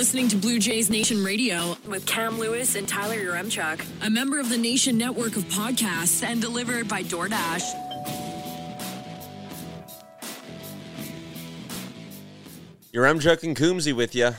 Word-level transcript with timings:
Listening 0.00 0.28
to 0.28 0.36
Blue 0.36 0.58
Jays 0.58 0.88
Nation 0.88 1.22
Radio, 1.22 1.76
with 1.86 2.06
Cam 2.06 2.38
Lewis 2.38 2.74
and 2.74 2.88
Tyler 2.88 3.16
Yaremchuk. 3.16 3.84
a 4.00 4.08
member 4.08 4.40
of 4.40 4.48
the 4.48 4.56
Nation 4.56 4.96
network 4.96 5.36
of 5.36 5.44
podcasts. 5.44 6.26
And 6.26 6.40
delivered 6.40 6.88
by 6.88 7.02
DoorDash. 7.02 7.60
Your 12.94 13.18
Chuck 13.18 13.42
and 13.42 13.54
Coombsy 13.54 13.92
with 13.92 14.14
you 14.14 14.30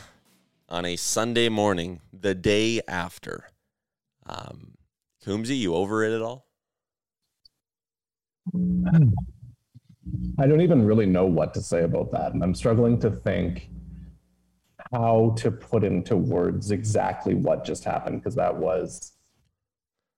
on 0.67 0.84
a 0.84 0.95
Sunday 0.95 1.48
morning, 1.48 2.02
the 2.12 2.34
day 2.34 2.82
after. 2.88 3.52
Um, 4.26 4.73
Coombsy, 5.23 5.59
you 5.59 5.76
over 5.76 6.04
it 6.04 6.12
at 6.12 6.23
all? 6.23 6.48
I 10.39 10.48
don't 10.48 10.62
even 10.62 10.84
really 10.84 11.06
know 11.06 11.28
what 11.28 11.54
to 11.54 11.62
say 11.62 11.84
about 11.84 12.12
that. 12.14 12.34
And 12.34 12.44
I'm 12.44 12.56
struggling 12.56 13.00
to 13.02 13.12
think 13.12 13.70
how 14.92 15.34
to 15.38 15.52
put 15.52 15.84
into 15.84 16.17
words 16.17 16.72
exactly 16.72 17.34
what 17.34 17.64
just 17.64 17.84
happened 17.84 18.22
because 18.22 18.36
that 18.36 18.56
was 18.56 19.14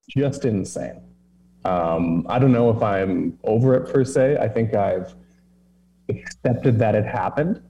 just 0.10 0.46
insane. 0.46 1.02
Um, 1.66 2.26
I 2.28 2.40
don't 2.40 2.52
know 2.52 2.70
if 2.72 2.82
I'm 2.82 3.38
over 3.44 3.76
it 3.76 3.92
per 3.92 4.04
se. 4.04 4.38
I 4.38 4.48
think 4.48 4.74
I've 4.74 5.16
accepted 6.10 6.80
that 6.80 6.96
it 6.96 7.06
happened, 7.06 7.62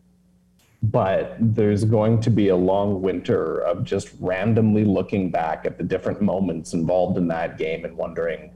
but 0.82 1.36
there's 1.40 1.84
going 1.84 2.20
to 2.22 2.30
be 2.30 2.48
a 2.48 2.56
long 2.56 3.02
winter 3.02 3.60
of 3.60 3.84
just 3.84 4.10
randomly 4.20 4.84
looking 4.84 5.30
back 5.30 5.66
at 5.66 5.78
the 5.78 5.84
different 5.84 6.22
moments 6.22 6.74
involved 6.74 7.18
in 7.18 7.28
that 7.28 7.58
game 7.58 7.86
and 7.86 7.96
wondering 7.96 8.52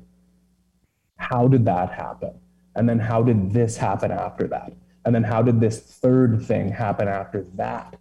how 1.18 1.48
did 1.48 1.66
that 1.66 1.92
happen? 1.92 2.32
And 2.76 2.88
then 2.88 3.00
how 3.00 3.24
did 3.24 3.52
this 3.52 3.76
happen 3.76 4.12
after 4.12 4.48
that? 4.48 4.72
And 5.06 5.14
then 5.14 5.24
how 5.24 5.42
did 5.42 5.60
this 5.60 5.80
third 5.80 6.46
thing 6.46 6.70
happen 6.70 7.08
after 7.08 7.44
that? 7.56 7.96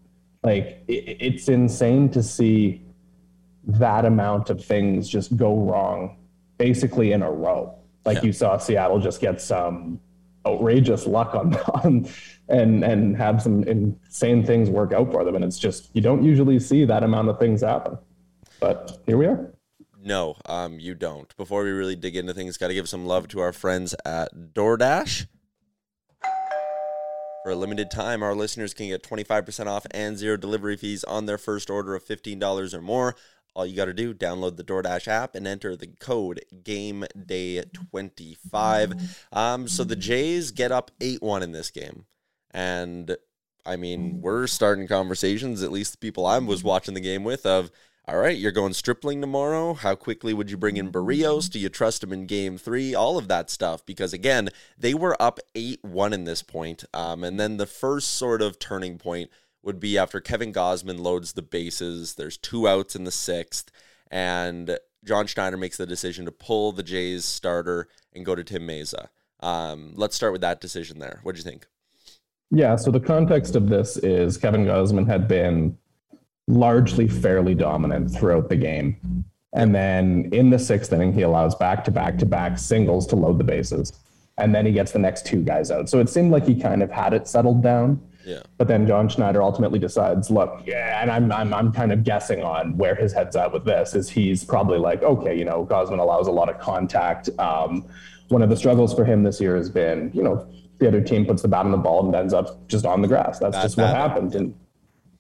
Like 0.47 0.83
it, 0.89 1.17
it's 1.21 1.49
insane 1.49 2.09
to 2.11 2.23
see 2.23 2.83
that 3.67 4.05
amount 4.05 4.49
of 4.49 4.65
things 4.65 5.09
just 5.09 5.37
go 5.37 5.59
wrong 5.59 6.17
basically 6.57 7.13
in 7.13 7.23
a 7.23 7.31
row. 7.31 7.75
Like 8.05 8.19
Yeah. 8.19 8.25
you 8.27 8.33
saw 8.33 8.57
Seattle 8.57 9.01
just 9.01 9.21
get 9.21 9.41
some 9.41 10.01
outrageous 10.47 11.07
luck 11.07 11.35
on, 11.35 11.55
on 11.83 12.09
and 12.49 12.85
and 12.85 13.17
have 13.17 13.43
some 13.43 13.65
insane 13.65 14.47
things 14.47 14.71
work 14.71 14.93
out 14.93 15.11
for 15.11 15.25
them. 15.25 15.35
And 15.35 15.45
it's 15.45 15.59
just 15.59 15.91
you 15.95 16.01
don't 16.01 16.23
usually 16.23 16.61
see 16.61 16.85
that 16.85 17.03
amount 17.03 17.29
of 17.29 17.39
things 17.41 17.63
happen. 17.63 17.99
But 18.61 18.99
here 19.07 19.17
we 19.19 19.27
are. 19.27 19.53
No, 20.01 20.37
um, 20.47 20.79
you 20.79 20.95
don't. 20.95 21.37
Before 21.37 21.65
we 21.65 21.71
really 21.71 21.97
dig 21.97 22.15
into 22.15 22.33
things, 22.33 22.57
got 22.57 22.69
to 22.69 22.75
give 22.75 22.89
some 22.89 23.05
love 23.07 23.27
to 23.29 23.41
our 23.41 23.53
friends 23.53 23.93
at 24.05 24.29
DoorDash. 24.55 25.27
For 27.47 27.53
a 27.53 27.55
limited 27.55 27.93
time, 27.93 28.25
our 28.25 28.35
listeners 28.35 28.75
can 28.75 28.89
get 28.89 29.05
25% 29.05 29.69
off 29.69 29.87
and 29.93 30.19
zero 30.19 30.37
delivery 30.37 30.77
fees 30.77 31.05
on 31.05 31.27
their 31.27 31.39
first 31.39 31.71
order 31.71 31.95
of 31.95 32.05
$15 32.05 32.75
or 32.75 32.83
more. 32.83 33.15
All 33.55 33.65
you 33.65 33.77
got 33.77 33.85
to 33.85 33.95
do, 33.95 34.13
download 34.13 34.57
the 34.57 34.65
DoorDash 34.65 35.07
app 35.07 35.37
and 35.37 35.47
enter 35.47 35.77
the 35.77 35.87
code 35.87 36.41
GameDay25. 36.53 39.17
Um, 39.33 39.69
so 39.69 39.85
the 39.85 39.95
Jays 39.95 40.51
get 40.51 40.73
up 40.73 40.91
8 41.01 41.23
1 41.23 41.45
in 41.45 41.53
this 41.53 41.71
game. 41.71 42.07
And 42.51 43.17
I 43.65 43.77
mean, 43.77 44.21
we're 44.21 44.49
starting 44.49 44.89
conversations, 44.89 45.63
at 45.63 45.71
least 45.71 45.93
the 45.93 45.99
people 45.99 46.27
I 46.27 46.39
was 46.39 46.65
watching 46.65 46.95
the 46.95 47.01
game 47.01 47.23
with, 47.23 47.47
of 47.47 47.71
all 48.09 48.19
right, 48.19 48.37
you're 48.37 48.53
going 48.53 48.73
stripling 48.73 49.21
tomorrow. 49.21 49.75
How 49.75 49.97
quickly 49.97 50.33
would 50.33 50.49
you 50.49 50.57
bring 50.57 50.77
in 50.77 50.93
Berrios? 50.93 51.51
Do 51.51 51.59
you 51.59 51.69
trust 51.69 52.05
him 52.05 52.13
in 52.13 52.27
game 52.27 52.57
three? 52.57 52.95
All 52.95 53.19
of 53.19 53.27
that 53.27 53.51
stuff. 53.51 53.85
Because 53.85 54.13
again, 54.13 54.51
they 54.79 54.95
were 54.95 55.21
up 55.21 55.41
8 55.57 55.83
1 55.83 56.13
in 56.13 56.23
this 56.23 56.41
point. 56.41 56.85
Um, 56.95 57.25
and 57.25 57.41
then 57.41 57.57
the 57.57 57.67
first 57.67 58.13
sort 58.13 58.43
of 58.43 58.61
turning 58.61 58.99
point 58.99 59.31
would 59.65 59.81
be 59.81 59.99
after 59.99 60.21
Kevin 60.21 60.53
Gausman 60.53 61.01
loads 61.01 61.33
the 61.33 61.43
bases. 61.43 62.15
There's 62.15 62.39
two 62.39 62.69
outs 62.69 62.95
in 62.95 63.03
the 63.03 63.11
sixth. 63.11 63.73
And 64.09 64.79
John 65.05 65.27
Schneider 65.27 65.57
makes 65.57 65.77
the 65.77 65.87
decision 65.87 66.27
to 66.27 66.33
pull 66.33 66.71
the 66.71 66.85
Jays 66.85 67.25
starter 67.25 67.89
and 68.15 68.25
go 68.25 68.37
to 68.37 68.45
Tim 68.45 68.69
Mayza. 68.69 69.09
Um, 69.41 69.95
let's 69.97 70.15
start 70.15 70.31
with 70.31 70.43
that 70.43 70.61
decision 70.61 71.01
there. 71.01 71.19
What 71.25 71.35
do 71.35 71.39
you 71.41 71.45
think? 71.45 71.67
Yeah, 72.53 72.77
so 72.77 72.93
the 72.93 73.01
context 73.01 73.57
of 73.57 73.69
this 73.69 73.97
is 73.97 74.39
Kevin 74.39 74.65
Gausman 74.65 75.09
had 75.09 75.27
been 75.27 75.77
largely 76.47 77.09
fairly 77.09 77.55
dominant 77.55 78.11
throughout 78.11 78.49
the 78.49 78.57
game. 78.57 79.25
And 79.53 79.75
then 79.75 80.29
in 80.33 80.51
the 80.51 80.59
sixth 80.59 80.93
inning, 80.93 81.13
he 81.13 81.23
allows 81.23 81.55
back 81.55 81.85
to 81.85 81.91
back 81.91 82.19
to 82.19 82.27
back 82.27 82.59
singles 82.59 83.07
to 83.09 83.17
load 83.17 83.39
the 83.39 83.45
bases. 83.45 83.93
And 84.39 84.55
then 84.55 84.67
he 84.67 84.73
gets 84.73 84.93
the 84.93 84.99
next 84.99 85.25
two 85.25 85.43
guys 85.43 85.71
out. 85.71 85.89
So 85.89 85.99
it 85.99 86.11
seemed 86.11 86.31
like 86.31 86.45
he 86.45 86.61
kind 86.61 86.83
of 86.83 86.91
had 86.91 87.15
it 87.15 87.27
settled 87.27 87.63
down. 87.63 88.01
Yeah. 88.27 88.41
But 88.59 88.69
then 88.69 88.87
John 88.87 89.09
Schneider 89.09 89.41
ultimately 89.41 89.79
decides, 89.79 90.31
look, 90.31 90.63
yeah, 90.67 91.01
and 91.01 91.11
I'm, 91.11 91.31
I'm, 91.33 91.55
I'm 91.55 91.73
kind 91.73 91.93
of 91.93 92.03
guessing 92.03 92.43
on 92.43 92.77
where 92.77 92.95
his 92.95 93.13
head's 93.13 93.37
at 93.37 93.53
with 93.53 93.65
this 93.65 93.95
is 93.95 94.11
he's 94.11 94.45
probably 94.45 94.79
like, 94.79 95.03
okay, 95.03 95.39
you 95.39 95.45
know, 95.45 95.65
Gausman 95.65 96.01
allows 96.01 96.27
a 96.27 96.33
lot 96.33 96.51
of 96.51 96.61
contact. 96.61 97.31
Um, 97.39 97.87
one 98.29 98.43
of 98.43 98.51
the 98.51 98.57
struggles 98.57 98.93
for 98.93 99.05
him 99.05 99.23
this 99.23 99.41
year 99.41 99.57
has 99.57 99.71
been, 99.71 100.11
you 100.13 100.25
know, 100.25 100.47
the 100.79 100.89
other 100.89 101.01
team 101.01 101.25
puts 101.25 101.41
the 101.41 101.49
bat 101.49 101.65
on 101.65 101.71
the 101.71 101.79
ball 101.79 102.05
and 102.05 102.15
ends 102.15 102.35
up 102.35 102.67
just 102.69 102.85
on 102.85 103.01
the 103.01 103.09
grass. 103.09 103.39
That's 103.39 103.57
Bad 103.57 103.63
just 103.63 103.77
what 103.77 103.85
bat. 103.85 103.97
happens. 103.97 104.35
And 104.35 104.55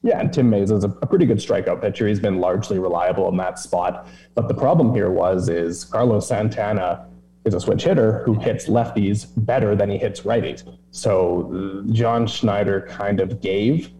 yeah, 0.06 0.20
and 0.20 0.32
Tim 0.32 0.48
Mays 0.48 0.70
is 0.70 0.84
a, 0.84 0.88
a 1.02 1.06
pretty 1.06 1.26
good 1.26 1.38
strikeout 1.38 1.80
pitcher. 1.80 2.06
He's 2.06 2.20
been 2.20 2.38
largely 2.38 2.78
reliable 2.78 3.28
in 3.28 3.36
that 3.38 3.58
spot. 3.58 4.06
But 4.36 4.46
the 4.46 4.54
problem 4.54 4.94
here 4.94 5.10
was 5.10 5.48
is 5.48 5.82
Carlos 5.82 6.28
Santana 6.28 7.08
is 7.44 7.54
a 7.54 7.60
switch 7.60 7.82
hitter 7.82 8.22
who 8.24 8.34
hits 8.34 8.68
lefties 8.68 9.26
better 9.36 9.74
than 9.74 9.90
he 9.90 9.98
hits 9.98 10.20
righties. 10.20 10.62
So 10.92 11.82
John 11.90 12.28
Schneider 12.28 12.86
kind 12.88 13.18
of 13.18 13.40
gave 13.40 13.90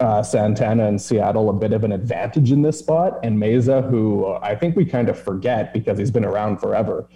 uh, 0.00 0.22
Santana 0.22 0.86
and 0.86 1.00
Seattle 1.00 1.50
a 1.50 1.52
bit 1.52 1.74
of 1.74 1.84
an 1.84 1.92
advantage 1.92 2.50
in 2.50 2.62
this 2.62 2.78
spot. 2.78 3.18
And 3.22 3.36
Mayza, 3.36 3.88
who 3.90 4.24
uh, 4.24 4.40
I 4.42 4.54
think 4.54 4.76
we 4.76 4.86
kind 4.86 5.10
of 5.10 5.22
forget 5.22 5.74
because 5.74 5.98
he's 5.98 6.10
been 6.10 6.24
around 6.24 6.56
forever, 6.56 7.06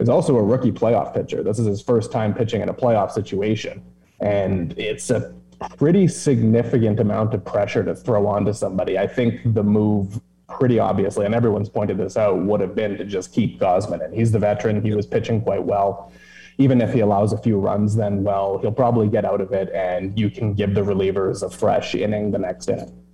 is 0.00 0.08
also 0.08 0.36
a 0.36 0.42
rookie 0.42 0.72
playoff 0.72 1.14
pitcher. 1.14 1.44
This 1.44 1.60
is 1.60 1.66
his 1.66 1.80
first 1.80 2.10
time 2.10 2.34
pitching 2.34 2.62
in 2.62 2.68
a 2.68 2.74
playoff 2.74 3.12
situation. 3.12 3.80
And 4.20 4.76
it's 4.76 5.10
a 5.10 5.32
pretty 5.70 6.08
significant 6.08 7.00
amount 7.00 7.34
of 7.34 7.44
pressure 7.44 7.84
to 7.84 7.94
throw 7.94 8.26
onto 8.26 8.52
somebody. 8.52 8.98
I 8.98 9.06
think 9.06 9.40
the 9.54 9.62
move, 9.62 10.20
pretty 10.48 10.78
obviously, 10.78 11.26
and 11.26 11.34
everyone's 11.34 11.68
pointed 11.68 11.98
this 11.98 12.16
out, 12.16 12.38
would 12.38 12.60
have 12.60 12.74
been 12.74 12.96
to 12.98 13.04
just 13.04 13.32
keep 13.32 13.60
Gausman 13.60 14.04
And 14.04 14.14
He's 14.14 14.32
the 14.32 14.38
veteran. 14.38 14.82
He 14.82 14.94
was 14.94 15.06
pitching 15.06 15.40
quite 15.42 15.62
well. 15.64 16.12
Even 16.58 16.80
if 16.80 16.92
he 16.92 17.00
allows 17.00 17.32
a 17.32 17.38
few 17.38 17.58
runs, 17.58 17.96
then, 17.96 18.22
well, 18.22 18.58
he'll 18.58 18.70
probably 18.70 19.08
get 19.08 19.24
out 19.24 19.40
of 19.40 19.52
it, 19.52 19.70
and 19.74 20.16
you 20.16 20.30
can 20.30 20.54
give 20.54 20.74
the 20.74 20.82
relievers 20.82 21.42
a 21.42 21.50
fresh 21.50 21.96
inning 21.96 22.30
the 22.30 22.38
next 22.38 22.68
inning. 22.68 23.04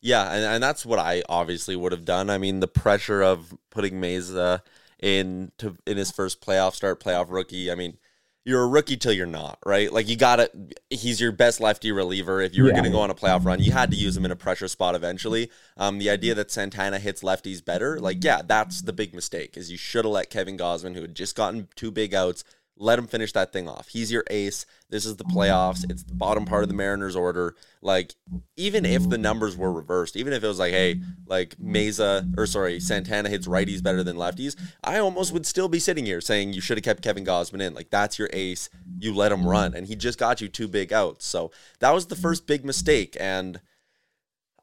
Yeah, 0.00 0.32
and, 0.32 0.44
and 0.44 0.62
that's 0.62 0.86
what 0.86 1.00
I 1.00 1.24
obviously 1.28 1.74
would 1.74 1.90
have 1.90 2.04
done. 2.04 2.30
I 2.30 2.38
mean, 2.38 2.60
the 2.60 2.68
pressure 2.68 3.20
of 3.20 3.52
putting 3.70 3.94
Mayza 3.94 4.60
in 5.00 5.50
to 5.58 5.76
in 5.86 5.96
his 5.96 6.10
first 6.10 6.40
playoff 6.40 6.74
start, 6.74 7.02
playoff 7.02 7.26
rookie. 7.30 7.70
I 7.70 7.74
mean, 7.74 7.98
you're 8.48 8.62
a 8.62 8.66
rookie 8.66 8.96
till 8.96 9.12
you're 9.12 9.26
not, 9.26 9.58
right? 9.66 9.92
Like 9.92 10.08
you 10.08 10.16
got 10.16 10.36
to 10.36 10.50
he's 10.88 11.20
your 11.20 11.32
best 11.32 11.60
lefty 11.60 11.92
reliever. 11.92 12.40
If 12.40 12.54
you 12.56 12.62
were 12.62 12.70
Yeah. 12.70 12.76
going 12.76 12.84
to 12.84 12.90
go 12.90 13.00
on 13.00 13.10
a 13.10 13.14
playoff 13.14 13.44
run, 13.44 13.60
you 13.60 13.72
had 13.72 13.90
to 13.90 13.96
use 13.96 14.16
him 14.16 14.24
in 14.24 14.30
a 14.30 14.36
pressure 14.36 14.68
spot 14.68 14.94
eventually. 14.94 15.50
Um, 15.76 15.98
the 15.98 16.08
idea 16.08 16.34
that 16.34 16.50
Santana 16.50 16.98
hits 16.98 17.22
lefties 17.22 17.62
better, 17.62 18.00
like 18.00 18.24
yeah, 18.24 18.40
that's 18.44 18.80
the 18.80 18.92
big 18.94 19.14
mistake. 19.14 19.56
Is 19.56 19.70
you 19.70 19.76
should 19.76 20.06
have 20.06 20.12
let 20.12 20.30
Kevin 20.30 20.56
Gausman, 20.56 20.94
who 20.94 21.02
had 21.02 21.14
just 21.14 21.36
gotten 21.36 21.68
two 21.76 21.90
big 21.90 22.14
outs, 22.14 22.42
let 22.78 22.98
him 22.98 23.06
finish 23.06 23.32
that 23.32 23.52
thing 23.52 23.68
off. 23.68 23.88
He's 23.88 24.12
your 24.12 24.24
ace. 24.30 24.64
This 24.88 25.04
is 25.04 25.16
the 25.16 25.24
playoffs. 25.24 25.84
It's 25.90 26.04
the 26.04 26.14
bottom 26.14 26.44
part 26.44 26.62
of 26.62 26.68
the 26.68 26.74
Mariners 26.74 27.16
order. 27.16 27.56
Like 27.82 28.14
even 28.56 28.84
if 28.84 29.08
the 29.08 29.18
numbers 29.18 29.56
were 29.56 29.72
reversed, 29.72 30.16
even 30.16 30.32
if 30.32 30.42
it 30.42 30.46
was 30.46 30.58
like, 30.58 30.72
hey, 30.72 31.00
like 31.26 31.56
Mayza 31.56 32.32
or 32.38 32.46
sorry, 32.46 32.80
Santana 32.80 33.28
hits 33.28 33.46
righties 33.46 33.82
better 33.82 34.02
than 34.04 34.16
lefties, 34.16 34.56
I 34.82 34.98
almost 34.98 35.32
would 35.32 35.46
still 35.46 35.68
be 35.68 35.78
sitting 35.78 36.06
here 36.06 36.20
saying 36.20 36.52
you 36.52 36.60
should 36.60 36.78
have 36.78 36.84
kept 36.84 37.02
Kevin 37.02 37.24
Gausman 37.24 37.60
in. 37.60 37.74
Like 37.74 37.90
that's 37.90 38.18
your 38.18 38.30
ace. 38.32 38.70
You 38.98 39.14
let 39.14 39.32
him 39.32 39.46
run, 39.46 39.74
and 39.74 39.86
he 39.86 39.96
just 39.96 40.18
got 40.18 40.40
you 40.40 40.48
two 40.48 40.68
big 40.68 40.92
outs. 40.92 41.26
So 41.26 41.50
that 41.80 41.92
was 41.92 42.06
the 42.06 42.16
first 42.16 42.46
big 42.46 42.64
mistake, 42.64 43.16
and 43.20 43.60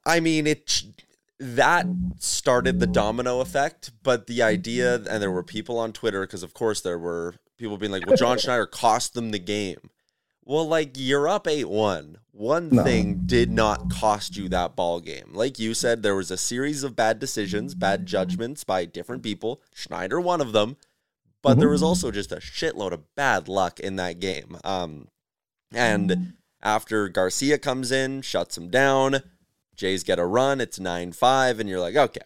I 0.04 0.20
mean 0.20 0.46
it. 0.46 0.82
That 1.38 1.84
started 2.18 2.80
the 2.80 2.86
domino 2.86 3.40
effect, 3.40 3.92
but 4.02 4.26
the 4.26 4.40
idea, 4.40 4.94
and 4.94 5.22
there 5.22 5.30
were 5.30 5.42
people 5.42 5.78
on 5.78 5.92
Twitter, 5.92 6.22
because 6.22 6.42
of 6.42 6.54
course 6.54 6.80
there 6.80 6.98
were 6.98 7.34
people 7.58 7.76
being 7.78 7.92
like, 7.92 8.06
"Well, 8.06 8.16
John 8.16 8.38
Schneider 8.38 8.66
cost 8.66 9.14
them 9.14 9.30
the 9.30 9.38
game." 9.38 9.90
Well, 10.44 10.66
like 10.68 10.92
you're 10.94 11.28
up 11.28 11.46
eight 11.48 11.68
one. 11.68 12.18
One 12.30 12.68
No. 12.70 12.84
thing 12.84 13.22
did 13.26 13.50
not 13.50 13.90
cost 13.90 14.36
you 14.36 14.48
that 14.50 14.76
ball 14.76 15.00
game. 15.00 15.32
Like 15.32 15.58
you 15.58 15.74
said, 15.74 16.02
there 16.02 16.14
was 16.14 16.30
a 16.30 16.36
series 16.36 16.82
of 16.84 16.94
bad 16.94 17.18
decisions, 17.18 17.74
bad 17.74 18.06
judgments 18.06 18.62
by 18.62 18.84
different 18.84 19.22
people. 19.22 19.60
Schneider, 19.74 20.20
one 20.20 20.40
of 20.40 20.52
them, 20.52 20.76
but 21.42 21.58
there 21.58 21.68
was 21.70 21.82
also 21.82 22.10
just 22.10 22.30
a 22.32 22.36
shitload 22.36 22.92
of 22.92 23.14
bad 23.14 23.48
luck 23.48 23.80
in 23.80 23.96
that 23.96 24.20
game. 24.20 24.58
Um, 24.64 25.08
and 25.72 26.34
after 26.62 27.08
Garcia 27.08 27.58
comes 27.58 27.90
in, 27.90 28.20
shuts 28.22 28.56
him 28.56 28.68
down, 28.68 29.22
Jays 29.74 30.04
get 30.04 30.18
a 30.18 30.24
run. 30.26 30.60
It's 30.60 30.78
nine 30.78 31.12
five, 31.12 31.58
and 31.58 31.68
you're 31.68 31.80
like, 31.80 31.96
okay, 31.96 32.20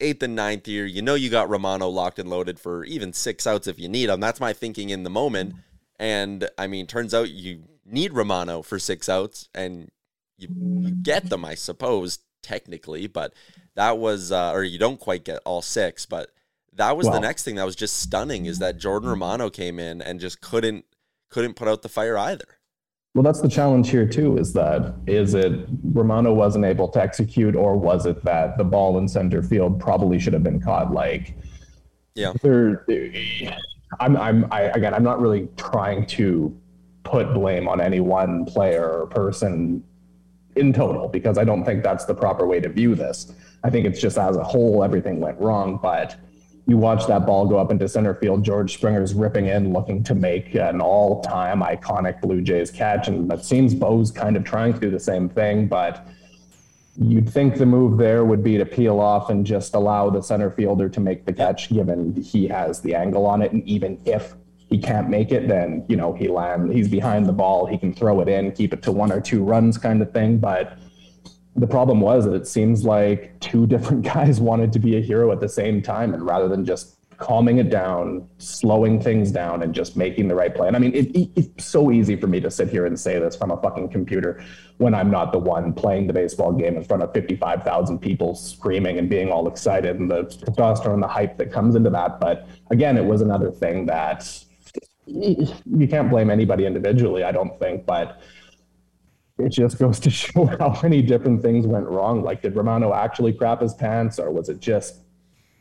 eighth 0.00 0.22
and 0.22 0.34
ninth 0.34 0.66
year, 0.68 0.86
You 0.86 1.02
know 1.02 1.14
you 1.14 1.30
got 1.30 1.50
Romano 1.50 1.88
locked 1.88 2.18
and 2.18 2.28
loaded 2.28 2.58
for 2.58 2.84
even 2.84 3.12
six 3.12 3.46
outs 3.46 3.66
if 3.66 3.78
you 3.78 3.88
need 3.88 4.06
them. 4.06 4.20
That's 4.20 4.40
my 4.40 4.52
thinking 4.52 4.90
in 4.90 5.02
the 5.02 5.10
moment. 5.10 5.54
And 5.98 6.48
I 6.56 6.66
mean, 6.66 6.86
turns 6.86 7.12
out 7.12 7.30
you 7.30 7.64
need 7.84 8.12
Romano 8.12 8.62
for 8.62 8.78
six 8.78 9.08
outs, 9.08 9.48
and 9.54 9.90
you, 10.38 10.48
you 10.80 10.90
get 10.92 11.28
them, 11.28 11.44
I 11.44 11.54
suppose, 11.54 12.20
technically. 12.42 13.06
But 13.06 13.34
that 13.74 13.98
was, 13.98 14.32
uh, 14.32 14.52
or 14.52 14.64
you 14.64 14.78
don't 14.78 14.98
quite 15.00 15.24
get 15.24 15.40
all 15.44 15.62
six. 15.62 16.06
But 16.06 16.30
that 16.72 16.96
was 16.96 17.06
the 17.06 17.20
next 17.20 17.42
thing 17.42 17.56
that 17.56 17.66
was 17.66 17.76
just 17.76 17.98
stunning 17.98 18.46
is 18.46 18.58
that 18.60 18.78
Jordan 18.78 19.10
Romano 19.10 19.50
came 19.50 19.78
in 19.78 20.00
and 20.00 20.20
just 20.20 20.40
couldn't 20.40 20.84
couldn't 21.28 21.54
put 21.54 21.68
out 21.68 21.82
the 21.82 21.88
fire 21.88 22.18
either. 22.18 22.59
Well, 23.14 23.24
that's 23.24 23.40
the 23.40 23.48
challenge 23.48 23.90
here 23.90 24.06
too. 24.06 24.38
Is 24.38 24.52
that 24.52 24.94
is 25.06 25.34
it 25.34 25.68
Romano 25.82 26.32
wasn't 26.32 26.64
able 26.64 26.86
to 26.88 27.02
execute, 27.02 27.56
or 27.56 27.76
was 27.76 28.06
it 28.06 28.24
that 28.24 28.56
the 28.56 28.64
ball 28.64 28.98
in 28.98 29.08
center 29.08 29.42
field 29.42 29.80
probably 29.80 30.20
should 30.20 30.32
have 30.32 30.44
been 30.44 30.60
caught? 30.60 30.92
Like, 30.92 31.36
Yeah. 32.14 32.32
there. 32.42 32.86
I'm. 33.98 34.16
I'm. 34.16 34.46
I 34.52 34.62
again. 34.62 34.94
I'm 34.94 35.02
not 35.02 35.20
really 35.20 35.48
trying 35.56 36.06
to 36.06 36.56
put 37.02 37.34
blame 37.34 37.66
on 37.66 37.80
any 37.80 37.98
one 37.98 38.44
player 38.44 38.88
or 38.88 39.06
person 39.08 39.82
in 40.54 40.72
total 40.72 41.08
because 41.08 41.36
I 41.38 41.42
don't 41.44 41.64
think 41.64 41.82
that's 41.82 42.04
the 42.04 42.14
proper 42.14 42.46
way 42.46 42.60
to 42.60 42.68
view 42.68 42.94
this. 42.94 43.32
I 43.64 43.70
think 43.70 43.86
it's 43.86 44.00
just 44.00 44.18
as 44.18 44.36
a 44.36 44.44
whole 44.44 44.84
everything 44.84 45.18
went 45.18 45.40
wrong, 45.40 45.80
but 45.82 46.14
you 46.66 46.76
watch 46.76 47.06
that 47.06 47.26
ball 47.26 47.46
go 47.46 47.58
up 47.58 47.70
into 47.70 47.88
center 47.88 48.14
field. 48.14 48.44
George 48.44 48.74
Springer's 48.74 49.14
ripping 49.14 49.46
in, 49.46 49.72
looking 49.72 50.04
to 50.04 50.14
make 50.14 50.54
an 50.54 50.80
all-time 50.80 51.60
iconic 51.60 52.20
Blue 52.20 52.40
Jays 52.40 52.70
catch, 52.70 53.08
and 53.08 53.32
it 53.32 53.44
seems 53.44 53.74
Bo's 53.74 54.10
kind 54.10 54.36
of 54.36 54.44
trying 54.44 54.74
to 54.74 54.80
do 54.80 54.90
the 54.90 55.00
same 55.00 55.28
thing, 55.28 55.66
but 55.66 56.06
you'd 56.96 57.28
think 57.28 57.56
the 57.56 57.66
move 57.66 57.98
there 57.98 58.24
would 58.24 58.42
be 58.42 58.58
to 58.58 58.66
peel 58.66 59.00
off 59.00 59.30
and 59.30 59.46
just 59.46 59.74
allow 59.74 60.10
the 60.10 60.22
center 60.22 60.50
fielder 60.50 60.88
to 60.88 61.00
make 61.00 61.24
the 61.24 61.32
catch, 61.32 61.70
given 61.70 62.14
he 62.20 62.46
has 62.46 62.80
the 62.80 62.94
angle 62.94 63.26
on 63.26 63.42
it, 63.42 63.52
and 63.52 63.66
even 63.66 64.00
if 64.04 64.34
he 64.68 64.78
can't 64.78 65.08
make 65.08 65.32
it, 65.32 65.48
then 65.48 65.84
you 65.88 65.96
know 65.96 66.12
he 66.12 66.28
land. 66.28 66.72
He's 66.72 66.88
behind 66.88 67.26
the 67.26 67.32
ball. 67.32 67.66
He 67.66 67.76
can 67.76 67.92
throw 67.92 68.20
it 68.20 68.28
in, 68.28 68.52
keep 68.52 68.72
it 68.72 68.82
to 68.82 68.92
one 68.92 69.10
or 69.10 69.20
two 69.20 69.42
runs, 69.42 69.76
kind 69.76 70.00
of 70.00 70.12
thing. 70.12 70.38
But 70.38 70.78
the 71.56 71.66
problem 71.66 72.00
was 72.00 72.24
that 72.24 72.34
it 72.34 72.46
seems 72.46 72.84
like 72.84 73.38
two 73.40 73.66
different 73.74 74.02
guys 74.02 74.40
wanted 74.40 74.72
to 74.72 74.78
be 74.78 74.96
a 74.96 75.00
hero 75.00 75.32
at 75.32 75.40
the 75.40 75.48
same 75.48 75.82
time, 75.82 76.14
and 76.14 76.24
rather 76.24 76.48
than 76.48 76.64
just 76.64 76.96
calming 77.20 77.58
it 77.58 77.68
down, 77.68 78.26
slowing 78.38 78.98
things 78.98 79.30
down, 79.30 79.62
and 79.62 79.74
just 79.74 79.94
making 79.94 80.26
the 80.26 80.34
right 80.34 80.54
play. 80.54 80.66
And 80.66 80.74
I 80.74 80.78
mean, 80.78 80.94
it, 80.94 81.14
it, 81.14 81.30
it's 81.36 81.66
so 81.66 81.92
easy 81.92 82.16
for 82.16 82.26
me 82.26 82.40
to 82.40 82.50
sit 82.50 82.70
here 82.70 82.86
and 82.86 82.98
say 82.98 83.18
this 83.18 83.36
from 83.36 83.50
a 83.50 83.60
fucking 83.60 83.90
computer 83.90 84.42
when 84.78 84.94
I'm 84.94 85.10
not 85.10 85.30
the 85.30 85.38
one 85.38 85.74
playing 85.74 86.06
the 86.06 86.14
baseball 86.14 86.52
game 86.52 86.78
in 86.78 86.82
front 86.82 87.02
of 87.02 87.12
55,000 87.12 87.98
people 87.98 88.34
screaming 88.34 88.98
and 88.98 89.10
being 89.10 89.30
all 89.30 89.46
excited 89.46 90.00
and 90.00 90.10
the 90.10 90.24
testosterone 90.24 90.94
and 90.94 91.02
the 91.02 91.08
hype 91.08 91.36
that 91.36 91.52
comes 91.52 91.74
into 91.74 91.90
that. 91.90 92.20
But 92.20 92.48
again, 92.70 92.96
it 92.96 93.04
was 93.04 93.20
another 93.20 93.50
thing 93.50 93.84
that 93.86 94.42
you 95.04 95.88
can't 95.88 96.08
blame 96.08 96.30
anybody 96.30 96.64
individually, 96.64 97.22
I 97.22 97.32
don't 97.32 97.58
think, 97.58 97.84
but 97.84 98.22
it 99.44 99.50
just 99.50 99.78
goes 99.78 99.98
to 100.00 100.10
show 100.22 100.46
how 100.58 100.78
many 100.82 101.02
different 101.02 101.42
things 101.42 101.66
went 101.66 101.86
wrong. 101.88 102.22
Like, 102.22 102.42
did 102.42 102.54
Romano 102.56 102.92
actually 102.94 103.32
crap 103.32 103.60
his 103.60 103.74
pants, 103.74 104.18
or 104.18 104.30
was 104.30 104.48
it 104.48 104.60
just 104.60 104.96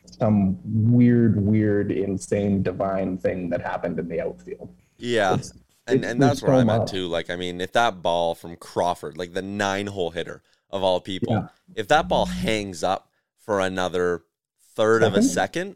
some 0.05 0.57
weird, 0.91 1.41
weird, 1.45 1.91
insane, 1.91 2.63
divine 2.63 3.17
thing 3.17 3.49
that 3.49 3.61
happened 3.61 3.99
in 3.99 4.07
the 4.07 4.21
outfield? 4.21 4.73
Yeah. 4.97 5.33
It's- 5.33 5.53
and 5.87 5.97
it's- 5.99 6.11
and 6.11 6.21
that's 6.21 6.41
where 6.41 6.51
so 6.51 6.57
I'm 6.59 6.69
at 6.69 6.87
too. 6.87 7.07
Like, 7.07 7.29
I 7.29 7.35
mean, 7.35 7.61
if 7.61 7.71
that 7.73 8.01
ball 8.01 8.35
from 8.35 8.55
Crawford, 8.57 9.17
like 9.17 9.33
the 9.33 9.41
nine 9.41 9.87
hole 9.87 10.11
hitter 10.11 10.43
of 10.69 10.83
all 10.83 10.99
people, 11.01 11.33
Yeah. 11.33 11.47
if 11.75 11.87
that 11.87 12.07
ball 12.07 12.25
hangs 12.27 12.83
up 12.83 13.09
for 13.39 13.59
another 13.59 14.23
third 14.75 15.01
of 15.03 15.13
a 15.15 15.23
Second? 15.23 15.75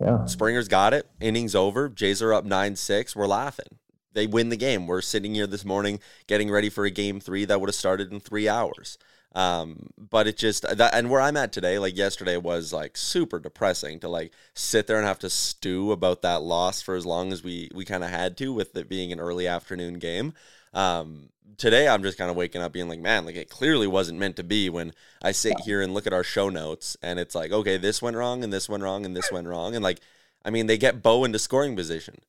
Yeah. 0.00 0.24
Springer's 0.26 0.68
got 0.68 0.92
it. 0.94 1.06
Innings 1.20 1.54
over. 1.54 1.88
Jays 1.88 2.20
are 2.22 2.34
up 2.34 2.44
9 2.44 2.74
6. 2.76 3.14
We're 3.16 3.26
laughing. 3.28 3.78
They 4.16 4.26
win 4.26 4.48
the 4.48 4.56
game. 4.56 4.86
We're 4.86 5.02
sitting 5.02 5.34
here 5.34 5.46
this 5.46 5.64
morning 5.64 6.00
getting 6.26 6.50
ready 6.50 6.70
for 6.70 6.86
a 6.86 6.90
game 6.90 7.20
three 7.20 7.44
that 7.44 7.60
would 7.60 7.68
have 7.68 7.74
started 7.74 8.10
in 8.10 8.18
three 8.18 8.48
hours. 8.48 8.96
Um, 9.34 9.90
but 9.98 10.26
it 10.26 10.38
just 10.38 10.62
that 10.62 10.94
and 10.94 11.10
where 11.10 11.20
I'm 11.20 11.36
at 11.36 11.52
today, 11.52 11.78
like 11.78 11.98
yesterday 11.98 12.38
was 12.38 12.72
like 12.72 12.96
super 12.96 13.38
depressing 13.38 14.00
to 14.00 14.08
like 14.08 14.32
sit 14.54 14.86
there 14.86 14.96
and 14.96 15.06
have 15.06 15.18
to 15.18 15.28
stew 15.28 15.92
about 15.92 16.22
that 16.22 16.40
loss 16.40 16.80
for 16.80 16.94
as 16.94 17.04
long 17.04 17.30
as 17.30 17.44
we 17.44 17.70
we 17.74 17.84
kind 17.84 18.02
of 18.02 18.08
had 18.08 18.38
to 18.38 18.54
with 18.54 18.74
it 18.74 18.88
being 18.88 19.12
an 19.12 19.20
early 19.20 19.46
afternoon 19.46 19.98
game. 19.98 20.32
Um, 20.72 21.28
today 21.58 21.86
I'm 21.86 22.02
just 22.02 22.16
kind 22.16 22.30
of 22.30 22.36
waking 22.38 22.62
up 22.62 22.72
being 22.72 22.88
like, 22.88 23.00
man, 23.00 23.26
like 23.26 23.36
it 23.36 23.50
clearly 23.50 23.86
wasn't 23.86 24.18
meant 24.18 24.36
to 24.36 24.44
be 24.44 24.70
when 24.70 24.94
I 25.20 25.32
sit 25.32 25.60
here 25.66 25.82
and 25.82 25.92
look 25.92 26.06
at 26.06 26.14
our 26.14 26.24
show 26.24 26.48
notes 26.48 26.96
and 27.02 27.20
it's 27.20 27.34
like, 27.34 27.52
okay, 27.52 27.76
this 27.76 28.00
went 28.00 28.16
wrong 28.16 28.42
and 28.42 28.50
this 28.50 28.66
went 28.66 28.82
wrong 28.82 29.04
and 29.04 29.14
this 29.14 29.30
went 29.30 29.46
wrong. 29.46 29.74
And 29.74 29.84
like, 29.84 30.00
I 30.42 30.48
mean, 30.48 30.68
they 30.68 30.78
get 30.78 31.02
Bo 31.02 31.24
into 31.24 31.38
scoring 31.38 31.76
position. 31.76 32.20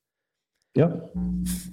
Yep. 0.77 1.11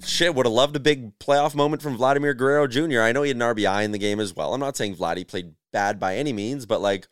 Shit, 0.03 0.33
would 0.33 0.47
have 0.47 0.53
loved 0.53 0.75
a 0.75 0.79
big 0.79 1.19
playoff 1.19 1.53
moment 1.53 1.83
from 1.83 1.95
Vladimir 1.95 2.33
Guerrero 2.33 2.65
Jr. 2.65 3.01
I 3.01 3.11
know 3.11 3.21
he 3.21 3.29
had 3.29 3.37
an 3.37 3.43
RBI 3.43 3.83
in 3.83 3.91
the 3.91 3.99
game 3.99 4.19
as 4.19 4.35
well. 4.35 4.51
I'm 4.53 4.59
not 4.59 4.75
saying 4.75 4.95
Vladdy 4.95 5.27
played 5.27 5.53
bad 5.71 5.99
by 5.99 6.15
any 6.15 6.33
means, 6.33 6.65
but 6.65 6.81
like 6.81 7.07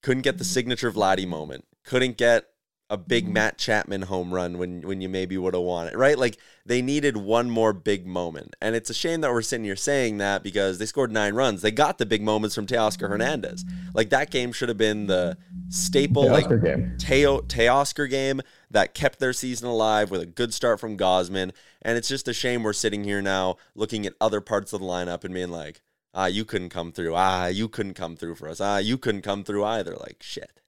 couldn't 0.00 0.22
get 0.22 0.38
the 0.38 0.44
signature 0.44 0.92
Vladdy 0.92 1.26
moment. 1.26 1.64
Couldn't 1.84 2.18
get 2.18 2.44
a 2.90 2.96
big 2.96 3.28
Matt 3.28 3.58
Chapman 3.58 4.02
home 4.02 4.32
run 4.32 4.56
when 4.56 4.80
when 4.80 5.00
you 5.02 5.08
maybe 5.10 5.36
would 5.36 5.52
have 5.52 5.62
won 5.62 5.88
it, 5.88 5.96
right? 5.96 6.18
Like 6.18 6.38
they 6.64 6.80
needed 6.80 7.18
one 7.18 7.50
more 7.50 7.74
big 7.74 8.06
moment. 8.06 8.56
And 8.62 8.74
it's 8.74 8.88
a 8.88 8.94
shame 8.94 9.20
that 9.20 9.32
we're 9.32 9.42
sitting 9.42 9.64
here 9.64 9.76
saying 9.76 10.18
that 10.18 10.42
because 10.42 10.78
they 10.78 10.86
scored 10.86 11.12
nine 11.12 11.34
runs. 11.34 11.60
They 11.60 11.70
got 11.70 11.98
the 11.98 12.06
big 12.06 12.22
moments 12.22 12.54
from 12.54 12.66
Teoscar 12.66 13.08
Hernandez. 13.10 13.64
Like 13.92 14.08
that 14.10 14.30
game 14.30 14.52
should 14.52 14.70
have 14.70 14.78
been 14.78 15.06
the 15.06 15.36
staple 15.68 16.24
The 16.24 16.30
like 16.30 16.62
game. 16.62 16.96
Teo 16.98 17.40
Teoscar 17.40 18.08
game 18.08 18.40
that 18.70 18.94
kept 18.94 19.18
their 19.18 19.34
season 19.34 19.68
alive 19.68 20.10
with 20.10 20.22
a 20.22 20.26
good 20.26 20.54
start 20.54 20.80
from 20.80 20.96
Gausman. 20.96 21.52
And 21.82 21.98
it's 21.98 22.08
just 22.08 22.26
a 22.26 22.32
shame 22.32 22.62
we're 22.62 22.72
sitting 22.72 23.04
here 23.04 23.20
now 23.20 23.56
looking 23.74 24.06
at 24.06 24.14
other 24.20 24.40
parts 24.40 24.72
of 24.72 24.80
the 24.80 24.86
lineup 24.86 25.24
and 25.24 25.34
being 25.34 25.50
like, 25.50 25.82
ah, 26.14 26.26
you 26.26 26.46
couldn't 26.46 26.70
come 26.70 26.92
through. 26.92 27.14
Ah, 27.14 27.46
you 27.46 27.68
couldn't 27.68 27.94
come 27.94 28.16
through 28.16 28.36
for 28.36 28.48
us. 28.48 28.62
Ah, 28.62 28.78
you 28.78 28.96
couldn't 28.96 29.22
come 29.22 29.44
through 29.44 29.64
either. 29.64 29.94
Like 29.94 30.22
shit. 30.22 30.58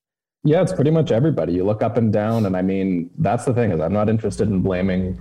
Yeah, 0.42 0.62
it's 0.62 0.72
pretty 0.72 0.90
much 0.90 1.10
everybody. 1.10 1.52
You 1.52 1.64
look 1.64 1.82
up 1.82 1.96
and 1.98 2.12
down, 2.12 2.46
and 2.46 2.56
I 2.56 2.62
mean, 2.62 3.10
that's 3.18 3.44
the 3.44 3.52
thing 3.52 3.72
is, 3.72 3.80
I'm 3.80 3.92
not 3.92 4.08
interested 4.08 4.48
in 4.48 4.62
blaming 4.62 5.20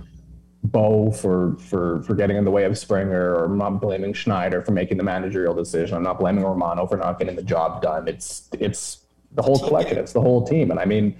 Bo 0.64 1.10
for 1.10 1.56
for 1.58 2.02
for 2.02 2.14
getting 2.14 2.36
in 2.36 2.44
the 2.44 2.50
way 2.50 2.64
of 2.64 2.76
Springer, 2.78 3.34
or 3.34 3.44
I'm 3.44 3.58
not 3.58 3.80
blaming 3.80 4.14
Schneider 4.14 4.62
for 4.62 4.72
making 4.72 4.96
the 4.96 5.04
managerial 5.04 5.54
decision. 5.54 5.96
I'm 5.96 6.02
not 6.02 6.18
blaming 6.18 6.44
Romano 6.44 6.86
for 6.86 6.96
not 6.96 7.18
getting 7.18 7.36
the 7.36 7.42
job 7.42 7.82
done. 7.82 8.08
It's 8.08 8.48
it's 8.58 9.04
the 9.32 9.42
whole 9.42 9.58
collective. 9.58 9.98
It's 9.98 10.12
the 10.14 10.22
whole 10.22 10.46
team, 10.46 10.70
and 10.70 10.80
I 10.80 10.86
mean, 10.86 11.16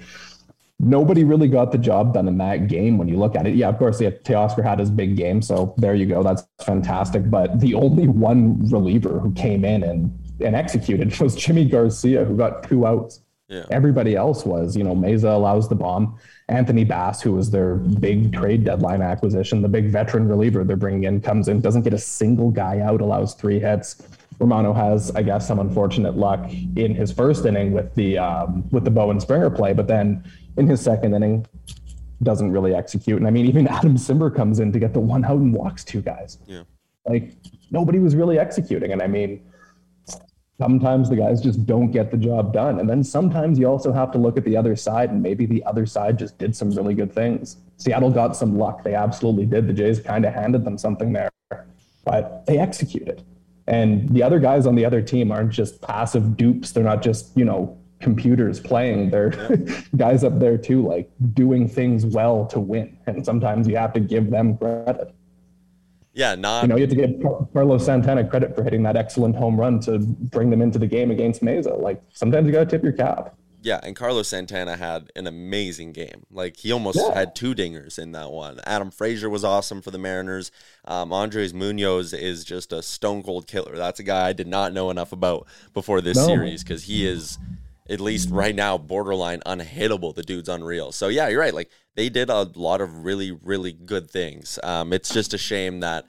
nobody 0.78 1.24
really 1.24 1.48
got 1.48 1.70
the 1.70 1.78
job 1.78 2.14
done 2.14 2.26
in 2.26 2.38
that 2.38 2.68
game. 2.68 2.96
When 2.96 3.08
you 3.08 3.18
look 3.18 3.36
at 3.36 3.46
it, 3.46 3.54
yeah, 3.54 3.68
of 3.68 3.78
course, 3.78 4.00
yeah, 4.00 4.10
Teoscar 4.10 4.64
had 4.64 4.78
his 4.78 4.90
big 4.90 5.14
game, 5.16 5.42
so 5.42 5.74
there 5.76 5.94
you 5.94 6.06
go. 6.06 6.22
That's 6.22 6.46
fantastic. 6.62 7.30
But 7.30 7.60
the 7.60 7.74
only 7.74 8.08
one 8.08 8.58
reliever 8.70 9.18
who 9.18 9.32
came 9.32 9.64
in 9.64 9.82
and 9.82 10.18
and 10.40 10.56
executed 10.56 11.18
was 11.20 11.36
Yimi 11.36 11.70
Garcia, 11.70 12.24
who 12.24 12.36
got 12.36 12.62
two 12.62 12.86
outs. 12.86 13.20
Yeah. 13.50 13.64
Everybody 13.70 14.14
else 14.14 14.46
was, 14.46 14.76
you 14.76 14.84
know, 14.84 14.94
Mayza 14.94 15.34
allows 15.34 15.68
the 15.68 15.74
bomb. 15.74 16.16
Anthony 16.48 16.84
Bass, 16.84 17.20
who 17.20 17.32
was 17.32 17.50
their 17.50 17.74
big 17.74 18.32
trade 18.32 18.64
deadline 18.64 19.02
acquisition, 19.02 19.60
the 19.60 19.68
big 19.68 19.90
veteran 19.90 20.28
reliever 20.28 20.62
they're 20.62 20.76
bringing 20.76 21.04
in, 21.04 21.20
comes 21.20 21.48
in, 21.48 21.60
doesn't 21.60 21.82
get 21.82 21.92
a 21.92 21.98
single 21.98 22.52
guy 22.52 22.78
out, 22.78 23.00
allows 23.00 23.34
three 23.34 23.58
hits. 23.58 24.02
Romano 24.38 24.72
has, 24.72 25.10
I 25.16 25.22
guess, 25.22 25.48
some 25.48 25.58
unfortunate 25.58 26.16
luck 26.16 26.48
in 26.76 26.94
his 26.94 27.10
first 27.10 27.44
inning 27.44 27.72
with 27.72 27.92
the 27.96 28.18
um, 28.18 28.66
with 28.70 28.84
the 28.84 28.90
Bowen 28.90 29.20
Springer 29.20 29.50
play, 29.50 29.74
but 29.74 29.86
then 29.86 30.24
in 30.56 30.66
his 30.66 30.80
second 30.80 31.14
inning, 31.14 31.44
doesn't 32.22 32.52
really 32.52 32.74
execute. 32.74 33.18
And 33.18 33.26
I 33.26 33.30
mean, 33.30 33.46
even 33.46 33.66
Adam 33.78 33.96
Cimber 33.96 34.34
comes 34.34 34.60
in 34.60 34.72
to 34.72 34.78
get 34.78 34.92
the 34.92 35.00
one 35.00 35.24
out 35.24 35.38
and 35.38 35.52
walks 35.52 35.84
two 35.84 36.00
guys. 36.02 36.38
Yeah. 36.46 36.62
Like 37.04 37.32
nobody 37.70 37.98
was 37.98 38.14
really 38.14 38.38
executing. 38.38 38.92
And 38.92 39.02
I 39.02 39.08
mean, 39.08 39.49
sometimes 40.60 41.08
the 41.08 41.16
guys 41.16 41.40
just 41.40 41.64
don't 41.64 41.90
get 41.90 42.10
the 42.10 42.18
job 42.18 42.52
done. 42.52 42.80
And 42.80 42.88
then 42.88 43.02
sometimes 43.02 43.58
you 43.58 43.66
also 43.66 43.92
have 43.92 44.12
to 44.12 44.18
look 44.18 44.36
at 44.36 44.44
the 44.44 44.58
other 44.58 44.76
side, 44.76 45.08
and 45.08 45.22
maybe 45.22 45.46
the 45.46 45.64
other 45.64 45.86
side 45.86 46.18
just 46.18 46.36
did 46.36 46.54
some 46.54 46.70
really 46.72 46.92
good 46.92 47.10
things. 47.10 47.56
Seattle 47.78 48.10
got 48.10 48.36
some 48.36 48.58
luck. 48.58 48.84
They 48.84 48.94
absolutely 48.94 49.46
did. 49.46 49.66
The 49.66 49.72
Jays 49.72 50.00
kind 50.00 50.26
of 50.26 50.34
handed 50.34 50.66
them 50.66 50.76
something 50.76 51.14
there, 51.14 51.30
but 52.04 52.44
they 52.44 52.58
executed. 52.58 53.22
And 53.68 54.10
the 54.10 54.22
other 54.22 54.38
guys 54.38 54.66
on 54.66 54.74
the 54.74 54.84
other 54.84 55.00
team 55.00 55.32
aren't 55.32 55.50
just 55.50 55.80
passive 55.80 56.36
dupes. 56.36 56.72
They're 56.72 56.84
not 56.84 57.00
just, 57.00 57.34
you 57.38 57.46
know, 57.46 57.78
computers 57.98 58.60
playing. 58.60 59.08
They're 59.08 59.30
guys 59.96 60.24
up 60.24 60.38
there 60.38 60.58
too, 60.58 60.86
like 60.86 61.10
doing 61.32 61.70
things 61.70 62.04
well 62.04 62.44
to 62.48 62.60
win. 62.60 62.98
And 63.06 63.24
sometimes 63.24 63.66
you 63.66 63.76
have 63.76 63.94
to 63.94 64.00
give 64.00 64.28
them 64.28 64.58
credit. 64.58 65.14
Yeah, 66.12 66.34
not 66.34 66.62
You 66.62 66.68
know, 66.68 66.76
you 66.76 66.82
have 66.82 66.90
to 66.90 66.96
give 66.96 67.22
Carlos 67.52 67.84
Santana 67.84 68.28
credit 68.28 68.54
for 68.56 68.64
hitting 68.64 68.82
that 68.82 68.96
excellent 68.96 69.36
home 69.36 69.58
run 69.58 69.78
to 69.80 69.98
bring 70.00 70.50
them 70.50 70.60
into 70.60 70.78
the 70.78 70.86
game 70.86 71.10
against 71.10 71.42
Mayza. 71.42 71.80
Like 71.80 72.02
sometimes 72.12 72.46
you 72.46 72.52
got 72.52 72.60
to 72.60 72.66
tip 72.66 72.82
your 72.82 72.92
cap. 72.92 73.36
Yeah, 73.62 73.78
and 73.82 73.94
Carlos 73.94 74.26
Santana 74.26 74.76
had 74.76 75.12
an 75.14 75.26
amazing 75.26 75.92
game. 75.92 76.24
Like 76.30 76.56
he 76.56 76.72
almost 76.72 76.98
Yeah. 76.98 77.14
had 77.14 77.34
two 77.36 77.54
dingers 77.54 77.98
in 77.98 78.12
that 78.12 78.30
one. 78.32 78.58
Adam 78.64 78.90
Frazier 78.90 79.28
was 79.28 79.44
awesome 79.44 79.82
for 79.82 79.90
the 79.90 79.98
Mariners. 79.98 80.50
Um, 80.86 81.12
Andres 81.12 81.52
Munoz 81.54 82.12
is 82.14 82.42
just 82.44 82.72
a 82.72 82.82
stone 82.82 83.22
cold 83.22 83.46
killer. 83.46 83.76
That's 83.76 84.00
a 84.00 84.02
guy 84.02 84.28
I 84.28 84.32
did 84.32 84.46
not 84.48 84.72
know 84.72 84.88
enough 84.90 85.12
about 85.12 85.46
before 85.74 86.00
this 86.00 86.16
No. 86.16 86.26
series 86.26 86.64
because 86.64 86.84
he 86.84 87.06
is, 87.06 87.38
at 87.90 88.00
least 88.00 88.30
right 88.30 88.54
now, 88.54 88.78
borderline 88.78 89.40
unhittable. 89.44 90.14
The 90.14 90.22
dude's 90.22 90.48
unreal. 90.48 90.92
So 90.92 91.08
yeah, 91.08 91.28
you're 91.28 91.40
right. 91.40 91.52
Like 91.52 91.70
they 91.96 92.08
did 92.08 92.30
a 92.30 92.42
lot 92.54 92.80
of 92.80 93.04
really, 93.04 93.32
really 93.32 93.72
good 93.72 94.08
things. 94.08 94.58
Um, 94.62 94.92
it's 94.92 95.12
just 95.12 95.34
a 95.34 95.38
shame 95.38 95.80
that, 95.80 96.06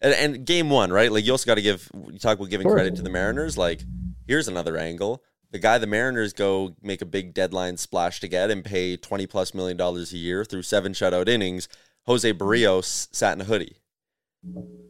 and, 0.00 0.14
and 0.14 0.46
game 0.46 0.68
one, 0.68 0.92
right? 0.92 1.10
Like 1.10 1.24
you 1.24 1.32
also 1.32 1.46
got 1.46 1.54
to 1.54 1.62
give. 1.62 1.90
You 2.12 2.18
talk 2.18 2.38
about 2.38 2.50
giving 2.50 2.68
credit 2.68 2.96
to 2.96 3.02
the 3.02 3.10
Mariners. 3.10 3.56
Like 3.56 3.82
here's 4.26 4.48
another 4.48 4.76
angle. 4.76 5.22
The 5.50 5.58
guy 5.58 5.78
the 5.78 5.86
Mariners 5.86 6.32
go 6.32 6.74
make 6.82 7.00
a 7.00 7.06
big 7.06 7.32
deadline 7.32 7.76
splash 7.78 8.20
to 8.20 8.28
get 8.28 8.50
and 8.50 8.64
pay 8.64 8.96
20 8.96 9.26
plus 9.26 9.54
million 9.54 9.76
dollars 9.76 10.12
a 10.12 10.18
year 10.18 10.44
through 10.44 10.62
seven 10.62 10.92
shutout 10.92 11.28
innings, 11.28 11.68
Jose 12.06 12.32
Berrios 12.34 13.08
sat 13.12 13.34
in 13.34 13.40
a 13.40 13.44
hoodie. 13.44 13.76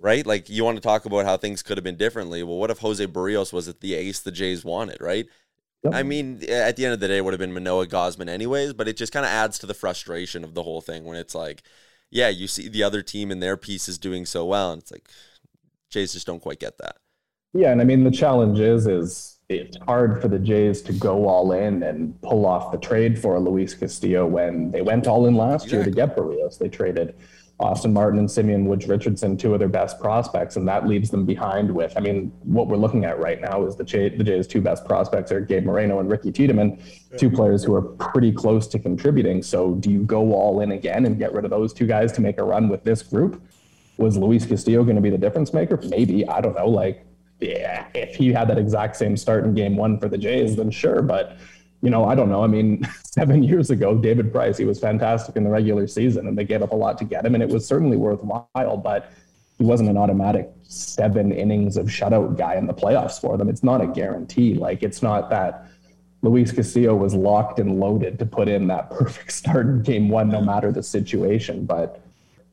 Right? 0.01 0.27
Like 0.27 0.49
you 0.49 0.65
want 0.65 0.79
to 0.79 0.83
talk 0.83 1.05
about 1.05 1.27
how 1.27 1.37
things 1.37 1.63
could 1.63 1.77
have 1.77 1.85
been 1.85 1.97
differently. 1.97 2.43
Well, 2.43 2.57
what 2.57 2.71
if 2.71 2.79
Jose 2.79 3.07
Berrios 3.07 3.53
was 3.53 3.73
the 3.73 3.95
ace 3.95 4.19
the 4.19 4.33
Jays 4.33 4.65
wanted, 4.65 5.01
right? 5.01 5.27
Yep. 5.85 5.95
I 5.95 6.03
mean, 6.03 6.43
at 6.49 6.77
the 6.77 6.85
end 6.85 6.95
of 6.95 7.01
the 7.01 7.09
day, 7.09 7.19
it 7.19 7.25
would 7.25 7.35
have 7.35 7.41
been 7.41 7.53
Manoah 7.53 7.87
Gausman 7.87 8.29
anyways, 8.29 8.73
but 8.73 8.89
it 8.89 8.97
just 8.97 9.13
kind 9.13 9.27
of 9.27 9.31
adds 9.31 9.59
to 9.59 9.67
the 9.67 9.75
frustration 9.75 10.43
of 10.43 10.55
the 10.55 10.63
whole 10.63 10.81
thing 10.81 11.05
when 11.05 11.17
it's 11.17 11.35
like, 11.35 11.63
yeah, 12.11 12.29
you 12.29 12.47
see 12.47 12.69
the 12.69 12.83
other 12.83 13.03
team 13.03 13.31
and 13.31 13.43
their 13.43 13.57
piece 13.57 13.89
is 13.89 13.99
doing 13.99 14.25
so 14.25 14.47
well, 14.47 14.73
and 14.73 14.81
it's 14.81 14.91
like, 14.91 15.09
Jays 15.91 16.13
just 16.13 16.27
don't 16.27 16.41
quite 16.41 16.59
get 16.59 16.79
that. 16.79 16.97
Yeah, 17.53 17.71
and 17.71 17.81
I 17.81 17.85
mean 17.85 18.03
the 18.03 18.11
challenge 18.11 18.59
is 18.59 18.87
is 18.87 19.39
it's 19.49 19.77
hard 19.87 20.21
for 20.21 20.29
the 20.29 20.39
Jays 20.39 20.83
to 20.83 20.93
go 20.93 21.29
all 21.29 21.53
in 21.53 21.83
and 21.83 22.21
pull 22.23 22.47
off 22.47 22.73
the 22.73 22.79
trade 22.79 23.19
for 23.19 23.39
Luis 23.39 23.75
Castillo 23.75 24.27
when 24.27 24.71
they 24.71 24.83
went 24.83 25.07
all 25.07 25.27
in 25.27 25.37
last 25.37 25.71
year 25.71 25.85
to 25.85 25.91
get 25.91 26.17
Berrios. 26.17 26.59
They 26.59 26.69
traded 26.69 27.15
Austin 27.61 27.93
Martin 27.93 28.19
and 28.19 28.29
Simeon 28.29 28.65
Woods 28.65 28.89
Richardson, 28.89 29.37
two 29.37 29.53
of 29.53 29.61
their 29.61 29.69
best 29.69 30.01
prospects, 30.01 30.57
and 30.57 30.67
that 30.67 30.89
leaves 30.89 31.11
them 31.11 31.25
behind 31.25 31.71
with. 31.73 31.93
I 31.97 32.01
mean, 32.01 32.33
what 32.43 32.67
we're 32.67 32.77
looking 32.77 33.05
at 33.05 33.19
right 33.21 33.41
now 33.41 33.65
is 33.65 33.77
the 33.77 33.85
Jay, 33.85 34.09
the 34.09 34.25
Jays' 34.25 34.49
two 34.49 34.61
best 34.61 34.85
prospects 34.85 35.31
are 35.31 35.41
Gabe 35.41 35.65
Moreno 35.65 36.01
and 36.01 36.11
Ricky 36.11 36.33
Tiedemann, 36.33 36.83
two 37.17 37.31
players 37.31 37.63
who 37.63 37.73
are 37.75 37.83
pretty 37.83 38.33
close 38.33 38.67
to 38.69 38.79
contributing. 38.81 39.41
So, 39.41 39.75
do 39.77 39.91
you 39.91 40.03
go 40.03 40.33
all 40.33 40.61
in 40.63 40.73
again 40.73 41.07
and 41.07 41.17
get 41.17 41.33
rid 41.33 41.45
of 41.45 41.51
those 41.53 41.73
two 41.73 41.87
guys 41.87 42.11
to 42.13 42.21
make 42.21 42.39
a 42.39 42.43
run 42.43 42.69
with 42.69 42.83
this 42.83 43.03
group? 43.03 43.41
Was 43.99 44.17
Luis 44.17 44.45
Castillo 44.45 44.83
going 44.83 44.97
to 44.97 45.03
be 45.03 45.11
the 45.11 45.19
difference 45.19 45.53
maker? 45.53 45.79
Maybe. 45.89 46.27
I 46.27 46.41
don't 46.41 46.57
know. 46.57 46.69
Like, 46.69 47.07
yeah, 47.39 47.87
if 47.95 48.17
he 48.17 48.33
had 48.33 48.49
that 48.49 48.59
exact 48.59 48.97
same 48.97 49.17
start 49.17 49.45
in 49.45 49.55
game 49.55 49.77
one 49.77 50.01
for 50.01 50.09
the 50.09 50.19
Jays, 50.19 50.57
then 50.57 50.73
sure. 50.73 51.03
But, 51.03 51.37
you 51.85 51.91
know, 51.91 52.07
I 52.07 52.15
don't 52.15 52.31
know. 52.31 52.43
I 52.43 52.47
mean, 52.47 52.89
seven 53.03 53.43
years 53.43 53.69
ago, 53.69 53.95
David 53.95 54.33
Price, 54.33 54.57
he 54.57 54.65
was 54.65 54.81
fantastic 54.81 55.37
in 55.37 55.45
the 55.45 55.51
regular 55.51 55.87
season 55.87 56.27
and 56.27 56.37
they 56.37 56.45
gave 56.45 56.63
up 56.63 56.73
a 56.73 56.75
lot 56.75 56.97
to 56.99 57.05
get 57.05 57.27
him. 57.27 57.35
And 57.35 57.43
it 57.43 57.51
was 57.51 57.67
certainly 57.67 57.99
worthwhile, 57.99 58.79
but 58.83 59.13
he 59.59 59.65
wasn't 59.65 59.91
an 59.91 59.99
automatic 59.99 60.51
seven 60.63 61.31
innings 61.31 61.77
of 61.77 61.87
shutout 61.87 62.39
guy 62.39 62.55
in 62.55 62.67
the 62.67 62.73
playoffs 62.73 63.21
for 63.21 63.37
them. 63.37 63.51
It's 63.51 63.63
not 63.63 63.83
a 63.83 63.87
guarantee. 63.87 64.55
Like, 64.55 64.83
it's 64.83 65.03
not 65.03 65.29
that 65.29 65.67
Luis 66.23 66.53
Castillo 66.53 66.97
was 66.97 67.15
locked 67.15 67.59
and 67.59 67.79
loaded 67.79 68.19
to 68.19 68.25
put 68.25 68.49
in 68.49 68.67
that 68.69 68.91
perfect 68.99 69.31
start 69.31 69.67
in 69.67 69.83
game 69.83 70.09
one, 70.09 70.31
no 70.31 70.41
matter 70.41 70.73
the 70.73 70.83
situation. 70.83 71.67
But, 71.67 72.01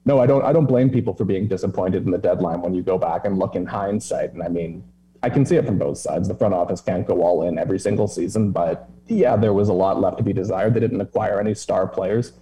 no, 0.03 0.19
I 0.19 0.25
don't. 0.25 0.43
I 0.43 0.51
don't 0.51 0.65
blame 0.65 0.89
people 0.89 1.13
for 1.13 1.25
being 1.25 1.47
disappointed 1.47 2.05
in 2.05 2.11
the 2.11 2.17
deadline 2.17 2.61
when 2.61 2.73
you 2.73 2.81
go 2.81 2.97
back 2.97 3.23
and 3.23 3.39
look 3.39 3.55
in 3.55 3.67
hindsight. 3.67 4.33
And 4.33 4.41
I 4.41 4.49
mean, 4.49 4.83
I 5.23 5.29
can 5.29 5.45
see 5.45 5.55
it 5.55 5.65
from 5.65 5.77
both 5.77 5.97
sides. 5.97 6.27
The 6.27 6.35
front 6.35 6.53
office 6.53 6.81
can't 6.81 7.05
go 7.05 7.21
all 7.23 7.43
in 7.47 7.57
every 7.57 7.79
single 7.79 8.07
season, 8.07 8.51
but 8.51 8.89
yeah, 9.07 9.35
there 9.35 9.53
was 9.53 9.69
a 9.69 9.73
lot 9.73 9.99
left 9.99 10.17
to 10.17 10.23
be 10.23 10.33
desired. 10.33 10.73
They 10.73 10.79
didn't 10.79 11.01
acquire 11.01 11.39
any 11.39 11.53
star 11.53 11.87
players, 11.87 12.33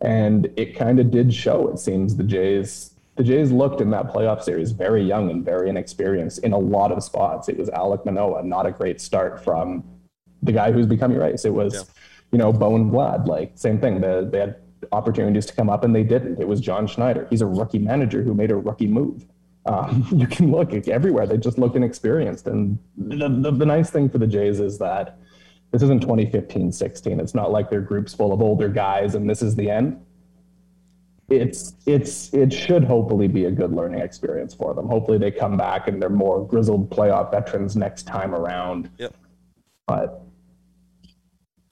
and 0.00 0.48
it 0.56 0.76
kind 0.76 0.98
of 0.98 1.10
did 1.10 1.32
show. 1.34 1.68
It 1.68 1.78
seems 1.78 2.16
the 2.16 2.24
Jays. 2.24 2.90
The 3.16 3.24
Jays 3.24 3.52
looked 3.52 3.82
in 3.82 3.90
that 3.90 4.06
playoff 4.14 4.42
series 4.42 4.70
very 4.72 5.02
young 5.02 5.30
and 5.30 5.44
very 5.44 5.68
inexperienced 5.68 6.38
in 6.38 6.52
a 6.52 6.58
lot 6.58 6.90
of 6.92 7.04
spots. 7.04 7.50
It 7.50 7.58
was 7.58 7.68
Alek 7.70 8.06
Manoah, 8.06 8.42
not 8.42 8.64
a 8.64 8.70
great 8.72 9.00
start 9.02 9.44
from 9.44 9.84
the 10.42 10.52
guy 10.52 10.72
who's 10.72 10.86
becoming 10.86 11.18
race. 11.18 11.44
It 11.44 11.52
was, 11.52 11.74
Yeah. 11.74 11.80
you 12.32 12.38
know, 12.38 12.50
Bowen 12.52 12.90
Vlad. 12.90 13.26
Like 13.26 13.52
same 13.56 13.78
thing. 13.78 14.00
The, 14.00 14.26
they 14.32 14.38
had 14.40 14.56
opportunities 14.92 15.44
to 15.46 15.54
come 15.54 15.68
up 15.68 15.84
and 15.84 15.94
they 15.94 16.02
didn't. 16.02 16.40
It 16.40 16.48
was 16.48 16.60
John 16.60 16.86
Schneider. 16.86 17.26
He's 17.28 17.42
a 17.42 17.46
rookie 17.46 17.78
manager 17.78 18.22
who 18.22 18.32
made 18.32 18.50
a 18.50 18.56
rookie 18.56 18.86
move. 18.88 19.26
Um, 19.66 20.06
you 20.12 20.26
can 20.26 20.50
look 20.50 20.72
everywhere. 20.88 21.26
They 21.26 21.36
just 21.36 21.58
looked 21.58 21.76
inexperienced. 21.76 22.46
And 22.46 22.78
the, 22.96 23.28
the, 23.28 23.50
the 23.50 23.66
nice 23.66 23.90
thing 23.90 24.08
for 24.08 24.18
the 24.18 24.26
Jays 24.26 24.60
is 24.60 24.78
that 24.78 25.18
this 25.70 25.82
isn't 25.82 26.02
2015 26.02 26.72
16. 26.72 27.20
It's 27.20 27.34
not 27.34 27.50
like 27.50 27.70
their 27.70 27.80
group's 27.80 28.14
full 28.14 28.32
of 28.32 28.42
older 28.42 28.68
guys 28.68 29.14
and 29.14 29.28
this 29.28 29.42
is 29.42 29.56
the 29.56 29.70
end. 29.70 30.04
It's 31.28 31.74
it's 31.86 32.34
it 32.34 32.52
should 32.52 32.84
hopefully 32.84 33.26
be 33.26 33.46
a 33.46 33.50
good 33.50 33.72
learning 33.72 34.00
experience 34.00 34.52
for 34.52 34.74
them. 34.74 34.86
Hopefully 34.86 35.16
they 35.16 35.30
come 35.30 35.56
back 35.56 35.88
and 35.88 36.02
they're 36.02 36.10
more 36.10 36.46
grizzled 36.46 36.90
playoff 36.90 37.30
veterans 37.30 37.74
next 37.74 38.02
time 38.02 38.34
around. 38.34 38.90
Yep. 38.98 39.14
But 39.86 40.22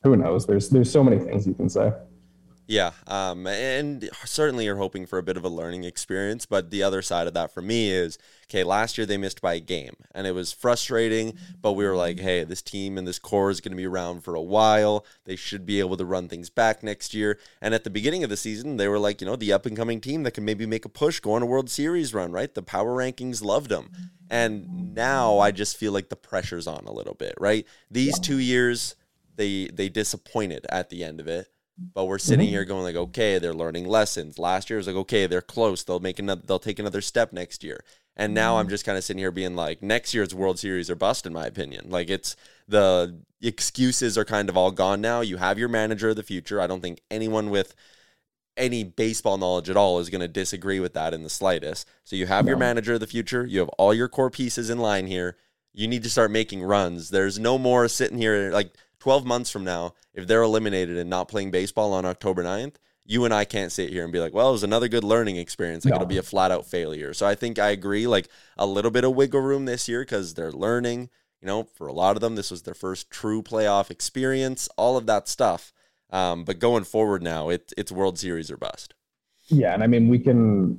who 0.02 0.16
knows? 0.16 0.46
There's 0.46 0.70
there's 0.70 0.90
so 0.90 1.04
many 1.04 1.18
things 1.18 1.46
you 1.46 1.52
can 1.52 1.68
say. 1.68 1.92
Yeah, 2.70 2.92
um, 3.08 3.48
and 3.48 4.08
certainly 4.24 4.64
you're 4.64 4.76
hoping 4.76 5.04
for 5.04 5.18
a 5.18 5.24
bit 5.24 5.36
of 5.36 5.44
a 5.44 5.48
learning 5.48 5.82
experience. 5.82 6.46
But 6.46 6.70
the 6.70 6.84
other 6.84 7.02
side 7.02 7.26
of 7.26 7.34
that 7.34 7.52
for 7.52 7.60
me 7.60 7.90
is 7.90 8.16
okay, 8.44 8.62
last 8.62 8.96
year 8.96 9.08
they 9.08 9.16
missed 9.16 9.40
by 9.40 9.54
a 9.54 9.60
game 9.60 9.96
and 10.14 10.24
it 10.24 10.36
was 10.36 10.52
frustrating, 10.52 11.36
but 11.60 11.72
we 11.72 11.84
were 11.84 11.96
like, 11.96 12.20
hey, 12.20 12.44
this 12.44 12.62
team 12.62 12.96
and 12.96 13.08
this 13.08 13.18
core 13.18 13.50
is 13.50 13.60
going 13.60 13.72
to 13.72 13.76
be 13.76 13.86
around 13.86 14.22
for 14.22 14.36
a 14.36 14.40
while. 14.40 15.04
They 15.24 15.34
should 15.34 15.66
be 15.66 15.80
able 15.80 15.96
to 15.96 16.04
run 16.04 16.28
things 16.28 16.48
back 16.48 16.84
next 16.84 17.12
year. 17.12 17.40
And 17.60 17.74
at 17.74 17.82
the 17.82 17.90
beginning 17.90 18.22
of 18.22 18.30
the 18.30 18.36
season, 18.36 18.76
they 18.76 18.86
were 18.86 19.00
like, 19.00 19.20
you 19.20 19.26
know, 19.26 19.34
the 19.34 19.52
up 19.52 19.66
and 19.66 19.76
coming 19.76 20.00
team 20.00 20.22
that 20.22 20.34
can 20.34 20.44
maybe 20.44 20.64
make 20.64 20.84
a 20.84 20.88
push, 20.88 21.18
go 21.18 21.32
on 21.32 21.42
a 21.42 21.46
World 21.46 21.70
Series 21.70 22.14
run, 22.14 22.30
right? 22.30 22.54
The 22.54 22.62
power 22.62 22.94
rankings 22.96 23.42
loved 23.42 23.68
them. 23.68 23.90
And 24.30 24.94
now 24.94 25.40
I 25.40 25.50
just 25.50 25.76
feel 25.76 25.90
like 25.90 26.08
the 26.08 26.14
pressure's 26.14 26.68
on 26.68 26.84
a 26.86 26.92
little 26.92 27.14
bit, 27.14 27.34
right? 27.40 27.66
These 27.90 28.20
two 28.20 28.38
years, 28.38 28.94
they 29.34 29.66
they 29.72 29.88
disappointed 29.88 30.66
at 30.68 30.88
the 30.88 31.02
end 31.02 31.18
of 31.18 31.26
it. 31.26 31.48
But 31.94 32.04
we're 32.04 32.18
sitting 32.18 32.46
mm-hmm. 32.46 32.52
here 32.52 32.64
going 32.64 32.82
like, 32.82 32.96
okay, 32.96 33.38
they're 33.38 33.54
learning 33.54 33.86
lessons. 33.86 34.38
Last 34.38 34.68
year 34.68 34.76
was 34.76 34.86
like, 34.86 34.96
okay, 34.96 35.26
they're 35.26 35.40
close. 35.40 35.82
They'll 35.82 36.00
make 36.00 36.18
another. 36.18 36.42
They'll 36.44 36.58
take 36.58 36.78
another 36.78 37.00
step 37.00 37.32
next 37.32 37.64
year. 37.64 37.82
And 38.16 38.34
now 38.34 38.56
I'm 38.56 38.64
mm-hmm. 38.64 38.70
just 38.70 38.84
kind 38.84 38.98
of 38.98 39.04
sitting 39.04 39.18
here 39.18 39.30
being 39.30 39.56
like, 39.56 39.82
next 39.82 40.12
year's 40.12 40.34
World 40.34 40.58
Series 40.58 40.90
are 40.90 40.94
bust, 40.94 41.24
in 41.24 41.32
my 41.32 41.46
opinion. 41.46 41.88
Like 41.88 42.10
it's 42.10 42.36
the 42.68 43.18
excuses 43.40 44.18
are 44.18 44.24
kind 44.24 44.50
of 44.50 44.56
all 44.56 44.70
gone 44.70 45.00
now. 45.00 45.22
You 45.22 45.38
have 45.38 45.58
your 45.58 45.68
manager 45.68 46.10
of 46.10 46.16
the 46.16 46.22
future. 46.22 46.60
I 46.60 46.66
don't 46.66 46.82
think 46.82 47.00
anyone 47.10 47.48
with 47.48 47.74
any 48.56 48.84
baseball 48.84 49.38
knowledge 49.38 49.70
at 49.70 49.76
all 49.76 49.98
is 50.00 50.10
going 50.10 50.20
to 50.20 50.28
disagree 50.28 50.80
with 50.80 50.92
that 50.94 51.14
in 51.14 51.22
the 51.22 51.30
slightest. 51.30 51.88
So 52.04 52.14
you 52.14 52.26
have 52.26 52.46
your 52.46 52.58
manager 52.58 52.94
of 52.94 53.00
the 53.00 53.06
future. 53.06 53.46
You 53.46 53.60
have 53.60 53.70
all 53.70 53.94
your 53.94 54.08
core 54.08 54.30
pieces 54.30 54.68
in 54.68 54.78
line 54.78 55.06
here. 55.06 55.36
You 55.72 55.88
need 55.88 56.02
to 56.02 56.10
start 56.10 56.30
making 56.30 56.62
runs. 56.62 57.10
There's 57.10 57.38
no 57.38 57.56
more 57.56 57.88
sitting 57.88 58.18
here 58.18 58.50
like 58.52 58.74
12 59.00 59.24
months 59.24 59.50
from 59.50 59.64
now, 59.64 59.94
if 60.14 60.26
they're 60.26 60.42
eliminated 60.42 60.96
and 60.96 61.10
not 61.10 61.28
playing 61.28 61.50
baseball 61.50 61.92
on 61.92 62.04
October 62.04 62.44
9th, 62.44 62.74
you 63.04 63.24
and 63.24 63.34
I 63.34 63.44
can't 63.44 63.72
sit 63.72 63.90
here 63.90 64.04
and 64.04 64.12
be 64.12 64.20
like, 64.20 64.32
well, 64.32 64.50
it 64.50 64.52
was 64.52 64.62
another 64.62 64.86
good 64.86 65.02
learning 65.02 65.36
experience. 65.36 65.84
Like 65.84 65.90
No. 65.92 65.96
it'll 65.96 66.06
be 66.06 66.18
a 66.18 66.22
flat 66.22 66.50
out 66.52 66.66
failure. 66.66 67.12
So 67.12 67.26
I 67.26 67.34
think 67.34 67.58
I 67.58 67.70
agree, 67.70 68.06
like 68.06 68.28
a 68.56 68.66
little 68.66 68.90
bit 68.90 69.04
of 69.04 69.16
wiggle 69.16 69.40
room 69.40 69.64
this 69.64 69.88
year 69.88 70.02
because 70.02 70.34
they're 70.34 70.52
learning. 70.52 71.08
You 71.40 71.46
know, 71.46 71.64
for 71.74 71.86
a 71.86 71.92
lot 71.92 72.16
of 72.16 72.20
them, 72.20 72.36
this 72.36 72.50
was 72.50 72.62
their 72.62 72.74
first 72.74 73.10
true 73.10 73.42
playoff 73.42 73.90
experience, 73.90 74.68
all 74.76 74.96
of 74.98 75.06
that 75.06 75.26
stuff. 75.26 75.72
Um, 76.10 76.44
but 76.44 76.58
going 76.58 76.84
forward 76.84 77.22
now, 77.22 77.48
it, 77.48 77.72
it's 77.78 77.90
World 77.90 78.18
Series 78.18 78.50
or 78.50 78.58
bust. 78.58 78.94
Yeah, 79.48 79.72
and 79.72 79.82
I 79.82 79.86
mean 79.86 80.08
we 80.08 80.18
can 80.18 80.78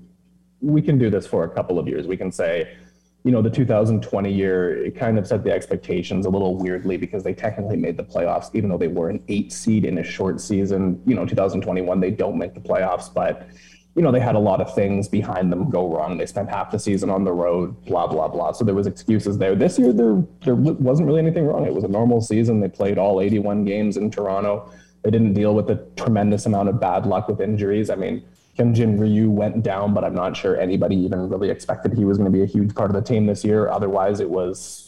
we 0.62 0.82
can 0.82 1.00
do 1.00 1.10
this 1.10 1.25
for 1.25 1.44
a 1.44 1.50
couple 1.50 1.80
of 1.80 1.88
years. 1.88 2.06
We 2.06 2.16
can 2.16 2.32
say, 2.32 2.78
you 3.24 3.32
know, 3.32 3.42
the 3.42 3.50
2020 3.50 4.32
year 4.32 4.86
it 4.86 4.96
kind 4.96 5.20
of 5.20 5.28
set 5.28 5.44
the 5.44 5.51
expectations 5.51 6.25
a 6.25 6.30
little 6.30 6.58
weirdly 6.58 6.98
because 6.98 7.24
they 7.24 7.34
technically 7.34 7.78
made 7.78 7.98
the 7.98 8.04
playoffs, 8.04 8.50
even 8.54 8.70
though 8.70 8.78
they 8.78 8.88
were 8.88 9.10
an 9.10 9.24
eight 9.28 9.51
seed 9.51 9.86
in 9.86 10.00
a 10.00 10.04
short 10.04 10.42
season. 10.42 11.01
You 11.06 11.16
know, 11.16 11.25
2021 11.25 12.00
they 12.00 12.12
don't 12.12 12.38
make 12.38 12.56
the 12.56 12.60
playoffs, 12.60 13.13
but 13.13 13.48
you 13.96 14.01
know, 14.01 14.12
they 14.12 14.22
had 14.22 14.36
a 14.36 14.40
lot 14.40 14.62
of 14.62 14.74
things 14.74 15.10
behind 15.10 15.51
them 15.51 15.70
go 15.70 15.94
wrong. 15.94 16.18
They 16.18 16.25
spent 16.25 16.50
half 16.50 16.72
the 16.72 16.80
season 16.80 17.10
on 17.10 17.24
the 17.24 17.34
road, 17.34 17.86
blah 17.86 18.08
blah 18.08 18.28
blah. 18.28 18.54
So 18.54 18.63
there 18.63 18.74
was 18.74 18.88
excuses 18.88 19.38
there. 19.38 19.54
This 19.54 19.78
year 19.78 19.94
there 19.94 20.24
there 20.44 20.56
wasn't 20.56 21.08
really 21.08 21.20
anything 21.20 21.46
wrong. 21.46 21.66
It 21.68 21.75
was 21.75 21.84
a 21.84 21.90
normal 21.90 22.22
season. 22.22 22.60
They 22.60 22.70
played 22.70 22.98
all 22.98 23.22
81 23.22 23.66
games 23.66 23.98
in 23.98 24.10
Toronto. 24.10 24.72
They 25.04 25.12
didn't 25.12 25.34
deal 25.34 25.54
with 25.54 25.70
a 25.70 25.75
tremendous 25.96 26.46
amount 26.46 26.70
of 26.70 26.80
bad 26.80 27.06
luck 27.06 27.28
with 27.28 27.42
injuries. 27.42 27.90
I 27.90 27.96
mean, 27.96 28.24
Hyunjin 28.62 29.00
Ryu 29.00 29.30
went 29.30 29.63
down, 29.63 29.94
but 29.94 30.03
I'm 30.03 30.13
not 30.13 30.38
sure 30.38 30.60
anybody 30.60 30.96
even 30.96 31.30
really 31.30 31.50
expected 31.50 31.94
he 31.94 32.06
was 32.06 32.18
going 32.18 32.32
to 32.32 32.38
be 32.38 32.44
a 32.44 32.48
huge 32.48 32.75
part 32.75 32.89
of 32.89 32.96
the 32.96 33.01
team 33.01 33.25
this 33.25 33.44
year. 33.44 33.70
Otherwise, 33.70 34.20
it 34.20 34.30
was 34.30 34.88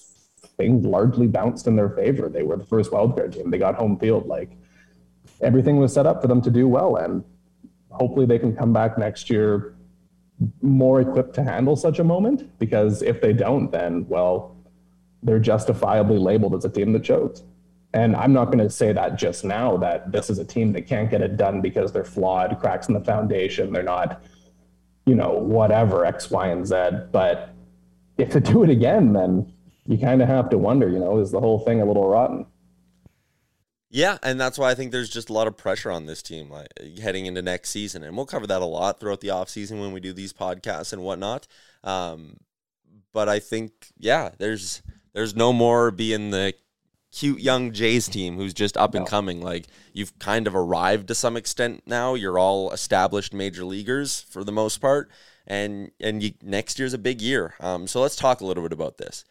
things 0.58 0.86
largely 0.86 1.28
bounced 1.28 1.66
in 1.66 1.76
their 1.76 1.90
favor. 1.90 2.30
They 2.30 2.44
were 2.44 2.58
the 2.58 2.66
first 2.66 2.92
wildcard 2.92 3.34
team. 3.34 3.50
They 3.50 3.58
got 3.58 3.76
home 3.76 3.98
field. 3.98 4.28
Like 4.28 4.52
everything 5.42 5.78
was 5.78 5.94
set 5.94 6.06
up 6.06 6.22
for 6.22 6.28
them 6.28 6.42
to 6.42 6.52
do 6.52 6.68
well, 6.68 6.98
and 6.98 7.24
hopefully 7.90 8.26
they 8.26 8.40
can 8.40 8.56
come 8.56 8.74
back 8.74 8.98
next 8.98 9.30
year 9.30 9.76
more 10.62 11.00
equipped 11.00 11.34
to 11.36 11.44
handle 11.44 11.76
such 11.76 12.00
a 12.00 12.04
moment. 12.04 12.58
Because 12.60 13.02
if 13.02 13.22
they 13.22 13.34
don't, 13.34 13.72
then 13.72 14.06
well, 14.08 14.56
they're 15.24 15.40
justifiably 15.40 16.20
labeled 16.20 16.54
as 16.56 16.66
a 16.66 16.70
team 16.70 16.94
that 16.94 17.04
chokes. 17.04 17.44
And 17.94 18.16
I'm 18.16 18.34
not 18.34 18.46
going 18.46 18.58
to 18.58 18.70
say 18.70 18.92
that 18.92 19.18
just 19.18 19.44
now 19.44 19.78
that 19.78 20.12
this 20.12 20.30
is 20.30 20.40
a 20.40 20.46
team 20.46 20.74
that 20.74 20.88
can't 20.88 21.12
get 21.12 21.22
it 21.22 21.38
done 21.38 21.62
because 21.62 21.92
they're 21.92 22.04
flawed, 22.04 22.60
cracks 22.60 22.88
in 22.88 22.96
the 22.96 23.04
foundation, 23.04 23.72
they're 23.72 23.84
not, 23.84 24.24
you 25.06 25.14
know, 25.14 25.34
whatever 25.34 26.04
X, 26.04 26.32
Y, 26.32 26.48
and 26.48 26.66
Z. 26.66 26.76
But 27.12 27.54
if 28.18 28.32
to 28.32 28.40
do 28.40 28.64
it 28.64 28.70
again, 28.70 29.14
then 29.14 29.54
you 29.86 29.98
kind 29.98 30.22
of 30.22 30.28
have 30.28 30.50
to 30.50 30.58
wonder, 30.58 30.90
you 30.90 30.98
know, 30.98 31.20
is 31.20 31.32
the 31.32 31.40
whole 31.40 31.60
thing 31.60 31.82
a 31.82 31.86
little 31.86 32.08
rotten? 32.08 32.48
Yeah, 33.92 34.18
and 34.24 34.42
that's 34.42 34.58
why 34.58 34.72
I 34.72 34.74
think 34.76 34.92
there's 34.92 35.12
just 35.12 35.30
a 35.30 35.34
lot 35.34 35.46
of 35.46 35.56
pressure 35.56 35.92
on 35.92 36.08
this 36.08 36.24
team 36.24 36.50
like 36.50 36.68
heading 37.00 37.28
into 37.28 37.44
next 37.44 37.70
season, 37.70 38.02
and 38.02 38.18
we'll 38.18 38.26
cover 38.26 38.48
that 38.48 38.62
a 38.64 38.66
lot 38.66 39.00
throughout 39.00 39.22
the 39.22 39.28
offseason 39.28 39.80
when 39.80 39.92
we 39.92 40.00
do 40.00 40.14
these 40.14 40.34
podcasts 40.34 40.94
and 40.94 41.04
whatnot. 41.04 41.46
Um, 41.84 42.38
but 43.14 43.30
I 43.30 43.38
think, 43.38 43.72
yeah, 44.00 44.32
there's 44.40 44.82
there's 45.14 45.36
no 45.36 45.54
more 45.54 45.92
being 45.92 46.32
the 46.32 46.56
cute 47.14 47.40
young 47.40 47.72
Jays 47.72 48.08
team 48.08 48.36
who's 48.38 48.54
just 48.54 48.76
up 48.78 48.96
and 48.96 49.08
coming. 49.08 49.42
Like 49.42 49.68
you've 49.94 50.18
kind 50.20 50.48
of 50.48 50.56
arrived 50.56 51.08
to 51.08 51.16
some 51.16 51.38
extent 51.38 51.84
now. 51.86 52.16
You're 52.16 52.40
all 52.40 52.72
established 52.72 53.34
major 53.34 53.64
leaguers 53.64 54.22
for 54.30 54.44
the 54.44 54.52
most 54.52 54.80
part, 54.80 55.10
and 55.48 55.92
and 56.00 56.24
you, 56.24 56.34
next 56.42 56.80
year's 56.80 56.94
a 56.94 56.98
big 56.98 57.22
year. 57.22 57.54
Um, 57.60 57.88
so 57.88 58.02
let's 58.02 58.16
talk 58.16 58.42
a 58.42 58.46
little 58.46 58.64
bit 58.64 58.74
about 58.74 58.98
this 58.98 59.24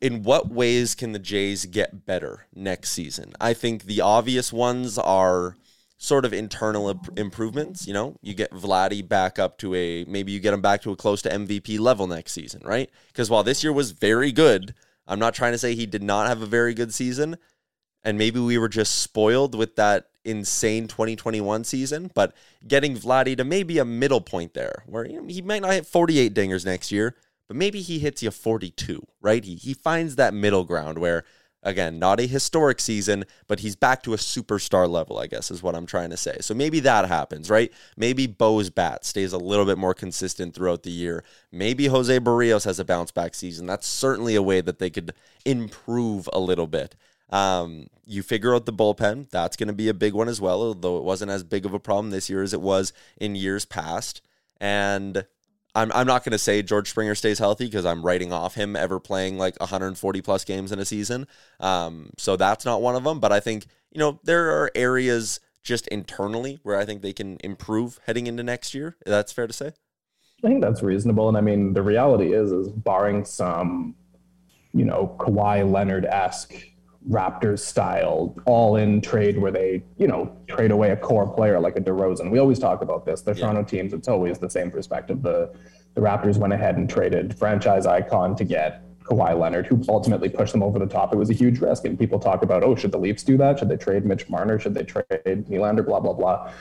in 0.00 0.22
what 0.22 0.50
ways 0.50 0.94
can 0.94 1.12
the 1.12 1.18
Jays 1.18 1.64
get 1.66 2.06
better 2.06 2.46
next 2.54 2.90
season? 2.90 3.32
I 3.40 3.54
think 3.54 3.84
the 3.84 4.00
obvious 4.00 4.52
ones 4.52 4.98
are 4.98 5.56
sort 5.98 6.24
of 6.24 6.32
internal 6.32 6.90
imp- 6.90 7.18
improvements. 7.18 7.86
You 7.86 7.94
know, 7.94 8.16
you 8.20 8.34
get 8.34 8.52
Vladdy 8.52 9.06
back 9.06 9.38
up 9.38 9.58
to 9.58 9.74
a 9.74 10.04
maybe 10.04 10.32
you 10.32 10.40
get 10.40 10.54
him 10.54 10.60
back 10.60 10.82
to 10.82 10.92
a 10.92 10.96
close 10.96 11.22
to 11.22 11.30
MVP 11.30 11.78
level 11.80 12.06
next 12.06 12.32
season, 12.32 12.62
right? 12.64 12.90
Because 13.08 13.30
while 13.30 13.42
this 13.42 13.64
year 13.64 13.72
was 13.72 13.92
very 13.92 14.32
good, 14.32 14.74
I'm 15.06 15.18
not 15.18 15.34
trying 15.34 15.52
to 15.52 15.58
say 15.58 15.74
he 15.74 15.86
did 15.86 16.02
not 16.02 16.26
have 16.28 16.42
a 16.42 16.46
very 16.46 16.74
good 16.74 16.92
season, 16.92 17.36
and 18.02 18.18
maybe 18.18 18.40
we 18.40 18.58
were 18.58 18.68
just 18.68 19.00
spoiled 19.00 19.54
with 19.54 19.76
that 19.76 20.08
insane 20.24 20.88
2021 20.88 21.64
season. 21.64 22.10
But 22.14 22.34
getting 22.66 22.96
Vladdy 22.96 23.36
to 23.36 23.44
maybe 23.44 23.78
a 23.78 23.84
middle 23.84 24.20
point 24.20 24.54
there, 24.54 24.82
where 24.86 25.04
he 25.04 25.42
might 25.42 25.62
not 25.62 25.72
hit 25.72 25.86
48 25.86 26.34
dingers 26.34 26.64
next 26.64 26.90
year, 26.90 27.14
but 27.48 27.56
maybe 27.56 27.80
he 27.80 27.98
hits 27.98 28.22
you 28.22 28.30
42, 28.30 29.06
right? 29.20 29.44
He, 29.44 29.54
he 29.54 29.74
finds 29.74 30.16
that 30.16 30.34
middle 30.34 30.64
ground 30.64 30.98
where, 30.98 31.24
again, 31.66 31.98
not 31.98 32.20
a 32.20 32.26
historic 32.26 32.80
season, 32.80 33.24
but 33.48 33.60
he's 33.60 33.74
back 33.74 34.02
to 34.04 34.14
a 34.14 34.16
superstar 34.16 34.88
level, 34.88 35.18
I 35.18 35.26
guess 35.26 35.50
is 35.50 35.62
what 35.62 35.74
I'm 35.74 35.84
trying 35.84 36.10
to 36.10 36.16
say. 36.16 36.36
So 36.40 36.54
maybe 36.54 36.80
that 36.80 37.08
happens, 37.08 37.50
right? 37.50 37.72
Maybe 37.96 38.26
Bo's 38.28 38.70
bat 38.70 39.04
stays 39.04 39.32
a 39.32 39.38
little 39.38 39.66
bit 39.66 39.76
more 39.76 39.92
consistent 39.92 40.54
throughout 40.54 40.84
the 40.84 40.90
year. 40.90 41.24
Maybe 41.50 41.88
Jose 41.88 42.20
Berrios 42.20 42.64
has 42.64 42.78
a 42.78 42.84
bounce 42.84 43.10
back 43.10 43.34
season. 43.34 43.66
That's 43.66 43.86
certainly 43.86 44.36
a 44.36 44.42
way 44.42 44.60
that 44.60 44.78
they 44.78 44.90
could 44.90 45.12
improve 45.44 46.28
a 46.32 46.38
little 46.38 46.68
bit. 46.68 46.94
Um, 47.30 47.88
you 48.06 48.22
figure 48.22 48.54
out 48.54 48.66
the 48.66 48.72
bullpen. 48.72 49.28
That's 49.30 49.56
going 49.56 49.66
to 49.66 49.74
be 49.74 49.88
a 49.88 49.94
big 49.94 50.14
one 50.14 50.28
as 50.28 50.40
well, 50.40 50.62
although 50.62 50.98
it 50.98 51.04
wasn't 51.04 51.32
as 51.32 51.42
big 51.42 51.66
of 51.66 51.74
a 51.74 51.80
problem 51.80 52.10
this 52.10 52.30
year 52.30 52.44
as 52.44 52.54
it 52.54 52.60
was 52.60 52.92
in 53.16 53.34
years 53.34 53.64
past. 53.64 54.22
And 54.60 55.26
I'm, 55.76 55.92
I'm 55.94 56.06
not 56.06 56.24
going 56.24 56.32
to 56.32 56.38
say 56.38 56.62
George 56.62 56.88
Springer 56.88 57.14
stays 57.14 57.38
healthy 57.38 57.66
because 57.66 57.84
I'm 57.84 58.02
writing 58.02 58.32
off 58.32 58.54
him 58.54 58.74
ever 58.76 58.98
playing 58.98 59.36
like 59.36 59.60
140 59.60 60.22
plus 60.22 60.44
games 60.44 60.72
in 60.72 60.78
a 60.78 60.86
season. 60.86 61.26
Um, 61.60 62.10
so 62.16 62.36
that's 62.36 62.64
not 62.64 62.80
one 62.80 62.96
of 62.96 63.04
them. 63.04 63.20
But 63.20 63.30
I 63.30 63.40
think, 63.40 63.66
you 63.92 63.98
know, 63.98 64.18
there 64.24 64.62
are 64.62 64.70
areas 64.74 65.38
just 65.62 65.86
internally 65.88 66.58
where 66.62 66.78
I 66.78 66.86
think 66.86 67.02
they 67.02 67.12
can 67.12 67.36
improve 67.44 68.00
heading 68.06 68.26
into 68.26 68.42
next 68.42 68.72
year. 68.72 68.96
That's 69.04 69.32
fair 69.32 69.46
to 69.46 69.52
say. 69.52 69.72
I 70.42 70.48
think 70.48 70.62
that's 70.62 70.82
reasonable. 70.82 71.28
And 71.28 71.36
I 71.36 71.42
mean, 71.42 71.74
the 71.74 71.82
reality 71.82 72.32
is, 72.32 72.52
is 72.52 72.70
barring 72.70 73.26
some, 73.26 73.94
you 74.72 74.86
know, 74.86 75.14
Kawhi 75.18 75.70
Leonard 75.70 76.06
esque 76.06 76.54
Raptors 77.08 77.60
style 77.60 78.36
all 78.46 78.76
in 78.76 79.00
trade 79.00 79.38
where 79.38 79.52
they, 79.52 79.82
you 79.96 80.08
know, 80.08 80.36
trade 80.48 80.70
away 80.70 80.90
a 80.90 80.96
core 80.96 81.28
player 81.28 81.60
like 81.60 81.76
a 81.76 81.80
DeRozan. 81.80 82.30
We 82.30 82.38
always 82.38 82.58
talk 82.58 82.82
about 82.82 83.06
this. 83.06 83.22
The 83.22 83.32
yeah. 83.32 83.42
Toronto 83.42 83.62
teams, 83.62 83.92
it's 83.92 84.08
always 84.08 84.38
the 84.38 84.50
same 84.50 84.70
perspective. 84.70 85.22
The 85.22 85.52
the 85.94 86.02
Raptors 86.02 86.36
went 86.36 86.52
ahead 86.52 86.76
and 86.76 86.88
traded 86.90 87.38
franchise 87.38 87.86
icon 87.86 88.36
to 88.36 88.44
get 88.44 88.82
Kawhi 89.04 89.38
Leonard, 89.38 89.66
who 89.66 89.82
ultimately 89.88 90.28
pushed 90.28 90.52
them 90.52 90.62
over 90.62 90.78
the 90.78 90.86
top. 90.86 91.12
It 91.12 91.16
was 91.16 91.30
a 91.30 91.32
huge 91.32 91.60
risk. 91.60 91.84
And 91.86 91.98
people 91.98 92.18
talk 92.18 92.42
about, 92.42 92.62
oh, 92.62 92.74
should 92.76 92.92
the 92.92 92.98
Leafs 92.98 93.22
do 93.22 93.36
that? 93.38 93.58
Should 93.58 93.70
they 93.70 93.76
trade 93.76 94.04
Mitch 94.04 94.28
Marner? 94.28 94.58
Should 94.58 94.74
they 94.74 94.82
trade 94.82 95.06
Nylander? 95.24 95.86
Blah, 95.86 96.00
blah, 96.00 96.12
blah. 96.12 96.52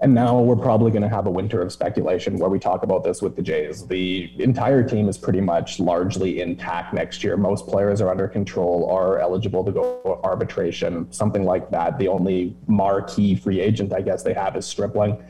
And 0.00 0.14
now 0.14 0.38
we're 0.38 0.54
probably 0.54 0.92
going 0.92 1.02
to 1.02 1.08
have 1.08 1.26
a 1.26 1.30
winter 1.30 1.60
of 1.60 1.72
speculation 1.72 2.38
where 2.38 2.48
we 2.48 2.60
talk 2.60 2.84
about 2.84 3.02
this 3.02 3.20
with 3.20 3.34
the 3.34 3.42
Jays. 3.42 3.84
The 3.84 4.30
entire 4.38 4.84
team 4.84 5.08
is 5.08 5.18
pretty 5.18 5.40
much 5.40 5.80
largely 5.80 6.40
intact 6.40 6.94
next 6.94 7.24
year. 7.24 7.36
Most 7.36 7.66
players 7.66 8.00
are 8.00 8.08
under 8.08 8.28
control, 8.28 8.88
are 8.90 9.18
eligible 9.18 9.64
to 9.64 9.72
go 9.72 10.20
arbitration, 10.22 11.10
something 11.12 11.44
like 11.44 11.70
that. 11.70 11.98
The 11.98 12.06
only 12.06 12.56
marquee 12.68 13.34
free 13.34 13.60
agent, 13.60 13.92
I 13.92 14.02
guess, 14.02 14.22
they 14.22 14.34
have 14.34 14.54
is 14.56 14.66
Stripling. 14.66 15.20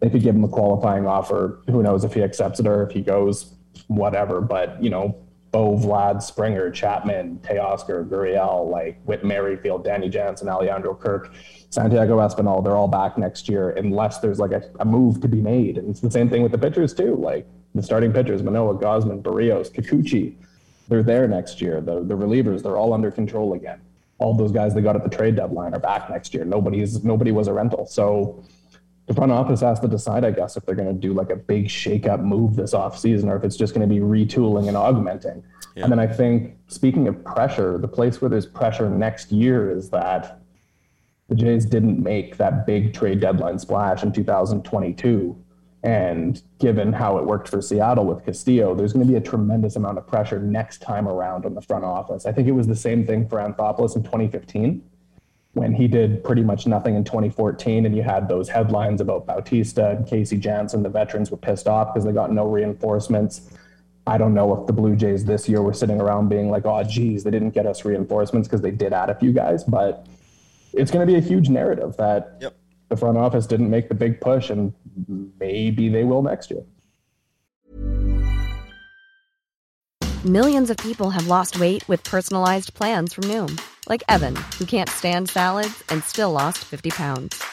They 0.00 0.08
could 0.08 0.22
give 0.22 0.34
him 0.34 0.44
a 0.44 0.48
qualifying 0.48 1.06
offer. 1.06 1.60
Who 1.66 1.82
knows 1.82 2.02
if 2.04 2.14
he 2.14 2.22
accepts 2.22 2.60
it 2.60 2.66
or 2.66 2.82
if 2.82 2.92
he 2.92 3.02
goes, 3.02 3.54
whatever. 3.88 4.40
But, 4.40 4.82
you 4.82 4.88
know, 4.88 5.16
Bo, 5.50 5.76
Vlad, 5.76 6.20
Springer, 6.20 6.70
Chapman, 6.70 7.38
Teoscar, 7.42 8.08
Gurriel, 8.08 8.70
like 8.70 9.00
Whit 9.04 9.24
Merrifield, 9.24 9.84
Danny 9.84 10.08
Jansen, 10.08 10.48
Alejandro 10.48 10.94
Kirk 10.94 11.32
Santiago 11.74 12.18
Espinal, 12.18 12.62
they're 12.62 12.76
all 12.76 12.86
back 12.86 13.18
next 13.18 13.48
year 13.48 13.70
unless 13.70 14.20
there's 14.20 14.38
like 14.38 14.52
a, 14.52 14.62
a, 14.78 14.84
move 14.84 15.20
to 15.20 15.26
be 15.26 15.40
made. 15.40 15.76
And 15.76 15.90
it's 15.90 15.98
the 15.98 16.10
same 16.10 16.30
thing 16.30 16.42
with 16.42 16.52
the 16.52 16.58
pitchers 16.58 16.94
too. 16.94 17.16
Like 17.16 17.48
the 17.74 17.82
starting 17.82 18.12
pitchers, 18.12 18.44
Manoah, 18.44 18.78
Gausman, 18.78 19.22
Berrios, 19.22 19.72
Kikuchi, 19.72 20.36
they're 20.86 21.02
there 21.02 21.26
next 21.26 21.60
year. 21.60 21.80
The 21.80 22.04
the 22.04 22.14
relievers, 22.14 22.62
they're 22.62 22.76
all 22.76 22.92
under 22.92 23.10
control 23.10 23.54
again. 23.54 23.80
All 24.18 24.34
those 24.34 24.52
guys 24.52 24.72
they 24.72 24.82
got 24.82 24.94
at 24.94 25.02
the 25.02 25.10
trade 25.10 25.34
deadline 25.34 25.74
are 25.74 25.80
back 25.80 26.08
next 26.08 26.32
year. 26.32 26.44
Nobody's 26.44 27.02
nobody 27.02 27.32
was 27.32 27.48
a 27.48 27.52
rental. 27.52 27.86
So 27.86 28.44
the 29.06 29.14
front 29.14 29.32
office 29.32 29.60
has 29.60 29.80
to 29.80 29.88
decide, 29.88 30.24
I 30.24 30.30
guess, 30.30 30.56
if 30.56 30.64
they're 30.64 30.76
going 30.76 30.94
to 30.94 30.94
do 30.94 31.12
like 31.12 31.30
a 31.30 31.36
big 31.36 31.68
shake-up 31.68 32.20
move 32.20 32.54
this 32.54 32.72
offseason 32.72 33.24
or 33.24 33.36
if 33.36 33.44
it's 33.44 33.56
just 33.56 33.74
going 33.74 33.86
to 33.86 33.92
be 33.92 34.00
retooling 34.00 34.68
and 34.68 34.76
augmenting. 34.76 35.42
Yeah. 35.74 35.82
And 35.82 35.92
then 35.92 35.98
I 35.98 36.06
think, 36.06 36.56
speaking 36.68 37.06
of 37.08 37.22
pressure, 37.22 37.76
the 37.76 37.88
place 37.88 38.22
where 38.22 38.30
there's 38.30 38.46
pressure 38.46 38.88
next 38.88 39.30
year 39.30 39.76
is 39.76 39.90
that 39.90 40.40
the 41.28 41.34
Jays 41.34 41.64
didn't 41.64 42.02
make 42.02 42.36
that 42.36 42.66
big 42.66 42.92
trade 42.92 43.20
deadline 43.20 43.58
splash 43.58 44.02
in 44.02 44.12
2022. 44.12 45.38
And 45.82 46.42
given 46.58 46.92
how 46.94 47.18
it 47.18 47.24
worked 47.24 47.48
for 47.48 47.60
Seattle 47.60 48.06
with 48.06 48.24
Castillo, 48.24 48.74
there's 48.74 48.92
going 48.94 49.06
to 49.06 49.10
be 49.10 49.18
a 49.18 49.20
tremendous 49.20 49.76
amount 49.76 49.98
of 49.98 50.06
pressure 50.06 50.38
next 50.38 50.80
time 50.80 51.06
around 51.06 51.44
on 51.44 51.54
the 51.54 51.60
front 51.60 51.84
office. 51.84 52.24
I 52.24 52.32
think 52.32 52.48
it 52.48 52.52
was 52.52 52.66
the 52.66 52.76
same 52.76 53.06
thing 53.06 53.28
for 53.28 53.38
Anthopoulos 53.38 53.94
in 53.96 54.02
2015 54.02 54.82
when 55.52 55.72
he 55.72 55.86
did 55.86 56.24
pretty 56.24 56.42
much 56.42 56.66
nothing 56.66 56.96
in 56.96 57.04
2014 57.04 57.86
and 57.86 57.96
you 57.96 58.02
had 58.02 58.28
those 58.28 58.48
headlines 58.48 59.00
about 59.00 59.26
Bautista 59.26 59.90
and 59.90 60.06
Casey 60.06 60.36
Janssen. 60.36 60.82
The 60.82 60.88
veterans 60.88 61.30
were 61.30 61.36
pissed 61.36 61.68
off 61.68 61.92
because 61.92 62.04
they 62.04 62.12
got 62.12 62.32
no 62.32 62.46
reinforcements. 62.46 63.50
I 64.06 64.18
don't 64.18 64.34
know 64.34 64.58
if 64.60 64.66
the 64.66 64.72
Blue 64.72 64.96
Jays 64.96 65.24
this 65.24 65.48
year 65.48 65.62
were 65.62 65.72
sitting 65.72 66.00
around 66.00 66.28
being 66.28 66.50
like, 66.50 66.66
oh, 66.66 66.82
geez, 66.82 67.24
they 67.24 67.30
didn't 67.30 67.50
get 67.50 67.66
us 67.66 67.84
reinforcements 67.84 68.48
because 68.48 68.60
they 68.60 68.70
did 68.70 68.92
add 68.92 69.10
a 69.10 69.14
few 69.14 69.32
guys. 69.32 69.64
But 69.64 70.06
it's 70.76 70.90
going 70.90 71.06
to 71.06 71.12
be 71.12 71.18
a 71.18 71.22
huge 71.22 71.48
narrative 71.48 71.96
that 71.96 72.36
yep. 72.40 72.56
the 72.88 72.96
front 72.96 73.18
office 73.18 73.46
didn't 73.46 73.70
make 73.70 73.88
the 73.88 73.94
big 73.94 74.20
push, 74.20 74.50
and 74.50 74.72
maybe 75.38 75.88
they 75.88 76.04
will 76.04 76.22
next 76.22 76.50
year. 76.50 76.62
Millions 80.24 80.70
of 80.70 80.78
people 80.78 81.10
have 81.10 81.26
lost 81.26 81.60
weight 81.60 81.86
with 81.86 82.02
personalized 82.04 82.72
plans 82.72 83.12
from 83.12 83.24
Noom, 83.24 83.60
like 83.90 84.02
Evan, 84.08 84.34
who 84.58 84.64
can't 84.64 84.88
stand 84.88 85.28
salads 85.28 85.84
and 85.90 86.02
still 86.02 86.32
lost 86.32 86.58
50 86.64 86.90
pounds. 86.92 87.44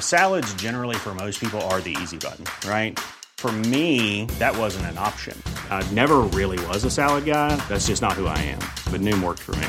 Salads, 0.00 0.52
generally, 0.54 0.96
for 0.96 1.14
most 1.14 1.38
people, 1.38 1.60
are 1.62 1.82
the 1.82 1.94
easy 2.02 2.16
button, 2.16 2.46
right? 2.66 2.98
For 3.36 3.52
me, 3.52 4.24
that 4.38 4.56
wasn't 4.56 4.86
an 4.86 4.96
option. 4.96 5.40
I 5.70 5.86
never 5.92 6.20
really 6.32 6.64
was 6.68 6.84
a 6.84 6.90
salad 6.90 7.26
guy. 7.26 7.56
That's 7.68 7.88
just 7.88 8.00
not 8.00 8.14
who 8.14 8.26
I 8.26 8.38
am. 8.38 8.60
But 8.90 9.02
Noom 9.02 9.22
worked 9.22 9.40
for 9.40 9.54
me. 9.56 9.68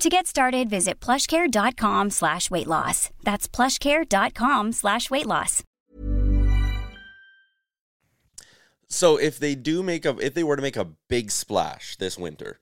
To 0.00 0.08
get 0.08 0.26
started, 0.26 0.68
visit 0.68 1.00
plushcare.com 1.00 2.10
slash 2.10 2.50
weight 2.50 2.66
loss. 2.66 3.10
That's 3.22 3.48
plushcare.com 3.48 4.72
slash 4.72 5.10
weight 5.10 5.26
loss. 5.26 5.62
So 8.88 9.16
if 9.16 9.38
they 9.38 9.54
do 9.54 9.82
make 9.82 10.04
a 10.04 10.16
if 10.18 10.34
they 10.34 10.44
were 10.44 10.56
to 10.56 10.62
make 10.62 10.76
a 10.76 10.90
big 11.08 11.30
splash 11.30 11.96
this 11.96 12.18
winter, 12.18 12.60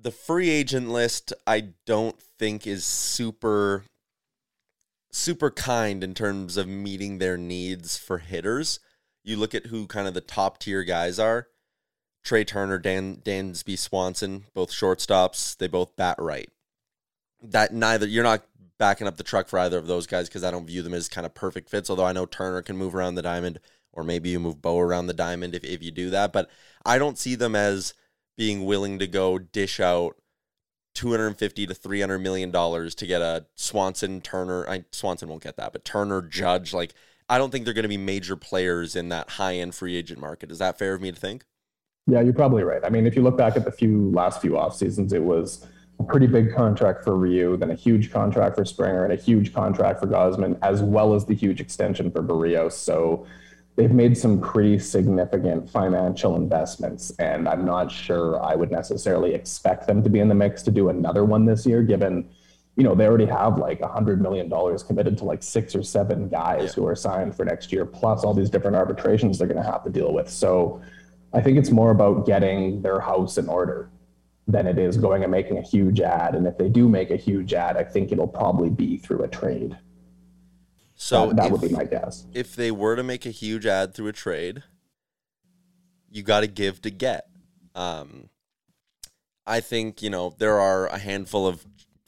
the 0.00 0.10
free 0.10 0.50
agent 0.50 0.90
list 0.90 1.32
I 1.46 1.70
don't 1.86 2.20
think 2.38 2.66
is 2.66 2.84
super 2.84 3.84
super 5.10 5.50
kind 5.50 6.04
in 6.04 6.14
terms 6.14 6.56
of 6.56 6.68
meeting 6.68 7.18
their 7.18 7.36
needs 7.36 7.96
for 7.96 8.18
hitters. 8.18 8.78
You 9.24 9.36
look 9.36 9.54
at 9.54 9.66
who 9.66 9.86
kind 9.86 10.06
of 10.06 10.14
the 10.14 10.20
top 10.20 10.58
tier 10.58 10.84
guys 10.84 11.18
are. 11.18 11.48
Trea 12.22 12.44
Turner, 12.44 12.78
Dan 12.78 13.16
Dansby 13.24 13.78
Swanson, 13.78 14.44
both 14.54 14.70
shortstops. 14.70 15.56
They 15.56 15.66
both 15.66 15.96
bat 15.96 16.16
right. 16.18 16.48
That 17.42 17.72
neither 17.72 18.06
you're 18.06 18.24
not 18.24 18.44
backing 18.78 19.06
up 19.06 19.16
the 19.16 19.22
truck 19.22 19.48
for 19.48 19.58
either 19.58 19.78
of 19.78 19.86
those 19.86 20.06
guys 20.06 20.28
because 20.28 20.44
I 20.44 20.50
don't 20.50 20.66
view 20.66 20.82
them 20.82 20.94
as 20.94 21.08
kind 21.08 21.26
of 21.26 21.34
perfect 21.34 21.68
fits. 21.68 21.90
Although 21.90 22.04
I 22.04 22.12
know 22.12 22.26
Turner 22.26 22.62
can 22.62 22.76
move 22.76 22.94
around 22.94 23.14
the 23.14 23.22
diamond, 23.22 23.60
or 23.92 24.04
maybe 24.04 24.30
you 24.30 24.40
move 24.40 24.62
Bo 24.62 24.78
around 24.78 25.06
the 25.06 25.14
diamond 25.14 25.54
if, 25.54 25.64
if 25.64 25.82
you 25.82 25.90
do 25.90 26.10
that. 26.10 26.32
But 26.32 26.50
I 26.84 26.98
don't 26.98 27.18
see 27.18 27.34
them 27.34 27.56
as 27.56 27.94
being 28.36 28.64
willing 28.64 28.98
to 28.98 29.06
go 29.06 29.38
dish 29.38 29.80
out 29.80 30.16
250 30.94 31.66
to 31.66 31.74
300 31.74 32.18
million 32.18 32.50
dollars 32.50 32.94
to 32.96 33.06
get 33.06 33.22
a 33.22 33.46
Swanson 33.54 34.20
Turner. 34.20 34.68
I, 34.68 34.84
Swanson 34.92 35.28
won't 35.28 35.42
get 35.42 35.56
that, 35.56 35.72
but 35.72 35.84
Turner 35.84 36.22
Judge. 36.22 36.72
Like 36.72 36.94
I 37.28 37.38
don't 37.38 37.50
think 37.50 37.64
they're 37.64 37.74
going 37.74 37.84
to 37.84 37.88
be 37.88 37.96
major 37.96 38.36
players 38.36 38.96
in 38.96 39.08
that 39.10 39.30
high 39.30 39.56
end 39.56 39.74
free 39.74 39.96
agent 39.96 40.20
market. 40.20 40.50
Is 40.50 40.58
that 40.58 40.78
fair 40.78 40.94
of 40.94 41.00
me 41.00 41.12
to 41.12 41.18
think? 41.18 41.44
Yeah, 42.06 42.20
you're 42.22 42.32
probably 42.32 42.64
right. 42.64 42.84
I 42.84 42.88
mean, 42.90 43.06
if 43.06 43.14
you 43.14 43.22
look 43.22 43.36
back 43.36 43.56
at 43.56 43.64
the 43.64 43.72
few 43.72 44.10
last 44.10 44.40
few 44.40 44.58
off 44.58 44.74
seasons, 44.74 45.12
it 45.12 45.22
was 45.22 45.66
a 46.00 46.04
pretty 46.04 46.26
big 46.26 46.54
contract 46.54 47.04
for 47.04 47.14
Ryu, 47.14 47.56
then 47.56 47.70
a 47.70 47.74
huge 47.74 48.10
contract 48.10 48.56
for 48.56 48.64
Springer, 48.64 49.04
and 49.04 49.12
a 49.12 49.16
huge 49.16 49.52
contract 49.52 50.00
for 50.00 50.06
Gausman, 50.06 50.58
as 50.62 50.82
well 50.82 51.14
as 51.14 51.24
the 51.26 51.34
huge 51.34 51.60
extension 51.60 52.10
for 52.10 52.22
Berrios. 52.22 52.72
So 52.72 53.26
they've 53.76 53.92
made 53.92 54.16
some 54.16 54.40
pretty 54.40 54.78
significant 54.78 55.70
financial 55.70 56.36
investments, 56.36 57.12
and 57.18 57.48
I'm 57.48 57.64
not 57.64 57.92
sure 57.92 58.42
I 58.42 58.54
would 58.54 58.70
necessarily 58.70 59.34
expect 59.34 59.86
them 59.86 60.02
to 60.02 60.10
be 60.10 60.20
in 60.20 60.28
the 60.28 60.34
mix 60.34 60.62
to 60.64 60.70
do 60.70 60.88
another 60.88 61.24
one 61.24 61.44
this 61.44 61.66
year, 61.66 61.82
given 61.82 62.28
you 62.76 62.84
know 62.84 62.94
they 62.94 63.06
already 63.06 63.26
have 63.26 63.58
like 63.58 63.80
a 63.80 63.88
hundred 63.88 64.22
million 64.22 64.48
dollars 64.48 64.82
committed 64.82 65.18
to 65.18 65.24
like 65.24 65.42
six 65.42 65.74
or 65.74 65.82
seven 65.82 66.28
guys 66.28 66.72
who 66.72 66.86
are 66.86 66.96
signed 66.96 67.36
for 67.36 67.44
next 67.44 67.72
year, 67.72 67.84
plus 67.84 68.24
all 68.24 68.32
these 68.32 68.48
different 68.48 68.76
arbitrations 68.76 69.38
they're 69.38 69.48
going 69.48 69.62
to 69.62 69.70
have 69.70 69.84
to 69.84 69.90
deal 69.90 70.12
with. 70.14 70.30
So 70.30 70.80
I 71.32 71.40
think 71.40 71.58
it's 71.58 71.70
more 71.70 71.90
about 71.90 72.26
getting 72.26 72.82
their 72.82 73.00
house 73.00 73.38
in 73.38 73.48
order 73.48 73.90
than 74.48 74.66
it 74.66 74.78
is 74.78 74.96
going 74.96 75.22
and 75.22 75.30
making 75.30 75.58
a 75.58 75.62
huge 75.62 76.00
ad. 76.00 76.34
And 76.34 76.46
if 76.46 76.58
they 76.58 76.68
do 76.68 76.88
make 76.88 77.10
a 77.10 77.16
huge 77.16 77.54
ad, 77.54 77.76
I 77.76 77.84
think 77.84 78.10
it'll 78.10 78.26
probably 78.26 78.68
be 78.68 78.96
through 78.96 79.22
a 79.22 79.28
trade. 79.28 79.78
So 80.96 81.28
that, 81.28 81.36
that 81.36 81.46
if, 81.46 81.52
would 81.52 81.60
be 81.60 81.68
my 81.68 81.84
guess. 81.84 82.26
If 82.34 82.56
they 82.56 82.70
were 82.70 82.96
to 82.96 83.02
make 83.02 83.24
a 83.24 83.30
huge 83.30 83.64
ad 83.64 83.94
through 83.94 84.08
a 84.08 84.12
trade, 84.12 84.64
you 86.10 86.22
got 86.22 86.40
to 86.40 86.46
give 86.46 86.82
to 86.82 86.90
get. 86.90 87.26
Um, 87.74 88.28
I 89.46 89.60
think 89.60 90.02
you 90.02 90.10
know 90.10 90.34
there 90.38 90.60
are 90.60 90.88
a 90.88 90.98
handful 90.98 91.46
of 91.46 91.64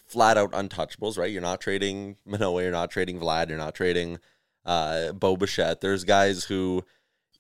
flat 0.07 0.37
out 0.37 0.53
untouchables. 0.53 1.17
Right, 1.17 1.31
you're 1.31 1.41
not 1.41 1.61
trading 1.61 2.17
Manoah, 2.27 2.63
you're 2.63 2.73
not 2.73 2.91
trading 2.91 3.19
Vlad, 3.19 3.49
you're 3.49 3.57
not 3.57 3.75
trading 3.75 4.19
uh, 4.67 5.13
Bo 5.13 5.37
Bichette. 5.37 5.81
There's 5.81 6.05
guys 6.05 6.45
who 6.45 6.85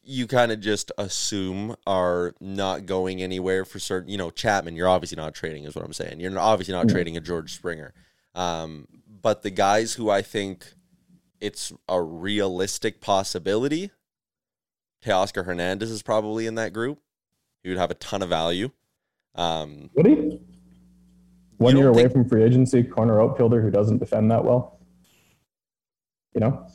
you 0.02 0.26
kind 0.26 0.50
of 0.50 0.60
just 0.60 0.90
assume 0.98 1.76
are 1.86 2.34
not 2.40 2.86
going 2.86 3.22
anywhere 3.22 3.64
for 3.64 3.78
certain. 3.78 4.10
You 4.10 4.18
know, 4.18 4.30
Chapman, 4.30 4.74
you're 4.74 4.88
obviously 4.88 5.16
not 5.16 5.34
trading, 5.34 5.64
is 5.64 5.74
what 5.74 5.84
I'm 5.84 5.92
saying. 5.92 6.20
You're 6.20 6.36
obviously 6.38 6.74
not 6.74 6.88
trading 6.88 7.16
a 7.16 7.20
George 7.20 7.54
Springer. 7.54 7.94
Um, 8.34 8.88
but 9.22 9.42
the 9.42 9.50
guys 9.50 9.94
who 9.94 10.10
I 10.10 10.22
think 10.22 10.66
it's 11.40 11.72
a 11.88 12.02
realistic 12.02 13.00
possibility, 13.00 13.90
Teoscar 15.04 15.44
Hernandez 15.44 15.90
is 15.90 16.02
probably 16.02 16.46
in 16.46 16.56
that 16.56 16.72
group. 16.72 16.98
He 17.62 17.68
would 17.68 17.78
have 17.78 17.90
a 17.90 17.94
ton 17.94 18.22
of 18.22 18.28
value. 18.28 18.70
Um, 19.34 19.90
would 19.94 20.06
he? 20.06 20.40
One 21.58 21.76
year 21.76 21.88
away 21.88 22.02
think... 22.02 22.12
from 22.12 22.28
free 22.28 22.42
agency, 22.42 22.82
corner 22.82 23.22
outfielder 23.22 23.62
who 23.62 23.70
doesn't 23.70 23.98
defend 23.98 24.32
that 24.32 24.44
well. 24.44 24.80
You 26.34 26.40
know? 26.40 26.66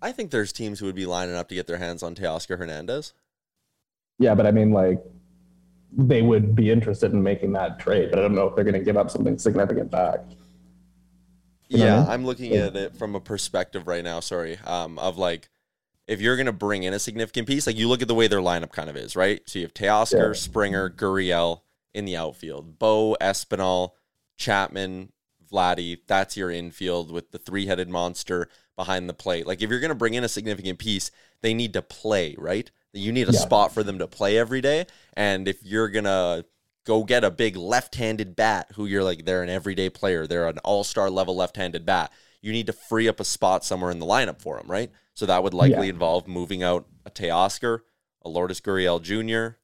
I 0.00 0.12
think 0.12 0.30
there's 0.30 0.52
teams 0.52 0.78
who 0.78 0.86
would 0.86 0.94
be 0.94 1.06
lining 1.06 1.34
up 1.34 1.48
to 1.48 1.54
get 1.54 1.66
their 1.66 1.78
hands 1.78 2.02
on 2.02 2.14
Teoscar 2.14 2.58
Hernandez. 2.58 3.12
Yeah, 4.18 4.34
but 4.34 4.46
I 4.46 4.50
mean, 4.50 4.72
like, 4.72 5.02
they 5.92 6.22
would 6.22 6.54
be 6.54 6.70
interested 6.70 7.12
in 7.12 7.22
making 7.22 7.52
that 7.54 7.78
trade, 7.78 8.10
but 8.10 8.18
I 8.18 8.22
don't 8.22 8.34
know 8.34 8.46
if 8.46 8.54
they're 8.54 8.64
going 8.64 8.74
to 8.74 8.84
give 8.84 8.96
up 8.96 9.10
something 9.10 9.38
significant 9.38 9.90
back. 9.90 10.20
You 11.68 11.78
yeah, 11.78 11.96
I 11.96 12.00
mean? 12.00 12.10
I'm 12.10 12.26
looking 12.26 12.52
yeah. 12.52 12.66
at 12.66 12.76
it 12.76 12.96
from 12.96 13.14
a 13.14 13.20
perspective 13.20 13.86
right 13.86 14.04
now. 14.04 14.20
Sorry, 14.20 14.58
um, 14.64 14.98
of 14.98 15.18
like, 15.18 15.48
if 16.06 16.20
you're 16.20 16.36
going 16.36 16.46
to 16.46 16.52
bring 16.52 16.82
in 16.82 16.94
a 16.94 16.98
significant 16.98 17.46
piece, 17.46 17.66
like 17.66 17.76
you 17.76 17.88
look 17.88 18.02
at 18.02 18.08
the 18.08 18.14
way 18.14 18.28
their 18.28 18.40
lineup 18.40 18.72
kind 18.72 18.88
of 18.88 18.96
is, 18.96 19.16
right? 19.16 19.40
So 19.46 19.58
you 19.58 19.64
have 19.64 19.74
Teoscar, 19.74 20.28
yeah. 20.28 20.32
Springer, 20.32 20.88
Gurriel 20.88 21.60
in 21.92 22.04
the 22.04 22.16
outfield, 22.16 22.78
Bo, 22.78 23.16
Espinal, 23.20 23.90
Chapman, 24.36 25.12
Vladdy. 25.52 25.98
That's 26.06 26.36
your 26.36 26.50
infield 26.50 27.10
with 27.10 27.30
the 27.30 27.38
three-headed 27.38 27.88
monster 27.88 28.48
behind 28.78 29.08
the 29.08 29.14
plate. 29.14 29.46
Like 29.46 29.60
if 29.60 29.68
you're 29.68 29.80
going 29.80 29.90
to 29.90 29.94
bring 29.96 30.14
in 30.14 30.24
a 30.24 30.28
significant 30.28 30.78
piece, 30.78 31.10
they 31.42 31.52
need 31.52 31.74
to 31.74 31.82
play, 31.82 32.34
right? 32.38 32.70
You 32.94 33.12
need 33.12 33.28
a 33.28 33.32
yeah. 33.32 33.40
spot 33.40 33.74
for 33.74 33.82
them 33.82 33.98
to 33.98 34.06
play 34.06 34.38
every 34.38 34.62
day. 34.62 34.86
And 35.14 35.46
if 35.48 35.62
you're 35.62 35.88
going 35.88 36.04
to 36.04 36.46
go 36.86 37.02
get 37.04 37.24
a 37.24 37.30
big 37.30 37.56
left-handed 37.56 38.36
bat 38.36 38.70
who 38.76 38.86
you're 38.86 39.04
like 39.04 39.26
they're 39.26 39.42
an 39.42 39.50
everyday 39.50 39.90
player, 39.90 40.26
they're 40.26 40.46
an 40.46 40.58
all-star 40.58 41.10
level 41.10 41.36
left-handed 41.36 41.84
bat, 41.84 42.12
you 42.40 42.52
need 42.52 42.68
to 42.68 42.72
free 42.72 43.08
up 43.08 43.20
a 43.20 43.24
spot 43.24 43.64
somewhere 43.64 43.90
in 43.90 43.98
the 43.98 44.06
lineup 44.06 44.40
for 44.40 44.56
them, 44.56 44.70
right? 44.70 44.90
So 45.12 45.26
that 45.26 45.42
would 45.42 45.54
likely 45.54 45.88
yeah. 45.88 45.94
involve 45.94 46.28
moving 46.28 46.62
out 46.62 46.86
a 47.04 47.10
Teoscar, 47.10 47.80
a 48.22 48.28
Lourdes 48.28 48.60
Gurriel 48.60 49.02
Jr., 49.02 49.56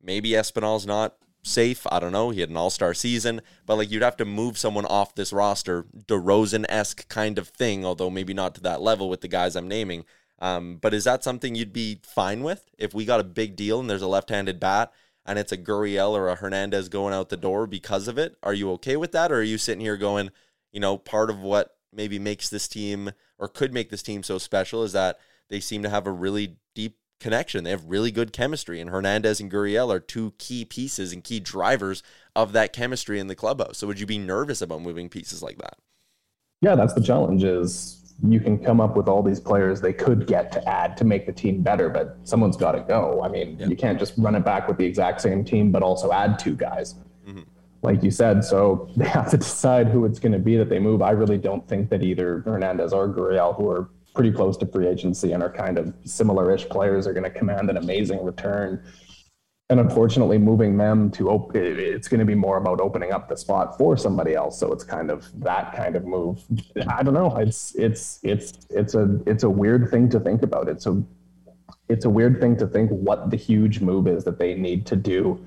maybe 0.00 0.30
Espinal's 0.30 0.86
not 0.86 1.16
safe. 1.42 1.86
I 1.90 1.98
don't 1.98 2.12
know. 2.12 2.30
He 2.30 2.40
had 2.40 2.50
an 2.50 2.56
all 2.56 2.70
star 2.70 2.94
season, 2.94 3.42
but 3.66 3.76
like 3.76 3.90
you'd 3.90 4.02
have 4.02 4.16
to 4.18 4.24
move 4.24 4.56
someone 4.56 4.86
off 4.86 5.14
this 5.14 5.32
roster, 5.32 5.84
DeRozan 6.06 6.64
esque 6.68 7.08
kind 7.08 7.38
of 7.38 7.48
thing, 7.48 7.84
although 7.84 8.10
maybe 8.10 8.34
not 8.34 8.54
to 8.54 8.60
that 8.62 8.80
level 8.80 9.08
with 9.08 9.20
the 9.20 9.28
guys 9.28 9.56
I'm 9.56 9.68
naming. 9.68 10.04
Um, 10.38 10.78
but 10.80 10.94
is 10.94 11.04
that 11.04 11.22
something 11.22 11.54
you'd 11.54 11.72
be 11.72 12.00
fine 12.02 12.42
with 12.42 12.68
if 12.76 12.94
we 12.94 13.04
got 13.04 13.20
a 13.20 13.24
big 13.24 13.54
deal 13.54 13.80
and 13.80 13.88
there's 13.88 14.02
a 14.02 14.08
left 14.08 14.30
handed 14.30 14.58
bat 14.58 14.92
and 15.24 15.38
it's 15.38 15.52
a 15.52 15.56
Gurriel 15.56 16.12
or 16.12 16.28
a 16.28 16.34
Hernandez 16.34 16.88
going 16.88 17.14
out 17.14 17.28
the 17.28 17.36
door 17.36 17.66
because 17.66 18.08
of 18.08 18.18
it? 18.18 18.36
Are 18.42 18.54
you 18.54 18.70
okay 18.72 18.96
with 18.96 19.12
that? 19.12 19.30
Or 19.30 19.36
are 19.36 19.42
you 19.42 19.58
sitting 19.58 19.80
here 19.80 19.96
going, 19.96 20.30
you 20.72 20.80
know, 20.80 20.98
part 20.98 21.30
of 21.30 21.38
what 21.38 21.76
maybe 21.92 22.18
makes 22.18 22.48
this 22.48 22.66
team 22.66 23.12
or 23.38 23.48
could 23.48 23.72
make 23.72 23.90
this 23.90 24.02
team 24.02 24.22
so 24.22 24.38
special 24.38 24.82
is 24.82 24.92
that 24.92 25.18
they 25.48 25.60
seem 25.60 25.82
to 25.82 25.90
have 25.90 26.06
a 26.06 26.12
really 26.12 26.56
deep 26.74 26.96
connection. 27.22 27.64
They 27.64 27.70
have 27.70 27.84
really 27.86 28.10
good 28.10 28.32
chemistry, 28.32 28.80
and 28.80 28.90
Hernandez 28.90 29.40
and 29.40 29.50
Gurriel 29.50 29.92
are 29.92 30.00
two 30.00 30.34
key 30.38 30.64
pieces 30.64 31.12
and 31.12 31.24
key 31.24 31.40
drivers 31.40 32.02
of 32.36 32.52
that 32.52 32.72
chemistry 32.72 33.18
in 33.18 33.28
the 33.28 33.34
clubhouse. 33.34 33.78
So, 33.78 33.86
would 33.86 34.00
you 34.00 34.06
be 34.06 34.18
nervous 34.18 34.60
about 34.60 34.82
moving 34.82 35.08
pieces 35.08 35.42
like 35.42 35.58
that? 35.58 35.78
Yeah, 36.60 36.74
that's 36.74 36.92
the 36.92 37.02
challenge. 37.02 37.44
Is 37.44 38.02
you 38.22 38.40
can 38.40 38.58
come 38.58 38.80
up 38.80 38.96
with 38.96 39.08
all 39.08 39.22
these 39.22 39.40
players 39.40 39.80
they 39.80 39.92
could 39.92 40.26
get 40.26 40.52
to 40.52 40.68
add 40.68 40.96
to 40.96 41.04
make 41.04 41.26
the 41.26 41.32
team 41.32 41.62
better, 41.62 41.88
but 41.88 42.16
someone's 42.24 42.56
got 42.56 42.72
to 42.72 42.80
go. 42.80 43.20
I 43.22 43.28
mean, 43.28 43.56
yeah. 43.58 43.66
you 43.66 43.76
can't 43.76 43.98
just 43.98 44.14
run 44.16 44.34
it 44.34 44.44
back 44.44 44.68
with 44.68 44.76
the 44.76 44.84
exact 44.84 45.20
same 45.20 45.44
team, 45.44 45.72
but 45.72 45.82
also 45.82 46.12
add 46.12 46.38
two 46.38 46.54
guys. 46.54 46.94
Mm-hmm. 47.26 47.42
Like 47.82 48.02
you 48.02 48.12
said, 48.12 48.44
so 48.44 48.90
they 48.96 49.08
have 49.08 49.30
to 49.30 49.38
decide 49.38 49.88
who 49.88 50.04
it's 50.04 50.18
going 50.18 50.32
to 50.32 50.38
be 50.38 50.56
that 50.56 50.68
they 50.68 50.78
move. 50.78 51.02
I 51.02 51.10
really 51.10 51.38
don't 51.38 51.66
think 51.68 51.90
that 51.90 52.02
either 52.02 52.40
Hernandez 52.40 52.92
or 52.92 53.08
Gurriel, 53.08 53.56
who 53.56 53.68
are 53.68 53.90
pretty 54.14 54.30
close 54.30 54.56
to 54.58 54.66
free 54.66 54.86
agency 54.86 55.32
and 55.32 55.42
are 55.42 55.52
kind 55.52 55.78
of 55.78 55.92
similar-ish 56.04 56.68
players, 56.68 57.06
are 57.06 57.12
going 57.12 57.24
to 57.24 57.30
command 57.30 57.70
an 57.70 57.76
amazing 57.76 58.22
return. 58.24 58.82
And 59.70 59.80
unfortunately 59.80 60.36
moving 60.36 60.76
them 60.76 61.10
to 61.12 61.30
open 61.30 61.62
it's 61.64 62.06
going 62.06 62.20
to 62.20 62.26
be 62.26 62.34
more 62.34 62.58
about 62.58 62.78
opening 62.78 63.10
up 63.10 63.30
the 63.30 63.36
spot 63.36 63.78
for 63.78 63.96
somebody 63.96 64.34
else. 64.34 64.60
So 64.60 64.70
it's 64.70 64.84
kind 64.84 65.10
of 65.10 65.26
that 65.40 65.74
kind 65.74 65.96
of 65.96 66.04
move. 66.04 66.44
I 66.88 67.02
don't 67.02 67.14
know. 67.14 67.34
It's 67.38 67.74
it's 67.76 68.20
it's 68.22 68.52
it's 68.68 68.94
a 68.94 69.18
it's 69.24 69.44
a 69.44 69.48
weird 69.48 69.90
thing 69.90 70.10
to 70.10 70.20
think 70.20 70.42
about. 70.42 70.68
It's 70.68 70.84
a 70.84 71.02
it's 71.88 72.04
a 72.04 72.10
weird 72.10 72.38
thing 72.38 72.56
to 72.58 72.66
think 72.66 72.90
what 72.90 73.30
the 73.30 73.36
huge 73.36 73.80
move 73.80 74.06
is 74.06 74.24
that 74.24 74.38
they 74.38 74.54
need 74.54 74.84
to 74.86 74.96
do 74.96 75.42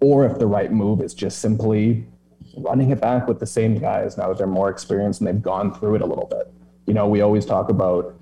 or 0.00 0.24
if 0.24 0.38
the 0.38 0.46
right 0.46 0.72
move 0.72 1.00
is 1.00 1.14
just 1.14 1.38
simply 1.40 2.06
running 2.56 2.90
it 2.90 3.00
back 3.00 3.26
with 3.28 3.38
the 3.38 3.46
same 3.46 3.78
guys 3.78 4.16
now 4.16 4.28
that 4.28 4.38
they're 4.38 4.46
more 4.46 4.70
experienced 4.70 5.20
and 5.20 5.28
they've 5.28 5.42
gone 5.42 5.72
through 5.74 5.94
it 5.96 6.02
a 6.02 6.06
little 6.06 6.26
bit 6.26 6.52
you 6.88 6.94
know 6.94 7.06
we 7.06 7.20
always 7.20 7.44
talk 7.44 7.68
about 7.68 8.14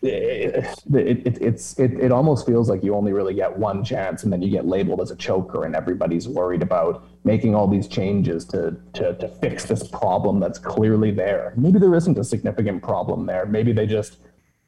it, 0.00 0.78
it, 0.94 1.42
it's 1.42 1.76
it, 1.78 1.92
it 1.94 2.12
almost 2.12 2.46
feels 2.46 2.70
like 2.70 2.84
you 2.84 2.94
only 2.94 3.12
really 3.12 3.34
get 3.34 3.58
one 3.58 3.82
chance 3.82 4.22
and 4.22 4.32
then 4.32 4.40
you 4.40 4.48
get 4.48 4.64
labeled 4.64 5.00
as 5.00 5.10
a 5.10 5.16
choker 5.16 5.64
and 5.64 5.74
everybody's 5.74 6.28
worried 6.28 6.62
about 6.62 7.04
making 7.24 7.56
all 7.56 7.66
these 7.66 7.88
changes 7.88 8.44
to, 8.44 8.76
to 8.92 9.14
to 9.14 9.28
fix 9.28 9.64
this 9.64 9.88
problem 9.88 10.38
that's 10.38 10.58
clearly 10.58 11.10
there. 11.10 11.52
Maybe 11.56 11.80
there 11.80 11.94
isn't 11.96 12.16
a 12.16 12.22
significant 12.22 12.80
problem 12.80 13.26
there. 13.26 13.44
Maybe 13.44 13.72
they 13.72 13.86
just 13.86 14.18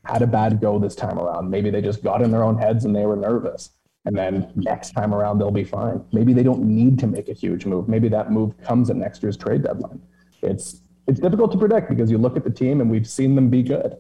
had 0.05 0.23
a 0.23 0.27
bad 0.27 0.61
go 0.61 0.81
this 0.81 0.97
time 0.97 1.19
around. 1.19 1.49
Maybe 1.49 1.71
they 1.71 1.81
just 1.81 2.03
got 2.03 2.23
in 2.23 2.33
their 2.33 2.43
own 2.43 2.59
heads 2.59 2.85
and 2.85 2.97
they 2.97 3.07
were 3.07 3.16
nervous. 3.16 3.71
And 4.07 4.16
then 4.16 4.51
next 4.57 4.93
time 4.93 5.14
around 5.14 5.38
they'll 5.38 5.53
be 5.53 5.62
fine. 5.62 6.05
Maybe 6.12 6.33
they 6.33 6.43
don't 6.43 6.64
need 6.64 6.99
to 6.99 7.07
make 7.07 7.29
a 7.29 7.35
huge 7.35 7.66
move. 7.66 7.88
Maybe 7.88 8.09
that 8.09 8.33
move 8.33 8.61
comes 8.64 8.90
at 8.90 8.97
next 8.97 9.23
year's 9.23 9.37
trade 9.37 9.62
deadline. 9.62 10.03
It's 10.43 10.81
it's 11.07 11.21
difficult 11.21 11.53
to 11.53 11.59
predict 11.59 11.89
because 11.89 12.11
you 12.11 12.19
look 12.19 12.37
at 12.37 12.45
the 12.45 12.51
team 12.51 12.81
and 12.81 12.91
we've 12.91 13.09
seen 13.09 13.35
them 13.35 13.49
be 13.49 13.63
good 13.63 13.97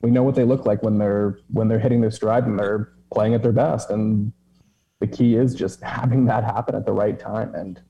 we 0.00 0.10
know 0.10 0.22
what 0.22 0.34
they 0.34 0.44
look 0.44 0.64
like 0.64 0.82
when 0.82 0.98
they're 0.98 1.38
when 1.50 1.68
they're 1.68 1.78
hitting 1.78 2.00
their 2.00 2.10
stride 2.10 2.44
and 2.44 2.58
they're 2.58 2.92
playing 3.12 3.34
at 3.34 3.42
their 3.42 3.52
best. 3.52 3.90
And 3.90 4.32
the 5.00 5.06
key 5.06 5.36
is 5.36 5.54
just 5.54 5.80
having 5.82 6.24
that 6.26 6.44
happen 6.44 6.74
at 6.74 6.86
the 6.86 6.92
right 6.92 7.18
time. 7.18 7.54
And 7.54 7.80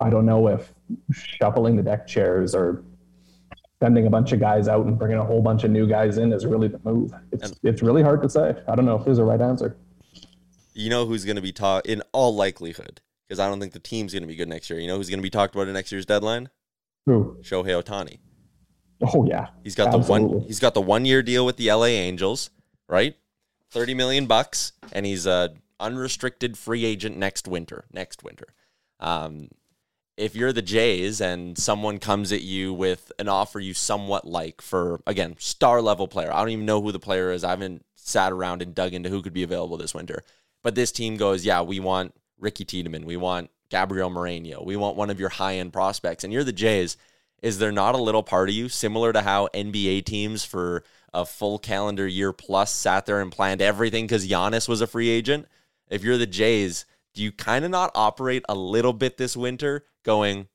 I 0.00 0.10
don't 0.10 0.26
know 0.26 0.48
if 0.48 0.72
shuffling 1.12 1.76
the 1.76 1.82
deck 1.82 2.06
chairs 2.06 2.54
or 2.54 2.84
sending 3.80 4.06
a 4.06 4.10
bunch 4.10 4.32
of 4.32 4.40
guys 4.40 4.68
out 4.68 4.86
and 4.86 4.98
bringing 4.98 5.18
a 5.18 5.24
whole 5.24 5.42
bunch 5.42 5.64
of 5.64 5.70
new 5.70 5.86
guys 5.86 6.18
in 6.18 6.32
is 6.32 6.44
really 6.46 6.68
the 6.68 6.80
move. 6.84 7.12
It's 7.32 7.50
and 7.50 7.58
it's 7.62 7.82
really 7.82 8.02
hard 8.02 8.22
to 8.22 8.28
say. 8.28 8.54
I 8.68 8.74
don't 8.74 8.84
know 8.84 8.96
if 8.96 9.04
there's 9.04 9.18
a 9.18 9.24
right 9.24 9.40
answer. 9.40 9.76
You 10.74 10.90
know 10.90 11.06
who's 11.06 11.24
going 11.24 11.36
to 11.36 11.42
be 11.42 11.52
talked 11.52 11.86
in 11.86 12.02
all 12.12 12.34
likelihood 12.34 13.00
because 13.26 13.38
I 13.38 13.48
don't 13.48 13.60
think 13.60 13.72
the 13.72 13.78
team's 13.78 14.12
going 14.12 14.24
to 14.24 14.26
be 14.26 14.34
good 14.34 14.48
next 14.48 14.68
year. 14.68 14.80
You 14.80 14.88
know 14.88 14.96
who's 14.96 15.08
going 15.08 15.20
to 15.20 15.22
be 15.22 15.30
talked 15.30 15.54
about 15.54 15.68
in 15.68 15.74
next 15.74 15.92
year's 15.92 16.04
deadline? 16.04 16.50
Who? 17.06 17.38
Shohei 17.42 17.82
Ohtani. 17.82 18.18
Oh 19.02 19.26
yeah, 19.26 19.48
he's 19.62 19.74
got 19.74 19.94
Absolutely. 19.94 20.28
the 20.28 20.36
one. 20.36 20.46
He's 20.46 20.60
got 20.60 20.74
the 20.74 20.80
one 20.80 21.04
year 21.04 21.22
deal 21.22 21.44
with 21.44 21.56
the 21.56 21.70
LA 21.70 21.86
Angels, 21.86 22.50
right? 22.88 23.16
Thirty 23.70 23.94
million 23.94 24.26
bucks, 24.26 24.72
and 24.92 25.04
he's 25.04 25.26
a 25.26 25.54
unrestricted 25.80 26.56
free 26.56 26.84
agent 26.84 27.16
next 27.16 27.46
winter. 27.48 27.84
Next 27.92 28.22
winter. 28.22 28.46
Um, 29.00 29.48
if 30.16 30.36
you're 30.36 30.52
the 30.52 30.62
Jays 30.62 31.20
and 31.20 31.58
someone 31.58 31.98
comes 31.98 32.32
at 32.32 32.42
you 32.42 32.72
with 32.72 33.10
an 33.18 33.28
offer 33.28 33.58
you 33.58 33.74
somewhat 33.74 34.26
like 34.26 34.62
for 34.62 35.00
again 35.06 35.34
star 35.38 35.82
level 35.82 36.08
player, 36.08 36.32
I 36.32 36.38
don't 36.38 36.50
even 36.50 36.66
know 36.66 36.80
who 36.80 36.92
the 36.92 37.00
player 37.00 37.32
is. 37.32 37.44
I 37.44 37.50
haven't 37.50 37.84
sat 37.96 38.32
around 38.32 38.62
and 38.62 38.74
dug 38.74 38.94
into 38.94 39.08
who 39.08 39.22
could 39.22 39.32
be 39.32 39.42
available 39.42 39.76
this 39.76 39.94
winter. 39.94 40.22
But 40.62 40.74
this 40.74 40.92
team 40.92 41.16
goes, 41.16 41.44
yeah, 41.44 41.62
we 41.62 41.80
want 41.80 42.14
Ricky 42.38 42.64
Tiedemann, 42.64 43.04
we 43.04 43.16
want 43.16 43.50
Gabriel 43.70 44.10
Moreno, 44.10 44.62
we 44.62 44.76
want 44.76 44.96
one 44.96 45.10
of 45.10 45.18
your 45.18 45.30
high 45.30 45.56
end 45.56 45.72
prospects, 45.72 46.24
and 46.24 46.32
you're 46.32 46.44
the 46.44 46.52
Jays 46.52 46.96
is 47.44 47.58
there 47.58 47.70
not 47.70 47.94
a 47.94 47.98
little 47.98 48.22
part 48.22 48.48
of 48.48 48.54
you 48.54 48.70
similar 48.70 49.12
to 49.12 49.20
how 49.20 49.48
NBA 49.48 50.06
teams 50.06 50.46
for 50.46 50.82
a 51.12 51.26
full 51.26 51.58
calendar 51.58 52.06
year 52.06 52.32
plus 52.32 52.72
sat 52.72 53.04
there 53.04 53.20
and 53.20 53.30
planned 53.30 53.60
everything 53.60 54.06
because 54.06 54.26
Giannis 54.26 54.66
was 54.66 54.80
a 54.80 54.86
free 54.86 55.10
agent? 55.10 55.46
If 55.90 56.02
you're 56.02 56.16
the 56.16 56.26
Jays, 56.26 56.86
do 57.12 57.22
you 57.22 57.30
kind 57.30 57.66
of 57.66 57.70
not 57.70 57.92
operate 57.94 58.46
a 58.48 58.54
little 58.54 58.94
bit 58.94 59.18
this 59.18 59.36
winter 59.36 59.84
going, 60.04 60.48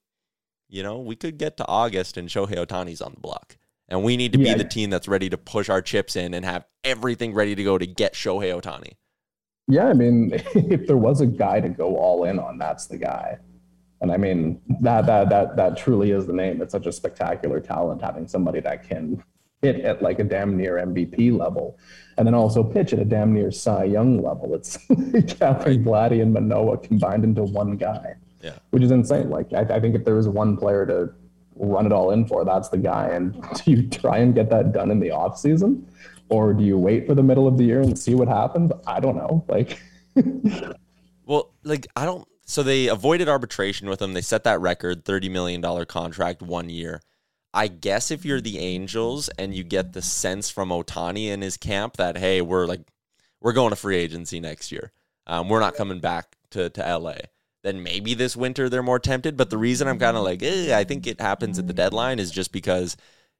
you 0.67 0.81
know, 0.81 0.97
we 0.97 1.15
could 1.15 1.37
get 1.37 1.57
to 1.57 1.67
August 1.67 2.17
and 2.17 2.27
Shohei 2.27 2.65
Ohtani's 2.65 3.01
on 3.01 3.13
the 3.13 3.21
block. 3.21 3.57
And 3.87 4.03
we 4.03 4.17
need 4.17 4.33
to 4.33 4.39
yeah. 4.39 4.55
be 4.55 4.63
the 4.63 4.67
team 4.67 4.89
that's 4.89 5.07
ready 5.07 5.29
to 5.29 5.37
push 5.37 5.69
our 5.69 5.83
chips 5.83 6.15
in 6.15 6.33
and 6.33 6.43
have 6.43 6.65
everything 6.83 7.35
ready 7.35 7.53
to 7.53 7.63
go 7.63 7.77
to 7.77 7.85
get 7.85 8.15
Shohei 8.15 8.59
Ohtani. 8.59 8.93
Yeah, 9.69 9.87
I 9.87 9.93
mean, 9.93 10.31
if 10.55 10.87
there 10.87 10.97
was 10.97 11.21
a 11.21 11.27
guy 11.27 11.61
to 11.61 11.69
go 11.69 11.95
all 11.95 12.25
in 12.25 12.39
on, 12.39 12.57
that's 12.57 12.87
the 12.87 12.97
guy. 12.97 13.37
And 14.01 14.11
I 14.11 14.17
mean 14.17 14.61
that 14.81 15.05
that 15.07 15.29
that 15.29 15.57
that 15.57 15.77
truly 15.77 16.11
is 16.11 16.25
the 16.25 16.33
name. 16.33 16.61
It's 16.61 16.71
such 16.71 16.85
a 16.85 16.91
spectacular 16.91 17.59
talent 17.59 18.01
having 18.01 18.27
somebody 18.27 18.61
that 18.61 18.87
can 18.87 19.21
hit 19.61 19.81
at 19.81 20.01
like 20.01 20.19
a 20.19 20.23
damn 20.23 20.55
near 20.55 20.75
MVP 20.75 21.37
level, 21.37 21.77
and 22.17 22.25
then 22.25 22.33
also 22.33 22.63
pitch 22.63 22.93
at 22.93 22.99
a 22.99 23.05
damn 23.05 23.33
near 23.33 23.51
Cy 23.51 23.83
Young 23.83 24.23
level. 24.23 24.55
It's 24.55 24.77
Catherine 25.37 25.83
right. 25.83 26.11
Vladdy 26.11 26.21
and 26.21 26.33
Manoah 26.33 26.77
combined 26.77 27.25
into 27.25 27.43
one 27.43 27.75
guy. 27.75 28.15
Yeah, 28.41 28.57
which 28.69 28.83
is 28.83 28.91
insane. 28.91 29.29
Like 29.29 29.51
I, 29.51 29.61
I 29.63 29.79
think 29.81 29.95
if 29.95 30.05
there 30.05 30.15
was 30.15 30.29
one 30.29 30.55
player 30.55 30.85
to 30.85 31.13
run 31.55 31.85
it 31.85 31.91
all 31.91 32.11
in 32.11 32.25
for, 32.25 32.45
that's 32.45 32.69
the 32.69 32.77
guy. 32.77 33.09
And 33.09 33.35
you 33.65 33.87
try 33.89 34.19
and 34.19 34.33
get 34.33 34.49
that 34.49 34.71
done 34.71 34.91
in 34.91 35.01
the 35.01 35.11
off 35.11 35.37
season, 35.37 35.85
or 36.29 36.53
do 36.53 36.63
you 36.63 36.77
wait 36.77 37.07
for 37.07 37.15
the 37.15 37.23
middle 37.23 37.47
of 37.47 37.57
the 37.57 37.63
year 37.65 37.81
and 37.81 37.97
see 37.97 38.15
what 38.15 38.27
happens? 38.27 38.71
I 38.87 38.99
don't 38.99 39.15
know. 39.15 39.43
Like, 39.47 39.79
well, 41.25 41.51
like 41.63 41.87
I 41.95 42.05
don't 42.05 42.27
so 42.49 42.63
they 42.63 42.87
avoided 42.87 43.29
arbitration 43.29 43.87
with 43.87 44.01
him. 44.01 44.13
They 44.13 44.21
set 44.21 44.43
that 44.45 44.59
record, 44.59 45.05
$30 45.05 45.29
million 45.29 45.85
contract, 45.85 46.41
one 46.41 46.67
year. 46.67 46.99
I 47.53 47.67
guess 47.67 48.09
if 48.09 48.25
you're 48.25 48.41
the 48.41 48.57
Angels 48.57 49.29
and 49.37 49.53
you 49.53 49.63
get 49.63 49.93
the 49.93 50.01
sense 50.01 50.49
from 50.49 50.69
Ohtani 50.69 51.27
in 51.27 51.41
his 51.43 51.57
camp 51.57 51.97
that, 51.97 52.17
hey, 52.17 52.41
we're 52.41 52.65
like, 52.65 52.81
we're 53.39 53.53
going 53.53 53.69
to 53.69 53.75
free 53.75 53.97
agency 53.97 54.39
next 54.39 54.71
year. 54.71 54.91
Um, 55.27 55.47
we're 55.47 55.59
not 55.59 55.75
coming 55.75 55.99
back 55.99 56.37
to, 56.49 56.71
to 56.71 56.97
LA. 56.97 57.17
Then 57.61 57.83
maybe 57.83 58.15
this 58.15 58.35
winter 58.35 58.67
they're 58.67 58.81
more 58.81 58.97
tempted. 58.97 59.37
But 59.37 59.51
the 59.51 59.57
reason 59.59 59.87
I'm 59.87 59.99
kind 59.99 60.17
of 60.17 60.23
like, 60.23 60.41
eh, 60.41 60.75
I 60.75 60.85
think 60.85 61.05
it 61.05 61.21
happens 61.21 61.59
at 61.59 61.67
the 61.67 61.73
deadline 61.73 62.17
is 62.17 62.31
just 62.31 62.51
because 62.51 62.97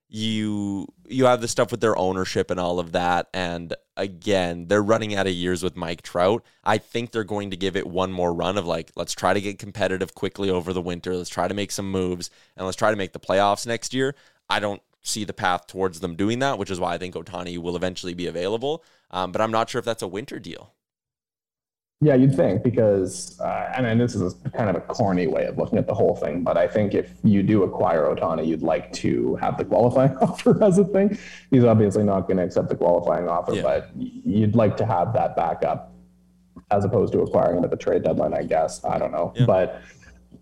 you 0.09 0.87
you 1.07 1.25
have 1.25 1.39
the 1.39 1.47
stuff 1.47 1.69
with 1.71 1.81
their 1.81 1.97
ownership 1.97 2.49
and 2.49 2.59
all 2.59 2.79
of 2.79 2.91
that. 2.93 3.29
And 3.33 3.73
again 3.95 4.67
they're 4.67 4.81
running 4.81 5.13
out 5.15 5.27
of 5.27 5.33
years 5.33 5.61
with 5.61 5.75
Mike 5.75 6.01
Trout. 6.01 6.43
I 6.63 6.79
think 6.79 7.11
they're 7.11 7.23
going 7.23 7.51
to 7.51 7.57
give 7.57 7.75
it 7.75 7.87
one 7.87 8.11
more 8.11 8.33
run 8.33 8.57
of 8.57 8.65
like 8.65 8.91
let's 8.95 9.13
try 9.13 9.33
to 9.33 9.41
get 9.41 9.59
competitive 9.59 10.15
quickly 10.15 10.49
over 10.49 10.73
the 10.73 10.81
winter. 10.81 11.15
Let's 11.15 11.29
try 11.29 11.47
to 11.47 11.53
make 11.53 11.71
some 11.71 11.89
moves 11.91 12.31
and 12.57 12.65
let's 12.65 12.77
try 12.77 12.89
to 12.89 12.97
make 12.97 13.13
the 13.13 13.19
playoffs 13.19 13.67
next 13.67 13.93
year. 13.93 14.15
I 14.49 14.59
don't 14.59 14.81
see 15.01 15.23
the 15.23 15.33
path 15.33 15.67
towards 15.67 15.99
them 15.99 16.15
doing 16.15 16.39
that 16.39 16.57
which 16.57 16.71
is 16.71 16.79
why 16.79 16.93
I 16.93 16.97
think 16.97 17.15
Ohtani 17.15 17.57
will 17.59 17.75
eventually 17.75 18.15
be 18.15 18.25
available. 18.25 18.83
Um, 19.11 19.31
but 19.31 19.41
I'm 19.41 19.51
not 19.51 19.69
sure 19.69 19.79
if 19.79 19.85
that's 19.85 20.01
a 20.03 20.07
winter 20.07 20.39
deal 20.39 20.73
yeah, 22.01 22.15
you'd 22.15 22.33
think 22.33 22.63
because, 22.63 23.37
uh, 23.41 23.73
and, 23.75 23.85
and 23.85 23.99
this 23.99 24.15
is 24.15 24.33
kind 24.55 24.69
of 24.69 24.77
a 24.77 24.81
corny 24.81 25.27
way 25.27 25.45
of 25.45 25.57
looking 25.57 25.77
at 25.77 25.85
the 25.85 25.93
whole 25.93 26.15
thing, 26.15 26.43
but 26.43 26.57
I 26.57 26.65
think 26.65 26.93
if 26.93 27.11
you 27.23 27.43
do 27.43 27.63
acquire 27.63 28.03
Ohtani, 28.03 28.47
you'd 28.47 28.61
like 28.61 28.93
to 28.93 29.35
have 29.35 29.57
the 29.57 29.65
qualifying 29.65 30.15
offer 30.21 30.63
as 30.63 30.77
a 30.77 30.85
thing. 30.85 31.17
He's 31.51 31.65
obviously 31.65 32.03
not 32.03 32.21
going 32.21 32.37
to 32.37 32.43
accept 32.43 32.69
the 32.69 32.75
qualifying 32.75 33.27
offer, 33.27 33.55
yeah. 33.55 33.61
but 33.63 33.91
you'd 33.95 34.55
like 34.55 34.77
to 34.77 34.85
have 34.85 35.11
that 35.13 35.35
backup 35.35 35.93
as 36.71 36.85
opposed 36.85 37.11
to 37.13 37.19
acquiring 37.21 37.57
him 37.57 37.63
at 37.65 37.69
the 37.69 37.77
trade 37.77 38.03
deadline, 38.03 38.33
I 38.33 38.43
guess. 38.43 38.83
I 38.85 38.97
don't 38.97 39.11
know. 39.11 39.33
Yeah. 39.35 39.45
But 39.45 39.81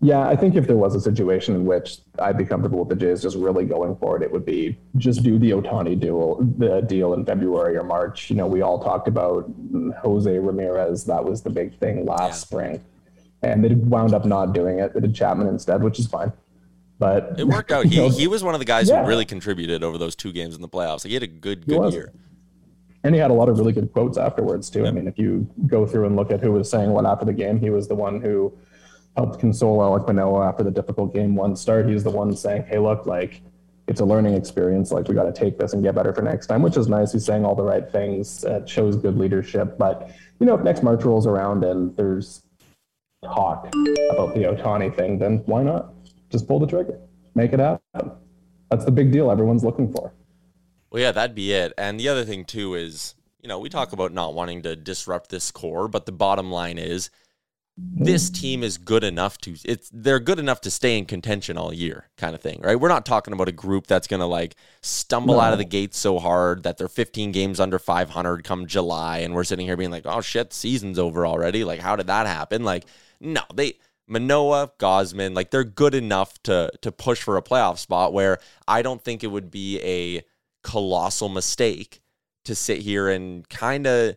yeah, 0.00 0.28
I 0.28 0.36
think 0.36 0.54
if 0.54 0.66
there 0.66 0.76
was 0.76 0.94
a 0.94 1.00
situation 1.00 1.54
in 1.56 1.64
which 1.64 1.98
I'd 2.20 2.38
be 2.38 2.44
comfortable 2.44 2.78
with 2.80 2.88
the 2.88 2.94
Jays 2.94 3.20
just 3.20 3.36
really 3.36 3.64
going 3.64 3.96
for 3.96 4.16
it, 4.16 4.22
it 4.22 4.30
would 4.30 4.44
be 4.46 4.78
just 4.96 5.22
do 5.24 5.38
the 5.38 5.50
Ohtani 5.50 5.98
deal, 5.98 6.36
the 6.56 6.80
deal 6.82 7.14
in 7.14 7.24
February 7.24 7.76
or 7.76 7.82
March. 7.82 8.30
You 8.30 8.36
know, 8.36 8.46
we 8.46 8.62
all 8.62 8.82
talked 8.82 9.08
about 9.08 9.50
Jose 10.00 10.38
Ramirez. 10.38 11.04
That 11.04 11.24
was 11.24 11.42
the 11.42 11.50
big 11.50 11.76
thing 11.78 12.04
last 12.06 12.20
yeah. 12.20 12.32
spring. 12.32 12.84
and 13.42 13.64
they 13.64 13.74
wound 13.74 14.14
up 14.14 14.24
not 14.24 14.52
doing 14.52 14.78
it. 14.78 14.94
They 14.94 15.00
did 15.00 15.14
Chapman 15.14 15.48
instead, 15.48 15.82
which 15.82 15.98
is 15.98 16.06
fine. 16.06 16.32
But 17.00 17.34
it 17.38 17.46
worked 17.46 17.72
out. 17.72 17.86
He 17.86 17.96
you 17.96 18.02
know, 18.02 18.08
he 18.08 18.26
was 18.28 18.44
one 18.44 18.54
of 18.54 18.60
the 18.60 18.64
guys 18.64 18.88
Yeah. 18.88 19.02
who 19.02 19.08
really 19.08 19.24
contributed 19.24 19.82
over 19.82 19.98
those 19.98 20.14
two 20.14 20.32
games 20.32 20.54
in 20.54 20.62
the 20.62 20.68
playoffs. 20.68 21.04
Like 21.04 21.08
he 21.08 21.14
had 21.14 21.22
a 21.24 21.28
good 21.28 21.66
good 21.66 21.92
year. 21.92 22.12
And 23.04 23.14
he 23.14 23.20
had 23.20 23.30
a 23.30 23.34
lot 23.34 23.48
of 23.48 23.58
really 23.58 23.72
good 23.72 23.92
quotes 23.92 24.18
afterwards 24.18 24.68
too. 24.70 24.84
I 24.86 24.90
mean, 24.90 25.06
if 25.06 25.18
you 25.18 25.48
go 25.66 25.86
through 25.86 26.06
and 26.06 26.16
look 26.16 26.30
at 26.32 26.40
who 26.40 26.52
was 26.52 26.68
saying 26.68 26.90
what 26.90 27.06
after 27.06 27.24
the 27.24 27.32
game, 27.32 27.58
he 27.60 27.70
was 27.70 27.86
the 27.88 27.94
one 27.94 28.20
who 28.20 28.52
helped 29.18 29.40
console 29.40 29.78
Alek 29.78 30.06
Manoah 30.06 30.48
after 30.48 30.62
the 30.62 30.70
difficult 30.70 31.12
game 31.12 31.34
one 31.34 31.56
start. 31.56 31.88
He's 31.88 32.04
the 32.04 32.10
one 32.10 32.34
saying, 32.36 32.64
"Hey, 32.68 32.78
look, 32.78 33.04
like 33.04 33.42
it's 33.88 34.00
a 34.00 34.04
learning 34.04 34.34
experience. 34.34 34.92
Like 34.92 35.08
we 35.08 35.14
got 35.14 35.24
to 35.24 35.32
take 35.32 35.58
this 35.58 35.72
and 35.72 35.82
get 35.82 35.96
better 35.96 36.14
for 36.14 36.22
next 36.22 36.46
time," 36.46 36.62
which 36.62 36.76
is 36.76 36.88
nice. 36.88 37.12
He's 37.12 37.24
saying 37.24 37.44
all 37.44 37.56
the 37.56 37.64
right 37.64 37.90
things. 37.90 38.44
It 38.44 38.68
shows 38.68 38.96
good 38.96 39.18
leadership. 39.18 39.76
But 39.76 40.10
you 40.38 40.46
know, 40.46 40.54
if 40.54 40.62
next 40.62 40.84
March 40.84 41.02
rolls 41.04 41.26
around 41.26 41.64
and 41.64 41.96
there's 41.96 42.42
talk 43.24 43.66
about 44.10 44.34
the 44.34 44.44
Ohtani 44.44 44.96
thing, 44.96 45.18
then 45.18 45.38
why 45.46 45.64
not 45.64 45.92
just 46.30 46.46
pull 46.46 46.60
the 46.60 46.66
trigger, 46.66 47.00
make 47.34 47.52
it 47.52 47.58
happen? 47.58 48.12
That's 48.70 48.84
the 48.84 48.92
big 48.92 49.10
deal 49.10 49.32
everyone's 49.32 49.64
looking 49.64 49.92
for. 49.92 50.12
Well, 50.90 51.02
yeah, 51.02 51.10
that'd 51.10 51.34
be 51.34 51.52
it. 51.52 51.72
And 51.76 51.98
the 51.98 52.08
other 52.08 52.24
thing 52.24 52.44
too 52.44 52.74
is, 52.74 53.16
you 53.42 53.48
know, 53.48 53.58
we 53.58 53.68
talk 53.68 53.92
about 53.92 54.12
not 54.12 54.34
wanting 54.34 54.62
to 54.62 54.76
disrupt 54.76 55.30
this 55.30 55.50
core, 55.50 55.88
but 55.88 56.06
the 56.06 56.12
bottom 56.12 56.52
line 56.52 56.78
is 56.78 57.10
this 57.80 58.28
hmm. 58.28 58.34
team 58.34 58.62
is 58.64 58.76
good 58.76 59.04
enough 59.04 59.38
to 59.38 59.54
it's 59.64 59.88
they're 59.92 60.18
good 60.18 60.40
enough 60.40 60.60
to 60.62 60.70
stay 60.70 60.98
in 60.98 61.04
contention 61.04 61.56
all 61.56 61.72
year 61.72 62.08
kind 62.16 62.34
of 62.34 62.40
thing, 62.40 62.60
right? 62.62 62.78
We're 62.78 62.88
not 62.88 63.06
talking 63.06 63.32
about 63.32 63.48
a 63.48 63.52
group 63.52 63.86
that's 63.86 64.08
going 64.08 64.20
to 64.20 64.26
like 64.26 64.56
stumble 64.82 65.40
out 65.40 65.52
of 65.52 65.58
the 65.58 65.64
gates 65.64 65.96
so 65.96 66.18
hard 66.18 66.64
that 66.64 66.76
they're 66.76 66.88
15 66.88 67.30
games 67.30 67.60
under 67.60 67.78
500 67.78 68.42
come 68.42 68.66
July 68.66 69.18
and 69.18 69.32
we're 69.32 69.44
sitting 69.44 69.66
here 69.66 69.76
being 69.76 69.92
like, 69.92 70.06
"Oh 70.06 70.20
shit, 70.20 70.52
season's 70.52 70.98
over 70.98 71.24
already." 71.24 71.62
Like 71.62 71.80
how 71.80 71.94
did 71.94 72.08
that 72.08 72.26
happen? 72.26 72.64
Like 72.64 72.84
no, 73.20 73.42
they 73.54 73.78
Manoah, 74.08 74.72
Gausman, 74.78 75.36
like 75.36 75.50
they're 75.50 75.64
good 75.64 75.94
enough 75.94 76.42
to 76.44 76.72
to 76.82 76.90
push 76.90 77.22
for 77.22 77.36
a 77.36 77.42
playoff 77.42 77.78
spot 77.78 78.12
where 78.12 78.38
I 78.66 78.82
don't 78.82 79.02
think 79.02 79.22
it 79.22 79.28
would 79.28 79.50
be 79.50 79.80
a 79.82 80.22
colossal 80.62 81.28
mistake 81.28 82.00
to 82.44 82.54
sit 82.54 82.78
here 82.78 83.08
and 83.08 83.48
kind 83.48 83.86
of 83.86 84.16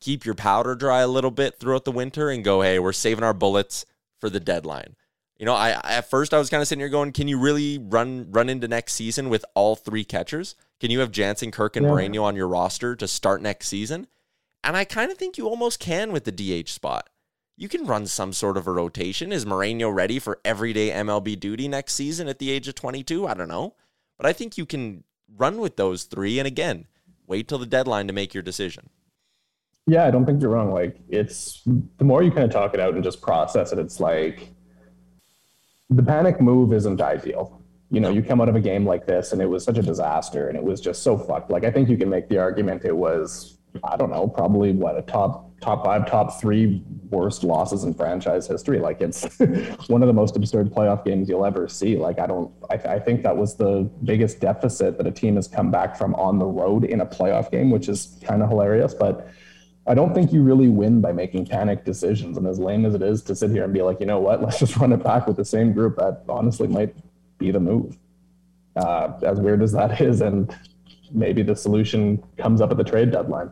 keep 0.00 0.24
your 0.24 0.34
powder 0.34 0.74
dry 0.74 1.00
a 1.00 1.08
little 1.08 1.30
bit 1.30 1.58
throughout 1.58 1.84
the 1.84 1.92
winter 1.92 2.30
and 2.30 2.44
go, 2.44 2.62
hey, 2.62 2.78
we're 2.78 2.92
saving 2.92 3.24
our 3.24 3.34
bullets 3.34 3.84
for 4.20 4.30
the 4.30 4.40
deadline. 4.40 4.96
You 5.38 5.46
know, 5.46 5.54
I 5.54 5.80
at 5.84 6.10
first 6.10 6.34
I 6.34 6.38
was 6.38 6.50
kind 6.50 6.60
of 6.60 6.66
sitting 6.66 6.80
here 6.80 6.88
going, 6.88 7.12
can 7.12 7.28
you 7.28 7.38
really 7.38 7.78
run 7.78 8.26
run 8.30 8.48
into 8.48 8.66
next 8.66 8.94
season 8.94 9.28
with 9.28 9.44
all 9.54 9.76
three 9.76 10.04
catchers? 10.04 10.56
Can 10.80 10.90
you 10.90 11.00
have 11.00 11.12
Jansen, 11.12 11.50
Kirk, 11.50 11.76
and 11.76 11.84
Yeah. 11.86 11.92
Moreno 11.92 12.24
on 12.24 12.34
your 12.36 12.48
roster 12.48 12.96
to 12.96 13.06
start 13.06 13.40
next 13.40 13.68
season? 13.68 14.08
And 14.64 14.76
I 14.76 14.84
kind 14.84 15.12
of 15.12 15.18
think 15.18 15.38
you 15.38 15.48
almost 15.48 15.78
can 15.78 16.12
with 16.12 16.24
the 16.24 16.32
DH 16.32 16.68
spot. 16.68 17.08
You 17.56 17.68
can 17.68 17.86
run 17.86 18.06
some 18.06 18.32
sort 18.32 18.56
of 18.56 18.66
a 18.66 18.72
rotation. 18.72 19.32
Is 19.32 19.46
Moreno 19.46 19.88
ready 19.90 20.18
for 20.18 20.40
everyday 20.44 20.90
MLB 20.90 21.38
duty 21.38 21.68
next 21.68 21.94
season 21.94 22.28
at 22.28 22.38
the 22.38 22.50
age 22.50 22.66
of 22.68 22.74
22? 22.74 23.26
I 23.26 23.34
don't 23.34 23.48
know. 23.48 23.74
But 24.16 24.26
I 24.26 24.32
think 24.32 24.58
you 24.58 24.66
can 24.66 25.04
run 25.36 25.58
with 25.58 25.76
those 25.76 26.04
three. 26.04 26.38
And 26.38 26.46
again, 26.46 26.86
wait 27.26 27.46
till 27.48 27.58
the 27.58 27.66
deadline 27.66 28.06
to 28.08 28.12
make 28.12 28.34
your 28.34 28.42
decision. 28.42 28.90
Yeah, 29.88 30.04
I 30.06 30.10
don't 30.10 30.26
think 30.26 30.42
you're 30.42 30.50
wrong. 30.50 30.70
Like 30.70 31.00
it's 31.08 31.62
the 31.64 32.04
more 32.04 32.22
you 32.22 32.30
kind 32.30 32.44
of 32.44 32.50
talk 32.50 32.74
it 32.74 32.80
out 32.80 32.92
and 32.92 33.02
just 33.02 33.22
process 33.22 33.72
it, 33.72 33.78
it's 33.78 34.00
like 34.00 34.50
the 35.88 36.02
panic 36.02 36.42
move 36.42 36.74
isn't 36.74 37.00
ideal. 37.00 37.62
You 37.90 38.00
know, 38.00 38.10
you 38.10 38.22
come 38.22 38.38
out 38.42 38.50
of 38.50 38.54
a 38.54 38.60
game 38.60 38.84
like 38.84 39.06
this 39.06 39.32
and 39.32 39.40
it 39.40 39.46
was 39.46 39.64
such 39.64 39.78
a 39.78 39.82
disaster 39.82 40.48
and 40.48 40.58
it 40.58 40.62
was 40.62 40.82
just 40.82 41.02
so 41.02 41.16
fucked. 41.16 41.50
Like 41.50 41.64
I 41.64 41.70
think 41.70 41.88
you 41.88 41.96
can 41.96 42.10
make 42.10 42.28
the 42.28 42.36
argument 42.36 42.84
it 42.84 42.94
was, 42.94 43.56
I 43.82 43.96
don't 43.96 44.10
know, 44.10 44.28
probably 44.28 44.72
what 44.72 44.98
a 44.98 45.00
top 45.00 45.46
top 45.62 45.86
five, 45.86 46.06
top 46.06 46.38
three 46.38 46.82
worst 47.08 47.42
losses 47.42 47.84
in 47.84 47.94
franchise 47.94 48.46
history. 48.46 48.80
Like 48.80 49.00
it's 49.00 49.24
one 49.88 50.02
of 50.02 50.06
the 50.06 50.12
most 50.12 50.36
absurd 50.36 50.70
playoff 50.70 51.02
games 51.02 51.30
you'll 51.30 51.46
ever 51.46 51.66
see. 51.66 51.96
Like 51.96 52.18
I 52.18 52.26
don't, 52.26 52.52
I, 52.68 52.74
I 52.74 52.98
think 52.98 53.22
that 53.22 53.38
was 53.38 53.56
the 53.56 53.90
biggest 54.04 54.38
deficit 54.40 54.98
that 54.98 55.06
a 55.06 55.10
team 55.10 55.36
has 55.36 55.48
come 55.48 55.70
back 55.70 55.96
from 55.96 56.14
on 56.16 56.38
the 56.38 56.44
road 56.44 56.84
in 56.84 57.00
a 57.00 57.06
playoff 57.06 57.50
game, 57.50 57.70
which 57.70 57.88
is 57.88 58.18
kind 58.22 58.42
of 58.42 58.50
hilarious. 58.50 58.92
But 58.92 59.30
I 59.88 59.94
don't 59.94 60.14
think 60.14 60.32
you 60.32 60.42
really 60.42 60.68
win 60.68 61.00
by 61.00 61.12
making 61.12 61.46
panic 61.46 61.84
decisions. 61.84 62.36
And 62.36 62.46
as 62.46 62.58
lame 62.58 62.84
as 62.84 62.94
it 62.94 63.00
is 63.00 63.22
to 63.22 63.34
sit 63.34 63.50
here 63.50 63.64
and 63.64 63.72
be 63.72 63.80
like, 63.80 64.00
you 64.00 64.06
know 64.06 64.20
what, 64.20 64.42
let's 64.44 64.58
just 64.58 64.76
run 64.76 64.92
it 64.92 65.02
back 65.02 65.26
with 65.26 65.36
the 65.36 65.44
same 65.44 65.72
group, 65.72 65.96
that 65.96 66.24
honestly 66.28 66.68
might 66.68 66.94
be 67.38 67.50
the 67.50 67.60
move. 67.60 67.96
Uh, 68.76 69.12
as 69.22 69.40
weird 69.40 69.62
as 69.62 69.72
that 69.72 70.00
is, 70.00 70.20
and 70.20 70.54
maybe 71.10 71.42
the 71.42 71.56
solution 71.56 72.22
comes 72.36 72.60
up 72.60 72.70
at 72.70 72.76
the 72.76 72.84
trade 72.84 73.10
deadline. 73.10 73.50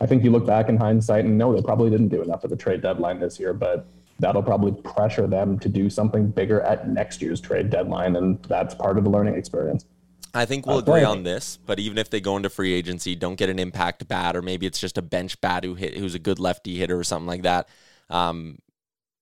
I 0.00 0.06
think 0.06 0.24
you 0.24 0.30
look 0.30 0.46
back 0.46 0.68
in 0.68 0.76
hindsight 0.76 1.24
and 1.24 1.36
no, 1.36 1.54
they 1.54 1.62
probably 1.62 1.90
didn't 1.90 2.08
do 2.08 2.22
enough 2.22 2.44
at 2.44 2.50
the 2.50 2.56
trade 2.56 2.80
deadline 2.80 3.20
this 3.20 3.38
year, 3.38 3.52
but 3.52 3.86
that'll 4.20 4.42
probably 4.42 4.72
pressure 4.82 5.26
them 5.26 5.58
to 5.58 5.68
do 5.68 5.90
something 5.90 6.28
bigger 6.28 6.60
at 6.62 6.88
next 6.88 7.20
year's 7.20 7.40
trade 7.40 7.70
deadline. 7.70 8.16
And 8.16 8.42
that's 8.44 8.74
part 8.74 8.98
of 8.98 9.04
the 9.04 9.10
learning 9.10 9.34
experience. 9.34 9.84
I 10.34 10.46
think 10.46 10.66
we'll 10.66 10.76
Uh, 10.76 10.80
agree 10.80 11.04
on 11.04 11.24
this, 11.24 11.58
but 11.66 11.78
even 11.78 11.98
if 11.98 12.08
they 12.10 12.20
go 12.20 12.36
into 12.36 12.48
free 12.48 12.72
agency, 12.72 13.14
don't 13.14 13.36
get 13.36 13.50
an 13.50 13.58
impact 13.58 14.06
bat, 14.08 14.34
or 14.34 14.42
maybe 14.42 14.66
it's 14.66 14.80
just 14.80 14.96
a 14.96 15.02
bench 15.02 15.40
bat 15.40 15.64
who 15.64 15.74
hit 15.74 15.96
who's 15.96 16.14
a 16.14 16.18
good 16.18 16.38
lefty 16.38 16.76
hitter 16.78 16.98
or 16.98 17.04
something 17.04 17.26
like 17.26 17.42
that. 17.42 17.68
Um, 18.08 18.58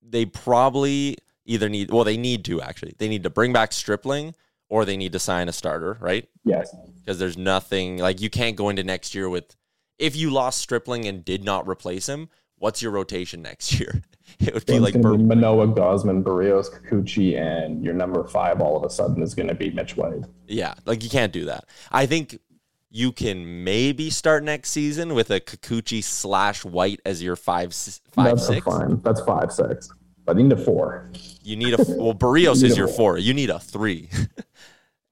they 0.02 0.24
probably 0.26 1.16
either 1.46 1.68
need 1.68 1.90
well, 1.90 2.04
they 2.04 2.16
need 2.16 2.44
to 2.46 2.60
actually. 2.62 2.94
They 2.98 3.08
need 3.08 3.22
to 3.24 3.30
bring 3.30 3.52
back 3.52 3.72
Stripling 3.72 4.34
or 4.68 4.84
they 4.84 4.96
need 4.96 5.12
to 5.12 5.18
sign 5.18 5.48
a 5.48 5.52
starter, 5.52 5.98
right? 6.00 6.28
Yes. 6.44 6.74
Because 7.00 7.18
there's 7.18 7.36
nothing 7.36 7.98
like 7.98 8.20
you 8.20 8.30
can't 8.30 8.56
go 8.56 8.68
into 8.68 8.84
next 8.84 9.14
year 9.14 9.28
with 9.28 9.56
if 9.98 10.14
you 10.16 10.30
lost 10.30 10.60
Stripling 10.60 11.06
and 11.06 11.24
did 11.24 11.44
not 11.44 11.68
replace 11.68 12.08
him, 12.08 12.28
what's 12.60 12.80
your 12.80 12.92
rotation 12.92 13.42
next 13.42 13.78
year? 13.80 14.02
It 14.38 14.54
would 14.54 14.64
be 14.64 14.78
like 14.78 14.98
Bur- 14.98 15.18
be 15.18 15.24
Manoah, 15.24 15.66
Gausman, 15.68 16.22
Berrios, 16.22 16.70
Kikuchi, 16.70 17.36
and 17.36 17.84
your 17.84 17.92
number 17.92 18.22
five 18.24 18.60
all 18.60 18.76
of 18.76 18.84
a 18.84 18.88
sudden 18.88 19.22
is 19.22 19.34
going 19.34 19.48
to 19.48 19.54
be 19.56 19.70
Mitch 19.70 19.96
White. 19.96 20.22
Yeah, 20.46 20.74
like 20.86 21.02
you 21.02 21.10
can't 21.10 21.32
do 21.32 21.46
that. 21.46 21.64
I 21.90 22.06
think 22.06 22.38
you 22.90 23.10
can 23.12 23.64
maybe 23.64 24.08
start 24.08 24.44
next 24.44 24.70
season 24.70 25.14
with 25.14 25.30
a 25.30 25.40
Kikuchi 25.40 26.02
slash 26.02 26.64
White 26.64 27.00
as 27.04 27.20
your 27.22 27.34
five 27.36 27.74
five 27.74 28.36
That's 28.36 28.46
six. 28.46 28.64
fine. 28.64 29.00
That's 29.02 29.20
five 29.22 29.52
six. 29.52 29.90
But 30.24 30.36
you 30.36 30.44
need 30.44 30.52
a 30.52 30.64
four. 30.64 31.10
You 31.42 31.56
need 31.56 31.74
a 31.74 31.84
well, 31.88 32.14
Berrios 32.14 32.60
You 32.62 32.68
is 32.68 32.76
your 32.78 32.86
four. 32.86 32.96
four. 33.14 33.18
You 33.18 33.34
need 33.34 33.50
a 33.50 33.58
three. 33.58 34.08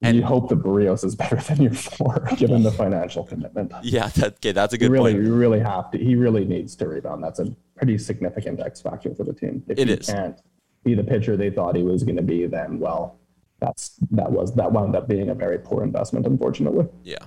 And 0.00 0.16
you 0.16 0.22
hope 0.22 0.48
that 0.50 0.62
Berrios 0.62 1.04
is 1.04 1.16
better 1.16 1.36
than 1.48 1.60
your 1.62 1.72
four, 1.74 2.24
given 2.36 2.62
the 2.62 2.70
financial 2.70 3.24
commitment. 3.24 3.72
yeah, 3.82 4.06
that, 4.08 4.34
okay, 4.36 4.52
that's 4.52 4.72
a 4.72 4.76
You 4.76 4.80
good 4.80 4.90
really, 4.92 5.12
point. 5.14 5.24
you 5.24 5.34
really 5.34 5.58
have 5.60 5.90
to. 5.90 5.98
He 5.98 6.14
really 6.14 6.44
needs 6.44 6.76
to 6.76 6.86
rebound. 6.88 7.22
That's 7.24 7.40
a 7.40 7.46
pretty 7.76 7.98
significant 7.98 8.60
X 8.60 8.80
factor 8.80 9.12
for 9.14 9.24
the 9.24 9.32
team. 9.32 9.62
If 9.68 9.78
It 9.78 9.88
he 9.88 9.94
is. 9.94 10.06
can't 10.06 10.40
be 10.84 10.94
the 10.94 11.02
pitcher 11.02 11.36
they 11.36 11.50
thought 11.50 11.74
he 11.74 11.82
was 11.82 12.04
going 12.04 12.16
to 12.16 12.22
be, 12.22 12.46
then 12.46 12.78
well, 12.78 13.18
that's 13.60 13.96
that 14.12 14.30
was 14.30 14.54
that 14.54 14.70
wound 14.70 14.94
up 14.94 15.08
being 15.08 15.30
a 15.30 15.34
very 15.34 15.58
poor 15.58 15.82
investment, 15.82 16.26
unfortunately. 16.26 16.86
Yeah. 17.02 17.18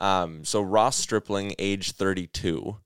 Um. 0.00 0.44
So 0.44 0.62
Ross 0.62 0.96
Stripling, 0.96 1.54
age 1.58 1.92
thirty 1.92 2.28
two. 2.28 2.76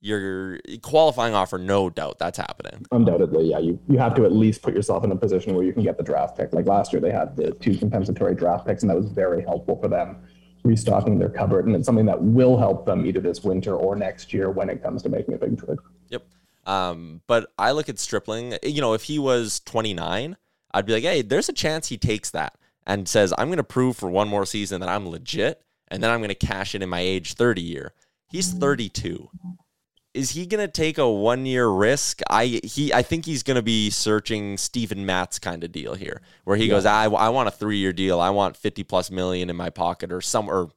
Your 0.00 0.60
qualifying 0.82 1.34
offer, 1.34 1.58
no 1.58 1.90
doubt, 1.90 2.18
that's 2.18 2.38
happening. 2.38 2.86
Undoubtedly, 2.92 3.50
yeah. 3.50 3.58
You 3.58 3.80
you 3.88 3.98
have 3.98 4.14
to 4.14 4.24
at 4.24 4.32
least 4.32 4.62
put 4.62 4.74
yourself 4.74 5.02
in 5.02 5.10
a 5.10 5.16
position 5.16 5.54
where 5.54 5.64
you 5.64 5.72
can 5.72 5.82
get 5.82 5.96
the 5.96 6.04
draft 6.04 6.36
pick. 6.36 6.52
Like 6.52 6.66
last 6.66 6.92
year, 6.92 7.00
they 7.00 7.10
had 7.10 7.36
the 7.36 7.50
two 7.52 7.76
compensatory 7.76 8.36
draft 8.36 8.66
picks, 8.66 8.82
and 8.82 8.90
that 8.90 8.96
was 8.96 9.06
very 9.06 9.42
helpful 9.42 9.76
for 9.80 9.88
them 9.88 10.18
restocking 10.64 11.18
their 11.18 11.28
cupboard. 11.28 11.66
And 11.66 11.74
it's 11.74 11.86
something 11.86 12.06
that 12.06 12.22
will 12.22 12.56
help 12.56 12.86
them 12.86 13.06
either 13.06 13.20
this 13.20 13.42
winter 13.42 13.74
or 13.74 13.96
next 13.96 14.32
year 14.32 14.50
when 14.50 14.70
it 14.70 14.82
comes 14.82 15.02
to 15.02 15.08
making 15.08 15.34
a 15.34 15.38
big 15.38 15.58
trade. 15.58 15.78
Yep. 16.08 16.24
Um, 16.66 17.22
but 17.26 17.52
I 17.58 17.72
look 17.72 17.88
at 17.88 17.98
Stripling, 17.98 18.56
you 18.62 18.80
know, 18.80 18.92
if 18.94 19.04
he 19.04 19.18
was 19.18 19.60
29, 19.60 20.36
I'd 20.74 20.86
be 20.86 20.92
like, 20.92 21.02
hey, 21.02 21.22
there's 21.22 21.48
a 21.48 21.52
chance 21.52 21.88
he 21.88 21.96
takes 21.96 22.30
that 22.30 22.54
and 22.86 23.08
says, 23.08 23.32
I'm 23.38 23.48
going 23.48 23.58
to 23.58 23.64
prove 23.64 23.96
for 23.96 24.10
one 24.10 24.28
more 24.28 24.46
season 24.46 24.80
that 24.80 24.88
I'm 24.88 25.08
legit, 25.08 25.62
and 25.88 26.02
then 26.02 26.10
I'm 26.10 26.20
going 26.20 26.28
to 26.28 26.34
cash 26.34 26.74
it 26.74 26.82
in 26.82 26.88
my 26.88 27.00
age 27.00 27.34
30 27.34 27.62
year. 27.62 27.94
He's 28.28 28.52
32. 28.52 29.30
Is 30.14 30.30
he 30.30 30.46
going 30.46 30.66
to 30.66 30.72
take 30.72 30.98
a 30.98 31.08
one 31.08 31.46
year 31.46 31.68
risk? 31.68 32.20
I 32.30 32.60
he 32.64 32.92
I 32.92 33.02
think 33.02 33.26
he's 33.26 33.42
going 33.42 33.56
to 33.56 33.62
be 33.62 33.90
searching 33.90 34.56
Steven 34.56 35.04
Matz 35.04 35.38
kind 35.38 35.62
of 35.62 35.70
deal 35.70 35.94
here, 35.94 36.22
where 36.44 36.56
he 36.56 36.66
goes, 36.68 36.86
I, 36.86 37.04
I 37.04 37.28
want 37.28 37.48
a 37.48 37.52
three 37.52 37.78
year 37.78 37.92
deal. 37.92 38.18
I 38.20 38.30
want 38.30 38.56
50 38.56 38.84
plus 38.84 39.10
million 39.10 39.50
in 39.50 39.56
my 39.56 39.70
pocket 39.70 40.10
or 40.10 40.20
some 40.20 40.48
or 40.48 40.70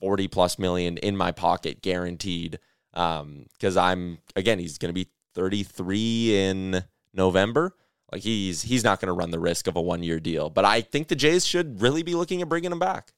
40 0.00 0.28
plus 0.28 0.58
million 0.58 0.98
in 0.98 1.16
my 1.16 1.32
pocket 1.32 1.82
guaranteed. 1.82 2.58
Um 2.94 3.46
because 3.52 3.76
i'm 3.76 4.18
again 4.34 4.58
he's 4.58 4.78
going 4.78 4.88
to 4.88 4.94
be 4.94 5.10
33 5.34 6.36
in 6.36 6.84
november. 7.12 7.76
Like 8.10 8.22
he's 8.22 8.62
he's 8.62 8.82
not 8.82 9.00
going 9.00 9.08
to 9.08 9.12
run 9.12 9.30
the 9.30 9.38
risk 9.38 9.66
of 9.66 9.76
a 9.76 9.80
one 9.80 10.02
year 10.02 10.18
deal. 10.18 10.50
But 10.50 10.64
i 10.64 10.80
think 10.80 11.08
the 11.08 11.16
jays 11.16 11.46
should 11.46 11.80
really 11.80 12.02
be 12.02 12.14
looking 12.14 12.42
at 12.42 12.48
bringing 12.48 12.72
him 12.72 12.78
back 12.78 13.12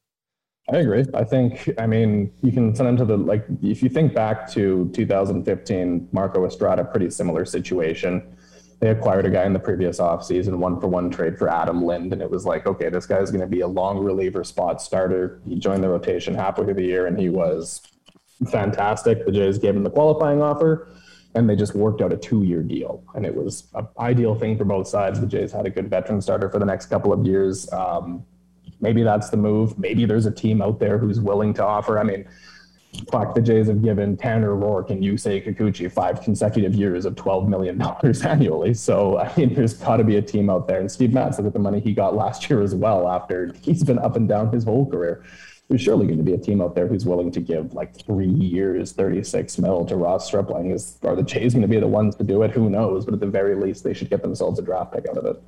I 0.72 0.76
agree. 0.78 1.04
I 1.14 1.24
think, 1.24 1.68
I 1.78 1.86
mean, 1.86 2.32
you 2.42 2.52
can 2.52 2.74
send 2.76 2.88
him 2.88 2.96
to 2.98 3.04
the, 3.04 3.16
like, 3.16 3.44
if 3.60 3.82
you 3.82 3.88
think 3.88 4.14
back 4.14 4.48
to 4.52 4.88
2015, 4.94 6.08
Marco 6.12 6.46
Estrada, 6.46 6.84
pretty 6.84 7.10
similar 7.10 7.44
situation. 7.44 8.36
They 8.78 8.90
acquired 8.90 9.26
a 9.26 9.30
guy 9.30 9.44
in 9.44 9.52
the 9.52 9.58
previous 9.58 9.98
offseason, 9.98 10.54
one 10.58 10.80
for 10.80 10.86
one 10.86 11.10
trade 11.10 11.38
for 11.38 11.48
Adam 11.48 11.82
Lind. 11.84 12.12
And 12.12 12.22
it 12.22 12.30
was 12.30 12.46
like, 12.46 12.66
okay, 12.66 12.88
this 12.88 13.04
guy's 13.04 13.30
going 13.30 13.40
to 13.40 13.46
be 13.48 13.60
a 13.60 13.66
long 13.66 13.98
reliever 13.98 14.44
spot 14.44 14.80
starter. 14.80 15.40
He 15.44 15.58
joined 15.58 15.82
the 15.82 15.88
rotation 15.88 16.34
halfway 16.34 16.64
through 16.64 16.74
the 16.74 16.84
year 16.84 17.06
and 17.06 17.18
he 17.18 17.28
was 17.28 17.82
fantastic. 18.50 19.26
The 19.26 19.32
Jays 19.32 19.58
gave 19.58 19.74
him 19.76 19.82
the 19.82 19.90
qualifying 19.90 20.40
offer. 20.40 20.88
and 21.34 21.48
they 21.48 21.54
just 21.56 21.74
worked 21.74 22.00
out 22.02 22.12
a 22.12 22.16
two-year 22.16 22.62
deal, 22.62 23.04
and 23.14 23.24
it 23.24 23.34
was 23.34 23.68
an 23.74 23.86
ideal 23.98 24.34
thing 24.34 24.58
for 24.58 24.64
both 24.64 24.88
sides. 24.88 25.20
The 25.20 25.26
Jays 25.26 25.52
had 25.52 25.66
a 25.66 25.70
good 25.70 25.88
veteran 25.88 26.20
starter 26.20 26.48
for 26.48 26.58
the 26.58 26.64
next 26.64 26.86
couple 26.86 27.12
of 27.12 27.24
years. 27.24 27.72
Um, 27.72 28.24
maybe 28.80 29.02
that's 29.02 29.30
the 29.30 29.36
move. 29.36 29.78
Maybe 29.78 30.04
there's 30.04 30.26
a 30.26 30.30
team 30.30 30.62
out 30.62 30.78
there 30.80 30.98
who's 30.98 31.20
willing 31.20 31.54
to 31.54 31.64
offer. 31.64 31.98
I 31.98 32.02
mean, 32.02 32.26
fuck, 33.10 33.34
the 33.34 33.40
Jays 33.40 33.68
have 33.68 33.82
given 33.82 34.16
Tanner 34.16 34.54
Roark 34.54 34.90
and 34.90 35.02
Yusei 35.02 35.44
Kikuchi 35.44 35.90
five 35.90 36.22
consecutive 36.22 36.74
years 36.74 37.04
of 37.04 37.14
$12 37.14 37.48
million 37.48 37.80
annually. 38.26 38.74
So, 38.74 39.18
I 39.18 39.32
mean, 39.36 39.54
there's 39.54 39.74
got 39.74 39.98
to 39.98 40.04
be 40.04 40.16
a 40.16 40.22
team 40.22 40.50
out 40.50 40.66
there. 40.66 40.80
And 40.80 40.90
Steve 40.90 41.12
Matz, 41.12 41.38
look 41.38 41.46
at 41.46 41.52
the 41.52 41.58
money 41.58 41.80
he 41.80 41.92
got 41.92 42.14
last 42.14 42.48
year 42.48 42.62
as 42.62 42.74
well 42.74 43.08
after 43.08 43.52
he's 43.62 43.84
been 43.84 43.98
up 43.98 44.16
and 44.16 44.28
down 44.28 44.52
his 44.52 44.64
whole 44.64 44.90
career. 44.90 45.24
There's 45.68 45.82
surely 45.82 46.06
going 46.06 46.18
to 46.18 46.24
be 46.24 46.34
a 46.34 46.38
team 46.38 46.60
out 46.60 46.74
there 46.74 46.88
who's 46.88 47.06
willing 47.06 47.30
to 47.30 47.40
give 47.40 47.74
like 47.74 47.94
three 48.04 48.28
years, 48.28 48.90
36 48.90 49.56
mil 49.58 49.84
to 49.84 49.94
Ross 49.94 50.26
Stripling. 50.26 50.72
Is, 50.72 50.98
are 51.04 51.14
the 51.14 51.22
Jays 51.22 51.54
going 51.54 51.62
to 51.62 51.68
be 51.68 51.78
the 51.78 51.86
ones 51.86 52.16
to 52.16 52.24
do 52.24 52.42
it? 52.42 52.50
Who 52.50 52.68
knows? 52.68 53.04
But 53.04 53.14
at 53.14 53.20
the 53.20 53.26
very 53.26 53.54
least, 53.54 53.84
they 53.84 53.94
should 53.94 54.10
get 54.10 54.20
themselves 54.20 54.58
a 54.58 54.62
draft 54.62 54.92
pick 54.92 55.08
out 55.08 55.16
of 55.16 55.26
it. 55.26 55.40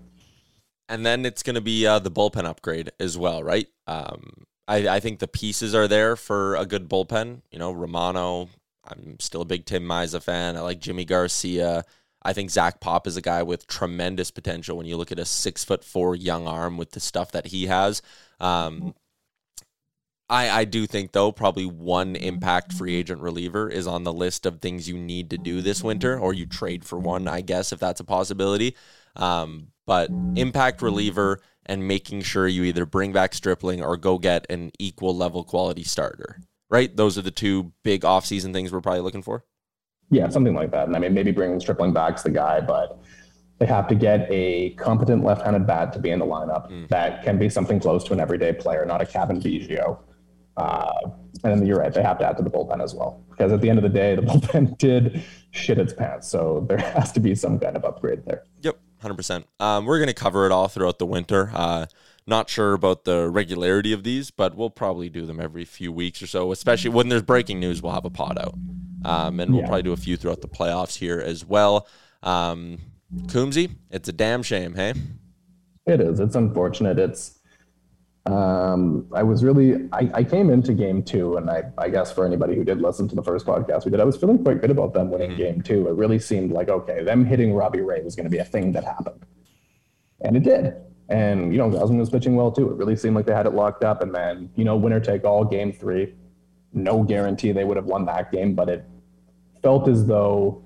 And 0.92 1.06
then 1.06 1.24
it's 1.24 1.42
going 1.42 1.54
to 1.54 1.62
be 1.62 1.86
uh, 1.86 2.00
the 2.00 2.10
bullpen 2.10 2.44
upgrade 2.44 2.92
as 3.00 3.16
well, 3.16 3.42
right? 3.42 3.66
Um, 3.86 4.44
I, 4.68 4.88
I 4.88 5.00
think 5.00 5.20
the 5.20 5.26
pieces 5.26 5.74
are 5.74 5.88
there 5.88 6.16
for 6.16 6.54
a 6.56 6.66
good 6.66 6.86
bullpen. 6.86 7.40
You 7.50 7.58
know, 7.58 7.72
Romano. 7.72 8.50
I'm 8.84 9.16
still 9.18 9.40
a 9.40 9.46
big 9.46 9.64
Tim 9.64 9.84
Mayza 9.84 10.22
fan. 10.22 10.56
I 10.56 10.60
like 10.60 10.80
Yimi 10.80 11.06
Garcia. 11.06 11.84
I 12.22 12.32
think 12.32 12.50
Zach 12.50 12.80
Pop 12.80 13.06
is 13.06 13.16
a 13.16 13.22
guy 13.22 13.42
with 13.42 13.66
tremendous 13.66 14.30
potential 14.30 14.76
when 14.76 14.86
you 14.86 14.96
look 14.96 15.10
at 15.12 15.18
a 15.18 15.24
six 15.24 15.64
foot 15.64 15.82
four 15.82 16.14
young 16.14 16.46
arm 16.46 16.76
with 16.76 16.90
the 16.90 17.00
stuff 17.00 17.32
that 17.32 17.46
he 17.46 17.66
has. 17.66 18.02
Um, 18.38 18.94
I, 20.32 20.60
I 20.60 20.64
do 20.64 20.86
think 20.86 21.12
though 21.12 21.30
probably 21.30 21.66
one 21.66 22.16
impact 22.16 22.72
free 22.72 22.94
agent 22.94 23.20
reliever 23.20 23.68
is 23.68 23.86
on 23.86 24.04
the 24.04 24.14
list 24.14 24.46
of 24.46 24.60
things 24.60 24.88
you 24.88 24.96
need 24.96 25.28
to 25.28 25.36
do 25.36 25.60
this 25.60 25.84
winter, 25.84 26.18
or 26.18 26.32
you 26.32 26.46
trade 26.46 26.86
for 26.86 26.98
one, 26.98 27.28
I 27.28 27.42
guess 27.42 27.70
if 27.70 27.78
that's 27.78 28.00
a 28.00 28.04
possibility. 28.04 28.74
Um, 29.14 29.68
but 29.86 30.08
impact 30.36 30.80
reliever 30.80 31.40
and 31.66 31.86
making 31.86 32.22
sure 32.22 32.48
you 32.48 32.64
either 32.64 32.86
bring 32.86 33.12
back 33.12 33.34
Stripling 33.34 33.82
or 33.82 33.98
go 33.98 34.16
get 34.16 34.46
an 34.48 34.72
equal 34.78 35.14
level 35.14 35.44
quality 35.44 35.84
starter. 35.84 36.40
Right? 36.70 36.96
Those 36.96 37.18
are 37.18 37.22
the 37.22 37.30
two 37.30 37.74
big 37.82 38.00
offseason 38.00 38.54
things 38.54 38.72
we're 38.72 38.80
probably 38.80 39.02
looking 39.02 39.22
for. 39.22 39.44
Yeah, 40.10 40.30
something 40.30 40.54
like 40.54 40.70
that. 40.70 40.86
And 40.86 40.96
I 40.96 40.98
mean, 40.98 41.12
maybe 41.12 41.30
bringing 41.30 41.60
Stripling 41.60 41.92
back's 41.92 42.22
the 42.22 42.30
guy, 42.30 42.62
but 42.62 42.98
they 43.58 43.66
have 43.66 43.86
to 43.88 43.94
get 43.94 44.26
a 44.30 44.70
competent 44.70 45.24
left-handed 45.24 45.66
bat 45.66 45.92
to 45.92 45.98
be 45.98 46.08
in 46.08 46.18
the 46.18 46.24
lineup 46.24 46.70
mm. 46.70 46.88
that 46.88 47.22
can 47.22 47.38
be 47.38 47.50
something 47.50 47.78
close 47.78 48.02
to 48.04 48.14
an 48.14 48.20
everyday 48.20 48.54
player, 48.54 48.86
not 48.86 49.02
a 49.02 49.06
Cavan 49.06 49.38
Biggio. 49.38 49.98
Uh, 50.56 51.10
and 51.44 51.60
then 51.60 51.66
you're 51.66 51.78
right, 51.78 51.92
they 51.92 52.02
have 52.02 52.18
to 52.18 52.26
add 52.26 52.36
to 52.36 52.42
the 52.42 52.50
bullpen 52.50 52.82
as 52.82 52.94
well. 52.94 53.24
Because 53.30 53.52
at 53.52 53.60
the 53.60 53.70
end 53.70 53.78
of 53.78 53.82
the 53.82 53.88
day, 53.88 54.14
the 54.14 54.22
bullpen 54.22 54.78
did 54.78 55.22
shit 55.50 55.78
its 55.78 55.92
pants. 55.92 56.28
So 56.28 56.64
there 56.68 56.78
has 56.94 57.12
to 57.12 57.20
be 57.20 57.34
some 57.34 57.58
kind 57.58 57.76
of 57.76 57.84
upgrade 57.84 58.24
there. 58.24 58.44
Yep. 58.60 58.78
100%. 59.02 59.44
Um, 59.58 59.84
we're 59.84 59.98
going 59.98 60.08
to 60.08 60.14
cover 60.14 60.46
it 60.46 60.52
all 60.52 60.68
throughout 60.68 61.00
the 61.00 61.06
winter. 61.06 61.50
Uh, 61.52 61.86
not 62.26 62.48
sure 62.48 62.72
about 62.72 63.04
the 63.04 63.28
regularity 63.28 63.92
of 63.92 64.04
these, 64.04 64.30
but 64.30 64.54
we'll 64.54 64.70
probably 64.70 65.08
do 65.08 65.26
them 65.26 65.40
every 65.40 65.64
few 65.64 65.90
weeks 65.90 66.22
or 66.22 66.28
so, 66.28 66.52
especially 66.52 66.90
when 66.90 67.08
there's 67.08 67.22
breaking 67.22 67.58
news. 67.58 67.82
We'll 67.82 67.92
have 67.92 68.04
a 68.04 68.10
pod 68.10 68.38
out. 68.38 68.54
Um, 69.04 69.40
and 69.40 69.52
we'll 69.52 69.62
yeah. 69.62 69.66
probably 69.66 69.82
do 69.82 69.92
a 69.92 69.96
few 69.96 70.16
throughout 70.16 70.40
the 70.40 70.48
playoffs 70.48 70.98
here 70.98 71.18
as 71.18 71.44
well. 71.44 71.88
Um, 72.22 72.78
Coombsy, 73.26 73.74
it's 73.90 74.08
a 74.08 74.12
damn 74.12 74.44
shame, 74.44 74.74
hey? 74.74 74.94
It 75.86 76.00
is. 76.00 76.20
It's 76.20 76.36
unfortunate. 76.36 76.98
It's 77.00 77.40
um, 78.26 79.06
I 79.12 79.24
was 79.24 79.42
really, 79.42 79.88
I, 79.92 80.08
I, 80.14 80.24
came 80.24 80.48
into 80.48 80.74
game 80.74 81.02
two, 81.02 81.36
and 81.38 81.50
I, 81.50 81.64
I 81.76 81.88
guess 81.88 82.12
for 82.12 82.24
anybody 82.24 82.54
who 82.54 82.62
did 82.62 82.80
listen 82.80 83.08
to 83.08 83.16
the 83.16 83.22
first 83.22 83.44
podcast 83.44 83.84
we 83.84 83.90
did, 83.90 83.98
I 83.98 84.04
was 84.04 84.16
feeling 84.16 84.42
quite 84.44 84.60
good 84.60 84.70
about 84.70 84.94
them 84.94 85.10
winning 85.10 85.30
mm-hmm. 85.30 85.40
game 85.40 85.62
two. 85.62 85.88
It 85.88 85.94
really 85.94 86.20
seemed 86.20 86.52
like, 86.52 86.68
okay, 86.68 87.02
them 87.02 87.24
hitting 87.24 87.52
Robbie 87.52 87.80
Ray 87.80 88.00
was 88.00 88.14
going 88.14 88.24
to 88.24 88.30
be 88.30 88.38
a 88.38 88.44
thing 88.44 88.70
that 88.72 88.84
happened. 88.84 89.26
And 90.20 90.36
it 90.36 90.44
did. 90.44 90.76
And, 91.08 91.52
you 91.52 91.58
know, 91.58 91.68
Gausman 91.68 91.98
was 91.98 92.10
pitching 92.10 92.36
well 92.36 92.52
too. 92.52 92.70
It 92.70 92.76
really 92.76 92.94
seemed 92.94 93.16
like 93.16 93.26
they 93.26 93.34
had 93.34 93.46
it 93.46 93.54
locked 93.54 93.82
up. 93.82 94.02
And 94.02 94.14
then, 94.14 94.50
you 94.54 94.64
know, 94.64 94.76
winner 94.76 95.00
take 95.00 95.24
all 95.24 95.44
game 95.44 95.72
three. 95.72 96.14
No 96.72 97.02
guarantee 97.02 97.50
they 97.50 97.64
would 97.64 97.76
have 97.76 97.86
won 97.86 98.06
that 98.06 98.30
game, 98.30 98.54
but 98.54 98.68
it 98.68 98.84
felt 99.62 99.88
as 99.88 100.06
though 100.06 100.64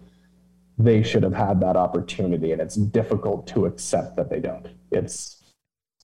they 0.79 1.03
should 1.03 1.23
have 1.23 1.33
had 1.33 1.59
that 1.63 1.75
opportunity. 1.75 2.53
And 2.53 2.61
it's 2.61 2.77
difficult 2.77 3.47
to 3.49 3.65
accept 3.65 4.15
that 4.17 4.29
they 4.29 4.41
don't. 4.41 4.69
It's, 4.91 5.36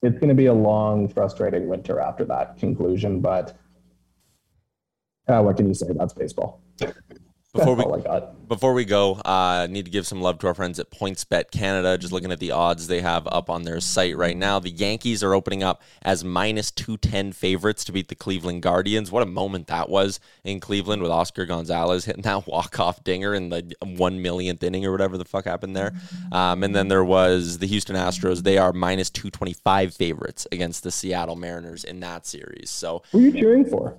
it's 0.02 0.18
going 0.18 0.28
to 0.28 0.34
be 0.34 0.46
a 0.46 0.52
long, 0.52 1.08
frustrating 1.08 1.68
winter 1.68 2.00
after 2.00 2.24
that 2.24 2.58
conclusion. 2.58 3.20
But 3.20 3.56
uh, 5.28 5.40
what 5.42 5.56
can 5.56 5.68
you 5.68 5.74
say? 5.74 5.86
That's 5.94 6.12
baseball. 6.12 6.60
Before 7.54 7.74
we, 7.76 8.20
before 8.48 8.72
we 8.72 8.86
go, 8.86 9.16
uh, 9.16 9.66
need 9.68 9.84
to 9.84 9.90
give 9.90 10.06
some 10.06 10.22
love 10.22 10.38
to 10.38 10.46
our 10.46 10.54
friends 10.54 10.78
at 10.78 10.90
PointsBet 10.90 11.50
Canada. 11.50 11.98
Just 11.98 12.10
looking 12.10 12.32
at 12.32 12.40
the 12.40 12.50
odds 12.50 12.86
they 12.86 13.02
have 13.02 13.26
up 13.26 13.50
on 13.50 13.64
their 13.64 13.78
site 13.78 14.16
right 14.16 14.36
now. 14.36 14.58
The 14.58 14.70
Yankees 14.70 15.22
are 15.22 15.34
opening 15.34 15.62
up 15.62 15.82
as 16.00 16.24
minus 16.24 16.70
210 16.70 17.32
favorites 17.32 17.84
to 17.84 17.92
beat 17.92 18.08
the 18.08 18.14
Cleveland 18.14 18.62
Guardians. 18.62 19.12
What 19.12 19.22
a 19.22 19.26
moment 19.26 19.66
that 19.66 19.90
was 19.90 20.18
in 20.44 20.60
Cleveland 20.60 21.02
with 21.02 21.10
Oscar 21.10 21.44
Gonzalez 21.44 22.06
hitting 22.06 22.22
that 22.22 22.46
walk-off 22.46 23.04
dinger 23.04 23.34
in 23.34 23.50
the 23.50 23.70
one 23.82 24.22
millionth 24.22 24.62
inning 24.62 24.86
or 24.86 24.92
whatever 24.92 25.18
the 25.18 25.26
fuck 25.26 25.44
happened 25.44 25.76
there. 25.76 25.92
Um, 26.32 26.64
and 26.64 26.74
then 26.74 26.88
there 26.88 27.04
was 27.04 27.58
the 27.58 27.66
Houston 27.66 27.96
Astros. 27.96 28.44
They 28.44 28.56
are 28.56 28.72
minus 28.72 29.10
225 29.10 29.92
favorites 29.92 30.46
against 30.50 30.84
the 30.84 30.90
Seattle 30.90 31.36
Mariners 31.36 31.84
in 31.84 32.00
that 32.00 32.24
series. 32.26 32.70
So 32.70 33.02
who 33.12 33.18
are 33.18 33.22
you 33.22 33.32
cheering 33.32 33.66
for? 33.66 33.98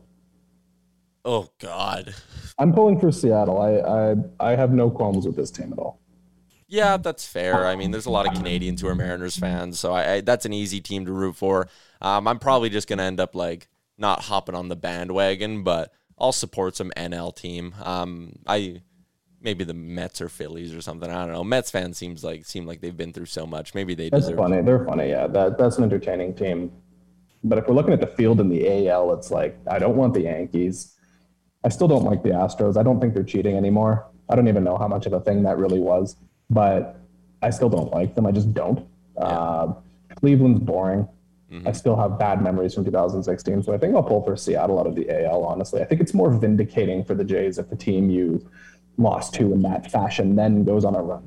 Oh 1.26 1.49
God. 1.59 2.13
I'm 2.59 2.74
pulling 2.74 2.99
for 2.99 3.11
Seattle. 3.11 3.59
I, 3.59 3.78
I 4.49 4.51
I 4.51 4.55
have 4.55 4.71
no 4.71 4.89
qualms 4.89 5.26
with 5.26 5.36
this 5.36 5.51
team 5.51 5.71
at 5.74 5.80
all. 5.80 5.99
Yeah, 6.67 6.97
that's 6.97 7.26
fair. 7.26 7.65
I 7.67 7.76
mean, 7.76 7.91
there's 7.91 8.07
a 8.07 8.11
lot 8.11 8.28
of 8.28 8.34
Canadians 8.34 8.82
who 8.82 8.88
are 8.88 8.95
Mariners 8.95 9.38
fans, 9.38 9.80
so 9.80 9.93
I, 9.93 10.13
I 10.13 10.21
that's 10.21 10.45
an 10.45 10.53
easy 10.53 10.82
team 10.82 11.05
to 11.05 11.11
root 11.11 11.36
for. 11.36 11.67
Um, 12.01 12.28
I'm 12.28 12.39
probably 12.39 12.69
just 12.69 12.88
gonna 12.88 13.03
end 13.03 13.19
up 13.19 13.36
like 13.36 13.67
not 13.97 14.21
hopping 14.24 14.55
on 14.55 14.69
the 14.69 14.76
bandwagon, 14.76 15.63
but 15.63 15.93
I'll 16.17 16.32
support 16.32 16.76
some 16.76 16.91
NL 16.97 17.36
team. 17.36 17.76
Um, 17.82 18.39
I 18.47 18.82
maybe 19.39 19.63
the 19.63 19.74
Mets 19.74 20.21
or 20.21 20.30
Phillies 20.30 20.74
or 20.74 20.82
something. 20.82 21.09
I 21.09 21.26
don't 21.26 21.34
know. 21.34 21.43
Mets 21.43 21.69
fans 21.69 21.97
seems 21.97 22.24
like 22.24 22.45
seem 22.45 22.65
like 22.65 22.82
they've 22.82 22.95
been 22.95 23.13
through 23.13 23.28
so 23.28 23.45
much. 23.45 23.76
Maybe 23.76 23.93
they 23.93 24.09
that's 24.09 24.26
deserve. 24.26 24.39
funny. 24.39 24.61
They're 24.61 24.86
funny. 24.86 25.09
Yeah, 25.09 25.28
that 25.28 25.57
that's 25.57 25.78
an 25.78 25.84
entertaining 25.84 26.34
team. 26.36 26.71
But 27.43 27.57
if 27.59 27.67
we're 27.67 27.76
looking 27.76 27.93
at 27.93 27.99
the 27.99 28.07
field 28.07 28.39
in 28.39 28.49
the 28.49 28.89
AL, 28.89 29.13
it's 29.13 29.30
like 29.30 29.57
I 29.67 29.80
don't 29.80 29.95
want 29.95 30.13
the 30.13 30.21
Yankees. 30.21 30.93
I 31.64 31.70
still 31.70 31.88
don't 31.88 32.03
like 32.03 32.24
the 32.24 32.30
Astros. 32.30 32.78
I 32.78 32.84
don't 32.84 32.99
think 32.99 33.14
they're 33.14 33.24
cheating 33.24 33.55
anymore. 33.55 34.05
I 34.30 34.36
don't 34.36 34.47
even 34.47 34.64
know 34.64 34.78
how 34.78 34.88
much 34.88 35.05
of 35.05 35.14
a 35.14 35.20
thing 35.20 35.43
that 35.43 35.57
really 35.57 35.80
was, 35.80 36.16
but 36.49 36.99
I 37.41 37.49
still 37.49 37.70
don't 37.70 37.91
like 37.91 38.16
them. 38.16 38.26
I 38.26 38.32
just 38.32 38.53
don't. 38.53 38.88
Yeah. 39.16 39.24
Uh, 39.24 39.74
Cleveland's 40.16 40.59
boring. 40.59 41.07
Mm-hmm. 41.51 41.68
I 41.68 41.72
still 41.72 41.95
have 41.95 42.18
bad 42.18 42.41
memories 42.41 42.74
from 42.74 42.86
2016, 42.86 43.64
so 43.64 43.74
I 43.74 43.78
think 43.78 43.95
I'll 43.95 44.03
pull 44.03 44.24
for 44.24 44.36
Seattle 44.36 44.80
out 44.80 44.88
of 44.88 44.95
the 44.95 45.09
AL. 45.26 45.43
Honestly, 45.43 45.82
I 45.82 45.86
think 45.86 46.01
it's 46.01 46.14
more 46.14 46.32
vindicating 46.32 47.03
for 47.03 47.14
the 47.14 47.24
Jays 47.24 47.59
if 47.59 47.70
the 47.70 47.76
team 47.76 48.09
you 48.09 48.49
lost 48.97 49.34
to 49.36 49.53
in 49.53 49.61
that 49.64 49.91
fashion 49.91 50.36
then 50.36 50.64
goes 50.64 50.86
on 50.86 50.95
a 50.95 51.01
run, 51.01 51.24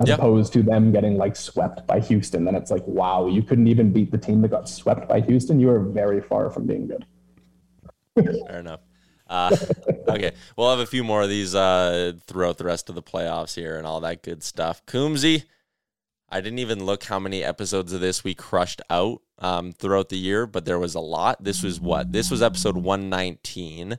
as 0.00 0.08
yep. 0.08 0.18
opposed 0.18 0.52
to 0.52 0.62
them 0.62 0.92
getting 0.92 1.16
like 1.16 1.34
swept 1.34 1.86
by 1.86 1.98
Houston. 2.00 2.44
Then 2.44 2.54
it's 2.54 2.70
like, 2.70 2.86
wow, 2.86 3.26
you 3.26 3.42
couldn't 3.42 3.66
even 3.66 3.92
beat 3.92 4.12
the 4.12 4.18
team 4.18 4.42
that 4.42 4.48
got 4.48 4.68
swept 4.68 5.08
by 5.08 5.20
Houston. 5.20 5.58
You 5.58 5.70
are 5.70 5.80
very 5.80 6.20
far 6.20 6.50
from 6.50 6.66
being 6.66 6.86
good. 6.86 7.04
Fair 8.46 8.60
enough. 8.60 8.80
Uh, 9.26 9.56
okay, 10.08 10.32
we'll 10.56 10.70
have 10.70 10.80
a 10.80 10.86
few 10.86 11.04
more 11.04 11.22
of 11.22 11.28
these 11.28 11.54
uh, 11.54 12.12
throughout 12.26 12.58
the 12.58 12.64
rest 12.64 12.88
of 12.88 12.94
the 12.94 13.02
playoffs 13.02 13.54
here 13.54 13.76
and 13.76 13.86
all 13.86 14.00
that 14.00 14.22
good 14.22 14.42
stuff. 14.42 14.84
Coombsy, 14.86 15.44
I 16.28 16.40
didn't 16.40 16.58
even 16.58 16.84
look 16.84 17.04
how 17.04 17.18
many 17.18 17.42
episodes 17.42 17.92
of 17.92 18.00
this 18.00 18.24
we 18.24 18.34
crushed 18.34 18.82
out 18.90 19.22
um, 19.38 19.72
throughout 19.72 20.08
the 20.08 20.18
year, 20.18 20.46
but 20.46 20.64
there 20.64 20.78
was 20.78 20.94
a 20.94 21.00
lot. 21.00 21.42
This 21.42 21.62
was 21.62 21.80
what? 21.80 22.12
This 22.12 22.30
was 22.30 22.42
episode 22.42 22.76
119, 22.76 23.98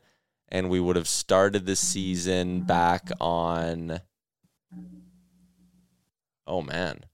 and 0.49 0.69
we 0.69 0.79
would 0.79 0.95
have 0.95 1.07
started 1.07 1.65
the 1.65 1.75
season 1.75 2.61
back 2.61 3.09
on. 3.19 4.01
Oh 6.47 6.61
man, 6.61 7.05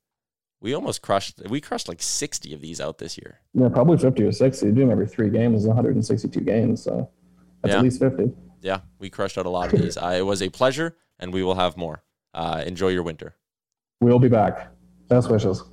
we 0.59 0.73
almost 0.73 1.01
crushed. 1.01 1.41
We 1.49 1.61
crushed 1.61 1.87
like 1.87 2.01
60 2.01 2.53
of 2.53 2.61
these 2.61 2.81
out 2.81 2.97
this 2.97 3.17
year. 3.17 3.39
Yeah, 3.53 3.69
probably 3.69 3.97
50 3.97 4.23
or 4.23 4.31
60. 4.31 4.65
You 4.65 4.71
do 4.71 4.81
them 4.81 4.91
every 4.91 5.07
three 5.07 5.29
games, 5.29 5.65
162 5.65 6.41
games. 6.41 6.83
So 6.83 7.09
that's 7.61 7.73
yeah. 7.73 7.77
at 7.77 7.83
least 7.83 7.99
50. 7.99 8.31
Yeah, 8.61 8.81
we 8.99 9.09
crushed 9.09 9.37
out 9.37 9.45
a 9.45 9.49
lot 9.49 9.73
of 9.73 9.79
these. 9.79 9.97
uh, 9.97 10.15
it 10.17 10.25
was 10.25 10.41
a 10.41 10.49
pleasure, 10.49 10.95
and 11.19 11.33
we 11.33 11.43
will 11.43 11.55
have 11.55 11.77
more. 11.77 12.03
Uh, 12.33 12.63
enjoy 12.65 12.89
your 12.89 13.03
winter. 13.03 13.35
We'll 13.99 14.19
be 14.19 14.29
back. 14.29 14.69
Best 15.07 15.29
wishes. 15.29 15.63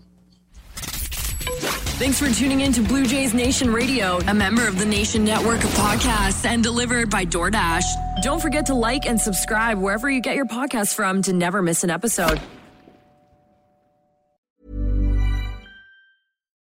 Thanks 1.99 2.21
for 2.21 2.31
tuning 2.31 2.61
in 2.61 2.73
to 2.75 2.81
Blue 2.81 3.05
Jays 3.05 3.35
Nation 3.35 3.73
Radio, 3.73 4.19
a 4.29 4.35
member 4.35 4.69
of 4.69 4.79
the 4.79 4.87
Nation 4.87 5.25
Network 5.25 5.65
of 5.65 5.71
podcasts 5.71 6.45
and 6.45 6.63
delivered 6.63 7.11
by 7.11 7.25
DoorDash. 7.25 8.23
Don't 8.23 8.41
forget 8.41 8.67
to 8.67 8.75
like 8.75 9.05
and 9.07 9.21
subscribe 9.21 9.79
wherever 9.79 10.09
you 10.09 10.21
get 10.21 10.37
your 10.37 10.47
podcasts 10.47 10.95
from 10.95 11.23
to 11.23 11.33
never 11.33 11.61
miss 11.61 11.83
an 11.83 11.91
episode. 11.91 12.41